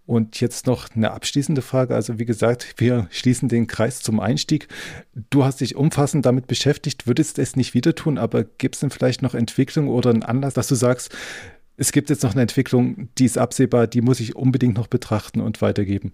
Und 0.09 0.41
jetzt 0.41 0.65
noch 0.65 0.89
eine 0.95 1.11
abschließende 1.11 1.61
Frage. 1.61 1.93
Also 1.93 2.17
wie 2.17 2.25
gesagt, 2.25 2.73
wir 2.77 3.05
schließen 3.11 3.47
den 3.47 3.67
Kreis 3.67 4.01
zum 4.01 4.19
Einstieg. 4.19 4.67
Du 5.29 5.43
hast 5.43 5.61
dich 5.61 5.75
umfassend 5.75 6.25
damit 6.25 6.47
beschäftigt, 6.47 7.05
würdest 7.05 7.37
es 7.37 7.55
nicht 7.55 7.75
wieder 7.75 7.93
tun, 7.93 8.17
aber 8.17 8.43
gibt 8.43 8.73
es 8.73 8.81
denn 8.81 8.89
vielleicht 8.89 9.21
noch 9.21 9.35
Entwicklung 9.35 9.87
oder 9.87 10.09
einen 10.09 10.23
Anlass, 10.23 10.55
dass 10.55 10.67
du 10.67 10.73
sagst, 10.73 11.15
es 11.77 11.91
gibt 11.91 12.09
jetzt 12.09 12.23
noch 12.23 12.31
eine 12.31 12.41
Entwicklung, 12.41 13.09
die 13.19 13.25
ist 13.25 13.37
absehbar, 13.37 13.85
die 13.85 14.01
muss 14.01 14.19
ich 14.19 14.35
unbedingt 14.35 14.75
noch 14.77 14.87
betrachten 14.87 15.41
und 15.41 15.61
weitergeben? 15.61 16.11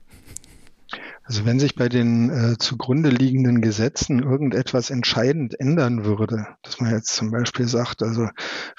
Also 1.27 1.43
wenn 1.43 1.59
sich 1.59 1.73
bei 1.73 1.89
den 1.89 2.29
äh, 2.29 2.57
zugrunde 2.59 3.09
liegenden 3.09 3.59
Gesetzen 3.59 4.21
irgendetwas 4.21 4.91
entscheidend 4.91 5.59
ändern 5.59 6.05
würde, 6.05 6.45
dass 6.61 6.79
man 6.79 6.91
jetzt 6.91 7.15
zum 7.15 7.31
Beispiel 7.31 7.67
sagt, 7.67 8.03
also 8.03 8.29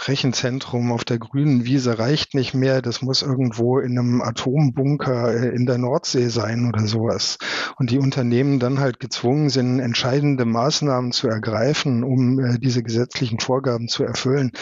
Rechenzentrum 0.06 0.92
auf 0.92 1.04
der 1.04 1.18
grünen 1.18 1.64
Wiese 1.64 1.98
reicht 1.98 2.34
nicht 2.34 2.54
mehr, 2.54 2.82
das 2.82 3.02
muss 3.02 3.22
irgendwo 3.22 3.80
in 3.80 3.98
einem 3.98 4.22
Atombunker 4.22 5.34
äh, 5.34 5.48
in 5.56 5.66
der 5.66 5.78
Nordsee 5.78 6.28
sein 6.28 6.68
oder 6.68 6.86
sowas. 6.86 7.38
Und 7.78 7.90
die 7.90 7.98
Unternehmen 7.98 8.60
dann 8.60 8.78
halt 8.78 9.00
gezwungen 9.00 9.50
sind, 9.50 9.80
entscheidende 9.80 10.44
Maßnahmen 10.44 11.10
zu 11.10 11.26
ergreifen, 11.26 12.04
um 12.04 12.38
äh, 12.38 12.58
diese 12.60 12.84
gesetzlichen 12.84 13.40
Vorgaben 13.40 13.88
zu 13.88 14.04
erfüllen, 14.04 14.52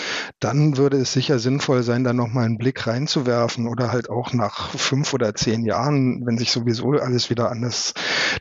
dann 0.40 0.78
würde 0.78 0.96
es 0.96 1.12
sicher 1.12 1.38
sinnvoll 1.38 1.82
sein, 1.82 2.02
da 2.02 2.14
nochmal 2.14 2.46
einen 2.46 2.56
Blick 2.56 2.86
reinzuwerfen 2.86 3.68
oder 3.68 3.92
halt 3.92 4.08
auch 4.08 4.32
nach 4.32 4.70
fünf 4.70 5.12
oder 5.12 5.34
zehn 5.34 5.66
Jahren, 5.66 6.24
wenn 6.24 6.38
sich 6.38 6.50
sowieso 6.50 6.92
alles 6.92 7.28
wieder 7.28 7.50
anders 7.50 7.73
anders 7.74 7.94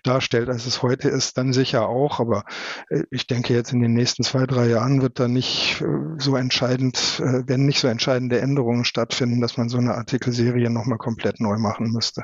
darstellt, 0.04 0.50
als 0.50 0.66
es 0.66 0.82
heute 0.82 1.10
ist, 1.10 1.38
dann 1.38 1.54
sicher 1.54 1.88
auch. 1.88 2.20
Aber 2.20 2.44
äh, 2.90 3.04
ich 3.12 3.28
denke, 3.28 3.54
jetzt 3.54 3.74
in 3.74 3.82
den 3.82 3.94
nächsten 3.94 4.24
zwei, 4.24 4.46
drei 4.46 4.68
Jahren 4.68 5.02
wird 5.02 5.20
da 5.20 5.28
nicht 5.28 5.82
äh, 5.82 5.86
so 6.18 6.36
entscheidend, 6.36 7.20
äh, 7.20 7.48
werden 7.48 7.66
nicht 7.66 7.80
so 7.80 7.88
entscheidende 7.88 8.40
Änderungen 8.40 8.86
stattfinden, 8.86 9.42
dass 9.42 9.58
man 9.58 9.70
so 9.70 9.78
eine 9.78 9.96
Artikelserie 9.96 10.70
nochmal 10.70 10.98
komplett 10.98 11.40
neu 11.40 11.58
machen 11.58 11.92
müsste. 11.92 12.24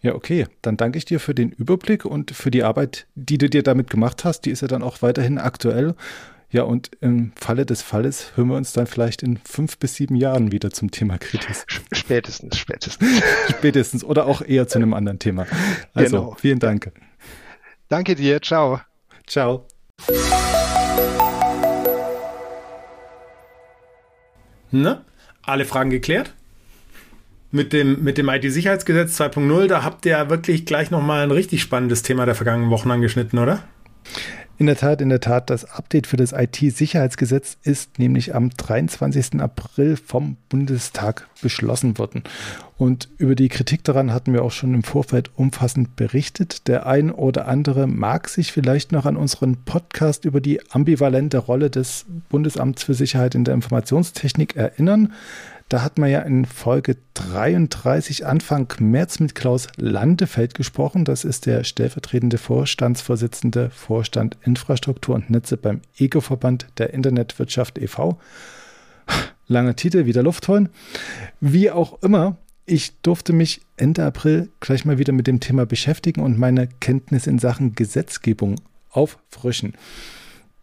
Ja, 0.00 0.14
okay. 0.14 0.46
Dann 0.62 0.76
danke 0.76 0.98
ich 0.98 1.04
dir 1.04 1.20
für 1.20 1.34
den 1.34 1.50
Überblick 1.52 2.04
und 2.04 2.32
für 2.32 2.50
die 2.50 2.64
Arbeit, 2.64 3.06
die 3.14 3.38
du 3.38 3.48
dir 3.48 3.62
damit 3.62 3.88
gemacht 3.88 4.24
hast. 4.24 4.42
Die 4.42 4.50
ist 4.50 4.62
ja 4.62 4.68
dann 4.68 4.82
auch 4.82 5.00
weiterhin 5.00 5.38
aktuell. 5.38 5.94
Ja, 6.52 6.64
und 6.64 6.90
im 7.00 7.32
Falle 7.34 7.64
des 7.64 7.80
Falles 7.80 8.36
hören 8.36 8.48
wir 8.48 8.56
uns 8.56 8.74
dann 8.74 8.86
vielleicht 8.86 9.22
in 9.22 9.38
fünf 9.38 9.78
bis 9.78 9.94
sieben 9.94 10.16
Jahren 10.16 10.52
wieder 10.52 10.70
zum 10.70 10.90
Thema 10.90 11.16
Kritis. 11.16 11.64
Spätestens, 11.92 12.58
spätestens. 12.58 13.22
spätestens 13.48 14.04
oder 14.04 14.26
auch 14.26 14.42
eher 14.42 14.68
zu 14.68 14.76
einem 14.76 14.92
anderen 14.92 15.18
Thema. 15.18 15.46
Also, 15.94 16.18
genau. 16.18 16.36
vielen 16.38 16.58
Dank. 16.58 16.92
Danke 17.88 18.14
dir. 18.14 18.42
Ciao. 18.42 18.82
Ciao. 19.26 19.66
Ne? 24.70 25.02
Alle 25.44 25.64
Fragen 25.64 25.88
geklärt? 25.88 26.34
Mit 27.50 27.72
dem, 27.72 28.04
mit 28.04 28.18
dem 28.18 28.28
IT-Sicherheitsgesetz 28.28 29.18
2.0, 29.18 29.68
da 29.68 29.84
habt 29.84 30.04
ihr 30.04 30.12
ja 30.12 30.28
wirklich 30.28 30.66
gleich 30.66 30.90
nochmal 30.90 31.22
ein 31.22 31.30
richtig 31.30 31.62
spannendes 31.62 32.02
Thema 32.02 32.26
der 32.26 32.34
vergangenen 32.34 32.70
Wochen 32.70 32.90
angeschnitten, 32.90 33.38
oder? 33.38 33.62
In 34.62 34.66
der 34.66 34.76
Tat, 34.76 35.00
in 35.00 35.08
der 35.08 35.18
Tat, 35.18 35.50
das 35.50 35.64
Update 35.64 36.06
für 36.06 36.16
das 36.16 36.30
IT-Sicherheitsgesetz 36.30 37.56
ist 37.64 37.98
nämlich 37.98 38.32
am 38.32 38.50
23. 38.50 39.40
April 39.40 39.96
vom 39.96 40.36
Bundestag 40.50 41.26
beschlossen 41.42 41.98
worden. 41.98 42.22
Und 42.78 43.08
über 43.18 43.34
die 43.34 43.48
Kritik 43.48 43.82
daran 43.82 44.12
hatten 44.12 44.32
wir 44.32 44.44
auch 44.44 44.52
schon 44.52 44.72
im 44.72 44.84
Vorfeld 44.84 45.32
umfassend 45.34 45.96
berichtet. 45.96 46.68
Der 46.68 46.86
ein 46.86 47.10
oder 47.10 47.48
andere 47.48 47.88
mag 47.88 48.28
sich 48.28 48.52
vielleicht 48.52 48.92
noch 48.92 49.04
an 49.04 49.16
unseren 49.16 49.56
Podcast 49.64 50.24
über 50.24 50.40
die 50.40 50.60
ambivalente 50.70 51.38
Rolle 51.38 51.68
des 51.68 52.06
Bundesamts 52.28 52.84
für 52.84 52.94
Sicherheit 52.94 53.34
in 53.34 53.42
der 53.42 53.54
Informationstechnik 53.54 54.54
erinnern. 54.54 55.12
Da 55.72 55.80
hat 55.82 55.96
man 55.96 56.10
ja 56.10 56.20
in 56.20 56.44
Folge 56.44 56.98
33 57.14 58.26
Anfang 58.26 58.70
März 58.78 59.20
mit 59.20 59.34
Klaus 59.34 59.68
Landefeld 59.76 60.52
gesprochen. 60.52 61.06
Das 61.06 61.24
ist 61.24 61.46
der 61.46 61.64
stellvertretende 61.64 62.36
Vorstandsvorsitzende 62.36 63.70
Vorstand 63.70 64.36
Infrastruktur 64.42 65.14
und 65.14 65.30
Netze 65.30 65.56
beim 65.56 65.80
EGO-Verband 65.96 66.66
der 66.76 66.92
Internetwirtschaft 66.92 67.78
e.V. 67.78 68.20
Langer 69.46 69.74
Titel, 69.74 70.04
wieder 70.04 70.22
Luft 70.22 70.46
holen. 70.46 70.68
Wie 71.40 71.70
auch 71.70 72.02
immer, 72.02 72.36
ich 72.66 73.00
durfte 73.00 73.32
mich 73.32 73.62
Ende 73.78 74.04
April 74.04 74.50
gleich 74.60 74.84
mal 74.84 74.98
wieder 74.98 75.14
mit 75.14 75.26
dem 75.26 75.40
Thema 75.40 75.64
beschäftigen 75.64 76.20
und 76.20 76.38
meine 76.38 76.66
Kenntnis 76.66 77.26
in 77.26 77.38
Sachen 77.38 77.74
Gesetzgebung 77.74 78.56
auffrischen. 78.90 79.72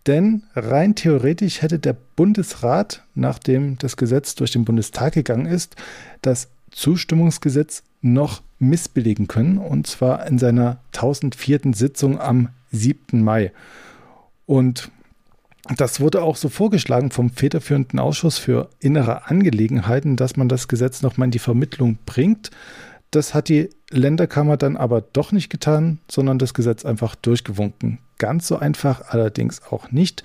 Denn 0.08 0.44
rein 0.56 0.96
theoretisch 0.96 1.62
hätte 1.62 1.80
der 1.80 1.96
Bundesrat, 2.16 3.04
nachdem 3.16 3.78
das 3.78 3.98
Gesetz 3.98 4.36
durch 4.36 4.52
den 4.52 4.66
Bundestag 4.66 5.14
gegangen 5.14 5.46
ist, 5.46 5.76
das 6.22 6.50
Zustimmungsgesetz 6.72 7.84
noch 8.02 8.42
missbilligen 8.60 9.28
können, 9.28 9.58
und 9.58 9.88
zwar 9.88 10.26
in 10.28 10.38
seiner 10.40 10.80
1004. 10.94 11.74
Sitzung 11.74 12.20
am 12.20 12.50
7. 12.72 13.24
Mai. 13.24 13.52
Und 14.46 14.92
das 15.78 16.00
wurde 16.00 16.24
auch 16.24 16.36
so 16.36 16.50
vorgeschlagen 16.50 17.12
vom 17.12 17.30
federführenden 17.30 18.00
Ausschuss 18.00 18.38
für 18.38 18.70
innere 18.80 19.30
Angelegenheiten, 19.30 20.16
dass 20.16 20.36
man 20.36 20.50
das 20.50 20.68
Gesetz 20.68 21.02
nochmal 21.02 21.26
in 21.26 21.32
die 21.32 21.40
Vermittlung 21.40 21.98
bringt. 22.06 22.50
Das 23.12 23.34
hat 23.34 23.50
die 23.50 23.70
Länderkammer 23.92 24.58
dann 24.58 24.78
aber 24.78 25.02
doch 25.02 25.32
nicht 25.32 25.50
getan, 25.50 26.00
sondern 26.10 26.38
das 26.38 26.54
Gesetz 26.54 26.86
einfach 26.86 27.16
durchgewunken. 27.16 28.00
Ganz 28.18 28.48
so 28.48 28.58
einfach 28.58 29.02
allerdings 29.10 29.64
auch 29.64 29.92
nicht, 29.92 30.24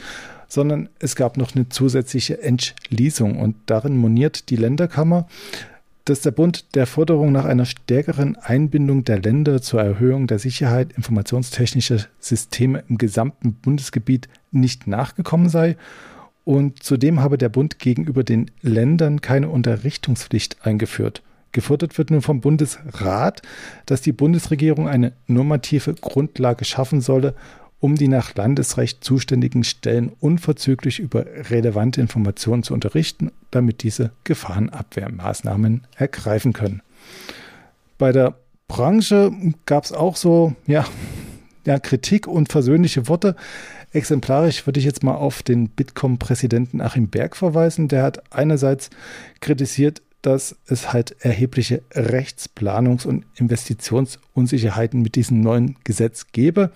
sondern 0.48 0.88
es 0.98 1.16
gab 1.16 1.36
noch 1.36 1.54
eine 1.54 1.68
zusätzliche 1.68 2.42
Entschließung 2.42 3.38
und 3.38 3.56
darin 3.66 3.96
moniert 3.96 4.50
die 4.50 4.56
Länderkammer, 4.56 5.26
dass 6.04 6.20
der 6.20 6.32
Bund 6.32 6.74
der 6.74 6.86
Forderung 6.86 7.32
nach 7.32 7.46
einer 7.46 7.64
stärkeren 7.64 8.36
Einbindung 8.36 9.04
der 9.04 9.20
Länder 9.20 9.62
zur 9.62 9.80
Erhöhung 9.80 10.26
der 10.26 10.38
Sicherheit 10.38 10.92
informationstechnischer 10.92 12.00
Systeme 12.18 12.84
im 12.88 12.98
gesamten 12.98 13.54
Bundesgebiet 13.54 14.28
nicht 14.50 14.86
nachgekommen 14.86 15.48
sei 15.48 15.76
Und 16.44 16.82
zudem 16.82 17.20
habe 17.20 17.38
der 17.38 17.48
Bund 17.48 17.78
gegenüber 17.78 18.22
den 18.22 18.50
Ländern 18.60 19.22
keine 19.22 19.48
Unterrichtungspflicht 19.48 20.66
eingeführt. 20.66 21.22
Gefordert 21.54 21.96
wird 21.96 22.10
nun 22.10 22.20
vom 22.20 22.40
Bundesrat, 22.40 23.40
dass 23.86 24.02
die 24.02 24.12
Bundesregierung 24.12 24.88
eine 24.88 25.12
normative 25.26 25.94
Grundlage 25.94 26.64
schaffen 26.64 27.00
solle, 27.00 27.34
um 27.80 27.94
die 27.94 28.08
nach 28.08 28.34
Landesrecht 28.34 29.04
zuständigen 29.04 29.62
Stellen 29.62 30.10
unverzüglich 30.20 30.98
über 30.98 31.24
relevante 31.50 32.00
Informationen 32.00 32.64
zu 32.64 32.74
unterrichten, 32.74 33.30
damit 33.50 33.82
diese 33.82 34.10
Gefahrenabwehrmaßnahmen 34.24 35.86
ergreifen 35.96 36.52
können. 36.52 36.82
Bei 37.98 38.10
der 38.10 38.34
Branche 38.66 39.30
gab 39.64 39.84
es 39.84 39.92
auch 39.92 40.16
so 40.16 40.56
ja, 40.66 40.84
ja, 41.66 41.78
Kritik 41.78 42.26
und 42.26 42.50
versöhnliche 42.50 43.06
Worte. 43.06 43.36
Exemplarisch 43.92 44.66
würde 44.66 44.80
ich 44.80 44.86
jetzt 44.86 45.04
mal 45.04 45.14
auf 45.14 45.44
den 45.44 45.68
Bitkom-Präsidenten 45.68 46.80
Achim 46.80 47.08
Berg 47.08 47.36
verweisen. 47.36 47.86
Der 47.86 48.02
hat 48.02 48.32
einerseits 48.32 48.90
kritisiert, 49.40 50.02
dass 50.26 50.56
es 50.66 50.92
halt 50.92 51.16
erhebliche 51.20 51.82
Rechtsplanungs- 51.92 53.06
und 53.06 53.26
Investitionsunsicherheiten 53.36 55.02
mit 55.02 55.16
diesem 55.16 55.40
neuen 55.40 55.76
Gesetz 55.84 56.28
gebe. 56.32 56.70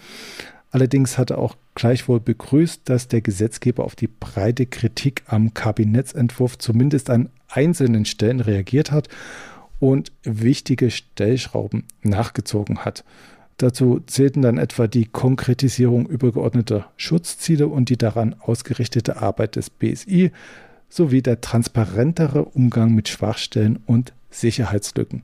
Allerdings 0.70 1.16
hat 1.16 1.30
er 1.30 1.38
auch 1.38 1.56
gleichwohl 1.74 2.20
begrüßt, 2.20 2.82
dass 2.84 3.08
der 3.08 3.22
Gesetzgeber 3.22 3.84
auf 3.84 3.94
die 3.94 4.08
breite 4.08 4.66
Kritik 4.66 5.22
am 5.26 5.54
Kabinettsentwurf 5.54 6.58
zumindest 6.58 7.08
an 7.08 7.30
einzelnen 7.48 8.04
Stellen 8.04 8.40
reagiert 8.40 8.90
hat 8.90 9.08
und 9.78 10.12
wichtige 10.24 10.90
Stellschrauben 10.90 11.84
nachgezogen 12.02 12.84
hat. 12.84 13.04
Dazu 13.56 14.00
zählten 14.06 14.42
dann 14.42 14.58
etwa 14.58 14.86
die 14.86 15.06
Konkretisierung 15.06 16.06
übergeordneter 16.06 16.90
Schutzziele 16.96 17.66
und 17.66 17.88
die 17.88 17.96
daran 17.96 18.36
ausgerichtete 18.38 19.22
Arbeit 19.22 19.56
des 19.56 19.70
BSI 19.70 20.32
sowie 20.88 21.22
der 21.22 21.40
transparentere 21.40 22.44
Umgang 22.44 22.94
mit 22.94 23.08
Schwachstellen 23.08 23.78
und 23.86 24.14
Sicherheitslücken. 24.30 25.22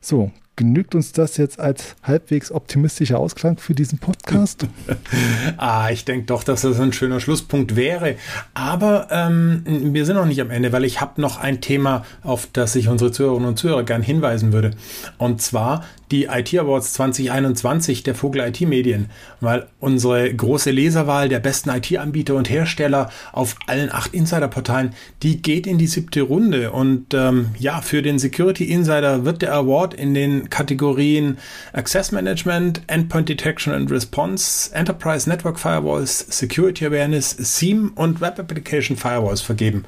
So, 0.00 0.30
genügt 0.60 0.94
uns 0.94 1.12
das 1.12 1.38
jetzt 1.38 1.58
als 1.58 1.96
halbwegs 2.02 2.52
optimistischer 2.52 3.18
Ausklang 3.18 3.56
für 3.56 3.74
diesen 3.74 3.98
Podcast? 3.98 4.66
ah, 5.56 5.88
ich 5.90 6.04
denke 6.04 6.26
doch, 6.26 6.44
dass 6.44 6.60
das 6.60 6.78
ein 6.78 6.92
schöner 6.92 7.18
Schlusspunkt 7.18 7.76
wäre. 7.76 8.16
Aber 8.52 9.08
ähm, 9.10 9.62
wir 9.64 10.04
sind 10.04 10.16
noch 10.16 10.26
nicht 10.26 10.42
am 10.42 10.50
Ende, 10.50 10.70
weil 10.70 10.84
ich 10.84 11.00
habe 11.00 11.18
noch 11.18 11.38
ein 11.38 11.62
Thema, 11.62 12.04
auf 12.22 12.46
das 12.52 12.76
ich 12.76 12.88
unsere 12.88 13.10
Zuhörerinnen 13.10 13.48
und 13.48 13.58
Zuhörer 13.58 13.84
gern 13.84 14.02
hinweisen 14.02 14.52
würde. 14.52 14.72
Und 15.16 15.40
zwar 15.40 15.82
die 16.10 16.24
IT 16.24 16.52
Awards 16.58 16.92
2021 16.94 18.02
der 18.02 18.14
Vogel 18.14 18.42
IT 18.42 18.60
Medien, 18.62 19.10
weil 19.40 19.68
unsere 19.78 20.32
große 20.32 20.70
Leserwahl 20.70 21.28
der 21.28 21.38
besten 21.38 21.70
IT-Anbieter 21.70 22.34
und 22.34 22.50
Hersteller 22.50 23.10
auf 23.32 23.54
allen 23.66 23.92
acht 23.92 24.12
Insider-Portalen, 24.12 24.94
die 25.22 25.40
geht 25.40 25.66
in 25.66 25.78
die 25.78 25.86
siebte 25.86 26.22
Runde. 26.22 26.72
Und 26.72 27.14
ähm, 27.14 27.50
ja, 27.58 27.80
für 27.80 28.02
den 28.02 28.18
Security 28.18 28.64
Insider 28.64 29.24
wird 29.24 29.42
der 29.42 29.54
Award 29.54 29.94
in 29.94 30.14
den 30.14 30.49
Kategorien 30.50 31.38
Access 31.72 32.12
Management, 32.12 32.82
Endpoint 32.86 33.28
Detection 33.28 33.72
and 33.72 33.90
Response, 33.90 34.70
Enterprise 34.74 35.28
Network 35.28 35.58
Firewalls, 35.58 36.26
Security 36.28 36.84
Awareness, 36.86 37.30
SIEM 37.30 37.92
und 37.94 38.20
Web 38.20 38.38
Application 38.38 38.96
Firewalls 38.96 39.40
vergeben. 39.40 39.84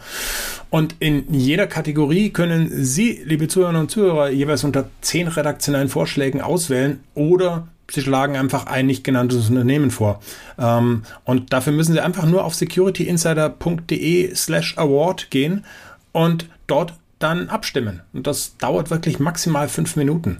Und 0.70 0.96
in 1.00 1.32
jeder 1.32 1.66
Kategorie 1.66 2.30
können 2.30 2.70
Sie, 2.84 3.20
liebe 3.24 3.48
Zuhörerinnen 3.48 3.82
und 3.82 3.90
Zuhörer, 3.90 4.30
jeweils 4.30 4.64
unter 4.64 4.88
zehn 5.02 5.28
redaktionellen 5.28 5.88
Vorschlägen 5.88 6.40
auswählen 6.40 7.00
oder 7.14 7.68
Sie 7.90 8.00
schlagen 8.00 8.36
einfach 8.36 8.66
ein 8.66 8.86
nicht 8.86 9.04
genanntes 9.04 9.50
Unternehmen 9.50 9.90
vor. 9.90 10.22
Ähm, 10.58 11.02
und 11.24 11.52
dafür 11.52 11.74
müssen 11.74 11.92
Sie 11.92 12.00
einfach 12.00 12.24
nur 12.24 12.44
auf 12.44 12.54
securityinsider.de 12.54 14.34
slash 14.34 14.78
award 14.78 15.30
gehen 15.30 15.64
und 16.12 16.46
dort 16.66 16.94
dann 17.18 17.48
abstimmen. 17.48 18.00
Und 18.12 18.26
das 18.26 18.56
dauert 18.56 18.90
wirklich 18.90 19.18
maximal 19.18 19.68
fünf 19.68 19.96
Minuten. 19.96 20.38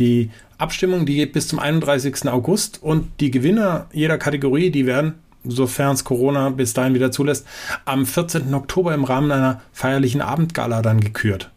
Die 0.00 0.30
Abstimmung, 0.58 1.06
die 1.06 1.14
geht 1.14 1.32
bis 1.32 1.46
zum 1.46 1.58
31. 1.58 2.28
August 2.28 2.82
und 2.82 3.08
die 3.20 3.30
Gewinner 3.30 3.86
jeder 3.92 4.18
Kategorie, 4.18 4.70
die 4.70 4.86
werden 4.86 5.14
sofern 5.44 5.94
es 5.94 6.04
Corona 6.04 6.50
bis 6.50 6.74
dahin 6.74 6.94
wieder 6.94 7.12
zulässt, 7.12 7.46
am 7.84 8.04
14. 8.04 8.52
Oktober 8.52 8.92
im 8.94 9.04
Rahmen 9.04 9.30
einer 9.30 9.62
feierlichen 9.72 10.20
Abendgala 10.20 10.82
dann 10.82 11.00
gekürt. 11.00 11.50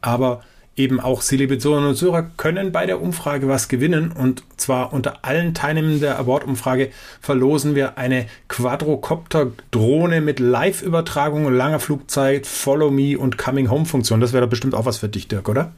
Aber 0.00 0.42
eben 0.76 1.00
auch 1.00 1.20
Zuhörerinnen 1.20 1.88
und 1.88 1.96
Zuhörer, 1.96 2.30
können 2.36 2.72
bei 2.72 2.86
der 2.86 3.00
Umfrage 3.00 3.48
was 3.48 3.68
gewinnen. 3.68 4.12
Und 4.12 4.42
zwar 4.56 4.92
unter 4.92 5.24
allen 5.24 5.54
Teilnehmern 5.54 6.00
der 6.00 6.18
Award-Umfrage 6.18 6.90
verlosen 7.20 7.74
wir 7.74 7.96
eine 7.96 8.26
Quadrocopter-Drohne 8.48 10.20
mit 10.20 10.40
Live-Übertragung, 10.40 11.52
langer 11.52 11.80
Flugzeit, 11.80 12.46
Follow 12.46 12.90
Me 12.90 13.18
und 13.18 13.38
Coming 13.38 13.70
Home-Funktion. 13.70 14.20
Das 14.20 14.32
wäre 14.32 14.46
bestimmt 14.46 14.74
auch 14.74 14.84
was 14.84 14.98
für 14.98 15.08
dich, 15.08 15.28
Dirk, 15.28 15.48
oder? 15.48 15.72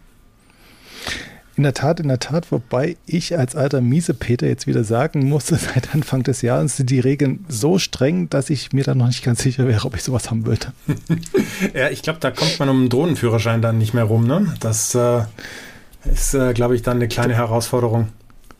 In 1.56 1.62
der 1.62 1.72
Tat, 1.72 2.00
in 2.00 2.08
der 2.08 2.18
Tat, 2.18 2.52
wobei 2.52 2.96
ich 3.06 3.36
als 3.38 3.56
alter 3.56 3.80
Miesepeter 3.80 4.46
jetzt 4.46 4.66
wieder 4.66 4.84
sagen 4.84 5.26
musste, 5.26 5.56
seit 5.74 5.94
Anfang 5.94 6.22
des 6.22 6.42
Jahres 6.42 6.76
sind 6.76 6.90
die 6.90 7.00
Regeln 7.00 7.44
so 7.48 7.78
streng, 7.78 8.28
dass 8.28 8.50
ich 8.50 8.72
mir 8.72 8.84
da 8.84 8.94
noch 8.94 9.06
nicht 9.06 9.24
ganz 9.24 9.42
sicher 9.42 9.66
wäre, 9.66 9.86
ob 9.86 9.96
ich 9.96 10.02
sowas 10.02 10.30
haben 10.30 10.44
würde. 10.44 10.72
ja, 11.74 11.88
ich 11.88 12.02
glaube, 12.02 12.18
da 12.20 12.30
kommt 12.30 12.58
man 12.58 12.68
um 12.68 12.80
einen 12.80 12.88
Drohnenführerschein 12.90 13.62
dann 13.62 13.78
nicht 13.78 13.94
mehr 13.94 14.04
rum, 14.04 14.26
ne? 14.26 14.54
Das 14.60 14.94
äh, 14.94 15.22
ist, 16.04 16.34
äh, 16.34 16.52
glaube 16.52 16.76
ich, 16.76 16.82
dann 16.82 16.98
eine 16.98 17.08
kleine 17.08 17.34
Herausforderung. 17.34 18.08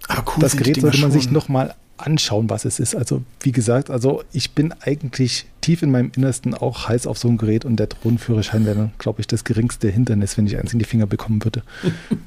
Ah, 0.08 0.22
cool, 0.26 0.40
das 0.40 0.56
Gerät 0.56 0.80
sollte 0.80 0.98
man 0.98 1.10
schon. 1.10 1.20
sich 1.20 1.30
nochmal 1.30 1.74
anschauen, 1.98 2.48
was 2.48 2.64
es 2.64 2.80
ist. 2.80 2.94
Also 2.94 3.22
wie 3.40 3.52
gesagt, 3.52 3.90
also 3.90 4.22
ich 4.32 4.52
bin 4.52 4.72
eigentlich 4.80 5.46
tief 5.66 5.82
in 5.82 5.90
meinem 5.90 6.12
Innersten 6.14 6.54
auch 6.54 6.88
heiß 6.88 7.08
auf 7.08 7.18
so 7.18 7.26
ein 7.26 7.38
Gerät 7.38 7.64
und 7.64 7.76
der 7.76 7.88
Drohnenführerschein 7.88 8.64
wäre, 8.64 8.90
glaube 8.98 9.20
ich, 9.20 9.26
das 9.26 9.42
geringste 9.42 9.88
Hindernis, 9.88 10.38
wenn 10.38 10.46
ich 10.46 10.56
eins 10.56 10.72
in 10.72 10.78
die 10.78 10.84
Finger 10.84 11.08
bekommen 11.08 11.42
würde. 11.42 11.64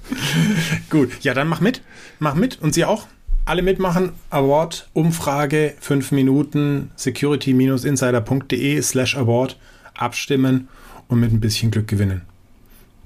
Gut, 0.89 1.21
ja, 1.21 1.33
dann 1.33 1.47
mach 1.47 1.61
mit. 1.61 1.81
Mach 2.19 2.35
mit 2.35 2.61
und 2.61 2.73
Sie 2.73 2.83
auch. 2.83 3.07
Alle 3.45 3.61
mitmachen. 3.61 4.11
Award, 4.29 4.89
Umfrage, 4.91 5.73
fünf 5.79 6.11
Minuten, 6.11 6.91
security-insider.de 6.97 8.81
slash 8.81 9.15
award, 9.15 9.57
abstimmen 9.95 10.67
und 11.07 11.21
mit 11.21 11.31
ein 11.31 11.39
bisschen 11.39 11.71
Glück 11.71 11.87
gewinnen. 11.87 12.23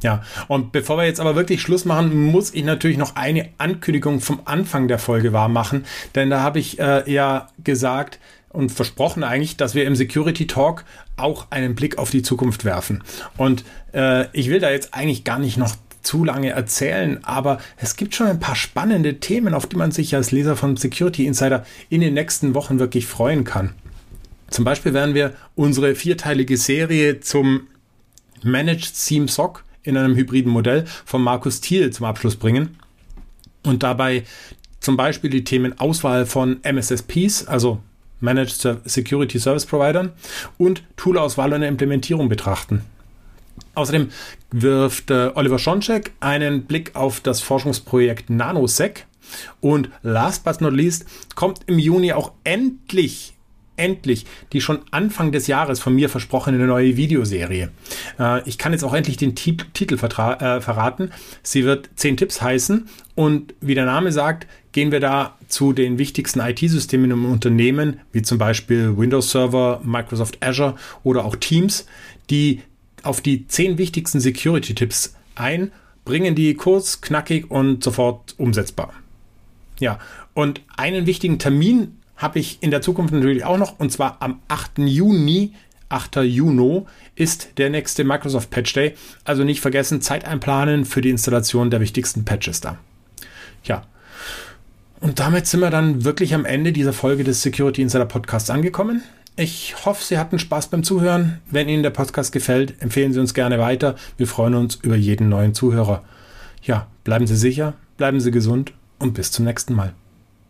Ja, 0.01 0.23
und 0.47 0.71
bevor 0.71 0.97
wir 0.97 1.05
jetzt 1.05 1.19
aber 1.19 1.35
wirklich 1.35 1.61
Schluss 1.61 1.85
machen, 1.85 2.31
muss 2.31 2.53
ich 2.53 2.63
natürlich 2.65 2.97
noch 2.97 3.15
eine 3.15 3.49
Ankündigung 3.59 4.19
vom 4.19 4.41
Anfang 4.45 4.87
der 4.87 4.97
Folge 4.97 5.31
wahr 5.31 5.47
machen, 5.47 5.85
denn 6.15 6.31
da 6.31 6.41
habe 6.41 6.57
ich 6.57 6.79
äh, 6.79 7.09
ja 7.09 7.49
gesagt 7.63 8.19
und 8.53 8.71
versprochen 8.71 9.23
eigentlich, 9.23 9.57
dass 9.57 9.75
wir 9.75 9.85
im 9.85 9.95
Security 9.95 10.47
Talk 10.47 10.85
auch 11.17 11.47
einen 11.49 11.75
Blick 11.75 11.97
auf 11.97 12.11
die 12.11 12.21
Zukunft 12.21 12.63
werfen. 12.63 13.03
Und 13.35 13.65
äh, 13.93 14.27
ich 14.31 14.49
will 14.49 14.59
da 14.59 14.71
jetzt 14.71 14.93
eigentlich 14.93 15.23
gar 15.23 15.39
nicht 15.39 15.57
noch 15.57 15.75
zu 16.03 16.23
lange 16.23 16.49
erzählen, 16.49 17.23
aber 17.23 17.59
es 17.77 17.95
gibt 17.95 18.13
schon 18.13 18.27
ein 18.27 18.39
paar 18.39 18.55
spannende 18.55 19.19
Themen, 19.19 19.53
auf 19.53 19.67
die 19.67 19.77
man 19.77 19.91
sich 19.91 20.15
als 20.15 20.31
Leser 20.31 20.55
von 20.55 20.77
Security 20.77 21.25
Insider 21.25 21.65
in 21.89 22.01
den 22.01 22.13
nächsten 22.13 22.53
Wochen 22.53 22.79
wirklich 22.79 23.07
freuen 23.07 23.43
kann. 23.43 23.73
Zum 24.49 24.65
Beispiel 24.65 24.93
werden 24.93 25.15
wir 25.15 25.33
unsere 25.55 25.95
vierteilige 25.95 26.57
Serie 26.57 27.21
zum 27.21 27.67
Managed 28.43 28.93
Theme 29.07 29.27
SOC 29.27 29.63
in 29.81 29.97
einem 29.97 30.15
hybriden 30.15 30.51
Modell 30.51 30.85
von 31.05 31.21
Markus 31.21 31.61
Thiel 31.61 31.91
zum 31.91 32.05
Abschluss 32.05 32.35
bringen 32.35 32.77
und 33.63 33.81
dabei 33.81 34.23
zum 34.79 34.97
Beispiel 34.97 35.29
die 35.29 35.45
Themen 35.45 35.79
Auswahl 35.79 36.25
von 36.25 36.61
MSSPs, 36.63 37.47
also 37.47 37.79
Managed 38.23 38.79
Security 38.85 39.39
Service 39.39 39.65
Providern 39.65 40.13
und 40.57 40.83
Toolauswahl 40.97 41.53
und 41.53 41.61
Implementierung 41.61 42.29
betrachten. 42.29 42.81
Außerdem 43.75 44.09
wirft 44.51 45.11
äh, 45.11 45.31
Oliver 45.35 45.59
Schoncheck 45.59 46.11
einen 46.19 46.63
Blick 46.63 46.95
auf 46.95 47.19
das 47.19 47.41
Forschungsprojekt 47.41 48.29
NanoSec 48.29 49.05
und 49.61 49.89
last 50.01 50.43
but 50.43 50.61
not 50.61 50.73
least 50.73 51.05
kommt 51.35 51.61
im 51.67 51.79
Juni 51.79 52.13
auch 52.13 52.31
endlich 52.43 53.33
endlich 53.75 54.25
die 54.51 54.61
schon 54.61 54.79
Anfang 54.91 55.31
des 55.31 55.47
Jahres 55.47 55.79
von 55.79 55.95
mir 55.95 56.09
versprochene 56.09 56.59
neue 56.65 56.97
Videoserie. 56.97 57.71
Äh, 58.19 58.47
ich 58.47 58.57
kann 58.57 58.71
jetzt 58.71 58.83
auch 58.83 58.93
endlich 58.93 59.17
den 59.17 59.35
Titel 59.35 59.95
äh, 59.95 60.61
verraten. 60.61 61.11
Sie 61.41 61.63
wird 61.63 61.89
10 61.95 62.17
Tipps 62.17 62.41
heißen 62.41 62.87
und 63.15 63.53
wie 63.61 63.75
der 63.75 63.85
Name 63.85 64.11
sagt, 64.11 64.47
gehen 64.73 64.91
wir 64.91 64.99
da 64.99 65.37
zu 65.47 65.71
den 65.71 65.97
wichtigsten 65.97 66.39
IT-Systemen 66.39 67.11
im 67.11 67.25
Unternehmen, 67.25 67.99
wie 68.11 68.23
zum 68.23 68.37
Beispiel 68.37 68.97
Windows 68.97 69.31
Server, 69.31 69.79
Microsoft 69.83 70.43
Azure 70.43 70.75
oder 71.03 71.23
auch 71.23 71.35
Teams, 71.35 71.85
die 72.29 72.61
auf 73.03 73.21
die 73.21 73.47
10 73.47 73.77
wichtigsten 73.77 74.19
Security-Tipps 74.19 75.15
ein, 75.35 75.71
bringen 76.05 76.35
die 76.35 76.53
kurz, 76.55 77.01
knackig 77.01 77.49
und 77.49 77.83
sofort 77.83 78.35
umsetzbar. 78.37 78.93
Ja, 79.79 79.99
und 80.33 80.61
einen 80.75 81.05
wichtigen 81.05 81.39
Termin 81.39 81.97
habe 82.17 82.39
ich 82.39 82.57
in 82.61 82.71
der 82.71 82.81
Zukunft 82.81 83.13
natürlich 83.13 83.45
auch 83.45 83.57
noch, 83.57 83.79
und 83.79 83.91
zwar 83.91 84.21
am 84.21 84.41
8. 84.47 84.79
Juni, 84.79 85.53
8. 85.89 86.17
Juni 86.17 86.83
ist 87.15 87.57
der 87.57 87.69
nächste 87.69 88.03
Microsoft 88.03 88.49
Patch 88.49 88.73
Day. 88.73 88.95
Also 89.23 89.43
nicht 89.43 89.61
vergessen, 89.61 90.01
Zeit 90.01 90.25
einplanen 90.25 90.85
für 90.85 91.01
die 91.01 91.09
Installation 91.09 91.69
der 91.69 91.81
wichtigsten 91.81 92.25
Patches 92.25 92.61
da. 92.61 92.79
Ja. 93.63 93.83
Und 95.03 95.19
damit 95.19 95.47
sind 95.47 95.59
wir 95.59 95.69
dann 95.69 96.05
wirklich 96.05 96.33
am 96.33 96.45
Ende 96.45 96.71
dieser 96.71 96.93
Folge 96.93 97.25
des 97.25 97.41
Security 97.41 97.81
Insider 97.81 98.05
Podcasts 98.05 98.49
angekommen. 98.49 99.03
Ich 99.35 99.75
hoffe, 99.83 100.01
Sie 100.01 100.17
hatten 100.17 100.39
Spaß 100.39 100.67
beim 100.67 100.81
Zuhören. 100.83 101.41
Wenn 101.51 101.67
Ihnen 101.67 101.83
der 101.83 101.89
Podcast 101.89 102.31
gefällt, 102.31 102.81
empfehlen 102.81 103.11
Sie 103.11 103.19
uns 103.19 103.33
gerne 103.33 103.59
weiter. 103.59 103.95
Wir 104.15 104.27
freuen 104.27 104.55
uns 104.55 104.75
über 104.75 104.95
jeden 104.95 105.27
neuen 105.27 105.53
Zuhörer. 105.53 106.03
Ja, 106.61 106.87
bleiben 107.03 107.27
Sie 107.27 107.35
sicher, 107.35 107.73
bleiben 107.97 108.21
Sie 108.21 108.31
gesund 108.31 108.71
und 108.97 109.13
bis 109.13 109.29
zum 109.29 109.43
nächsten 109.43 109.73
Mal. 109.73 109.93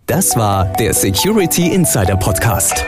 Das 0.06 0.38
war 0.38 0.72
der 0.74 0.94
Security 0.94 1.74
Insider 1.74 2.16
Podcast. 2.16 2.86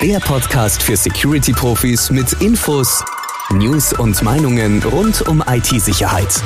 Der 0.00 0.20
Podcast 0.20 0.80
für 0.80 0.96
Security-Profis 0.96 2.10
mit 2.10 2.34
Infos, 2.34 3.04
News 3.50 3.94
und 3.94 4.22
Meinungen 4.22 4.80
rund 4.84 5.22
um 5.22 5.42
IT-Sicherheit. 5.44 6.40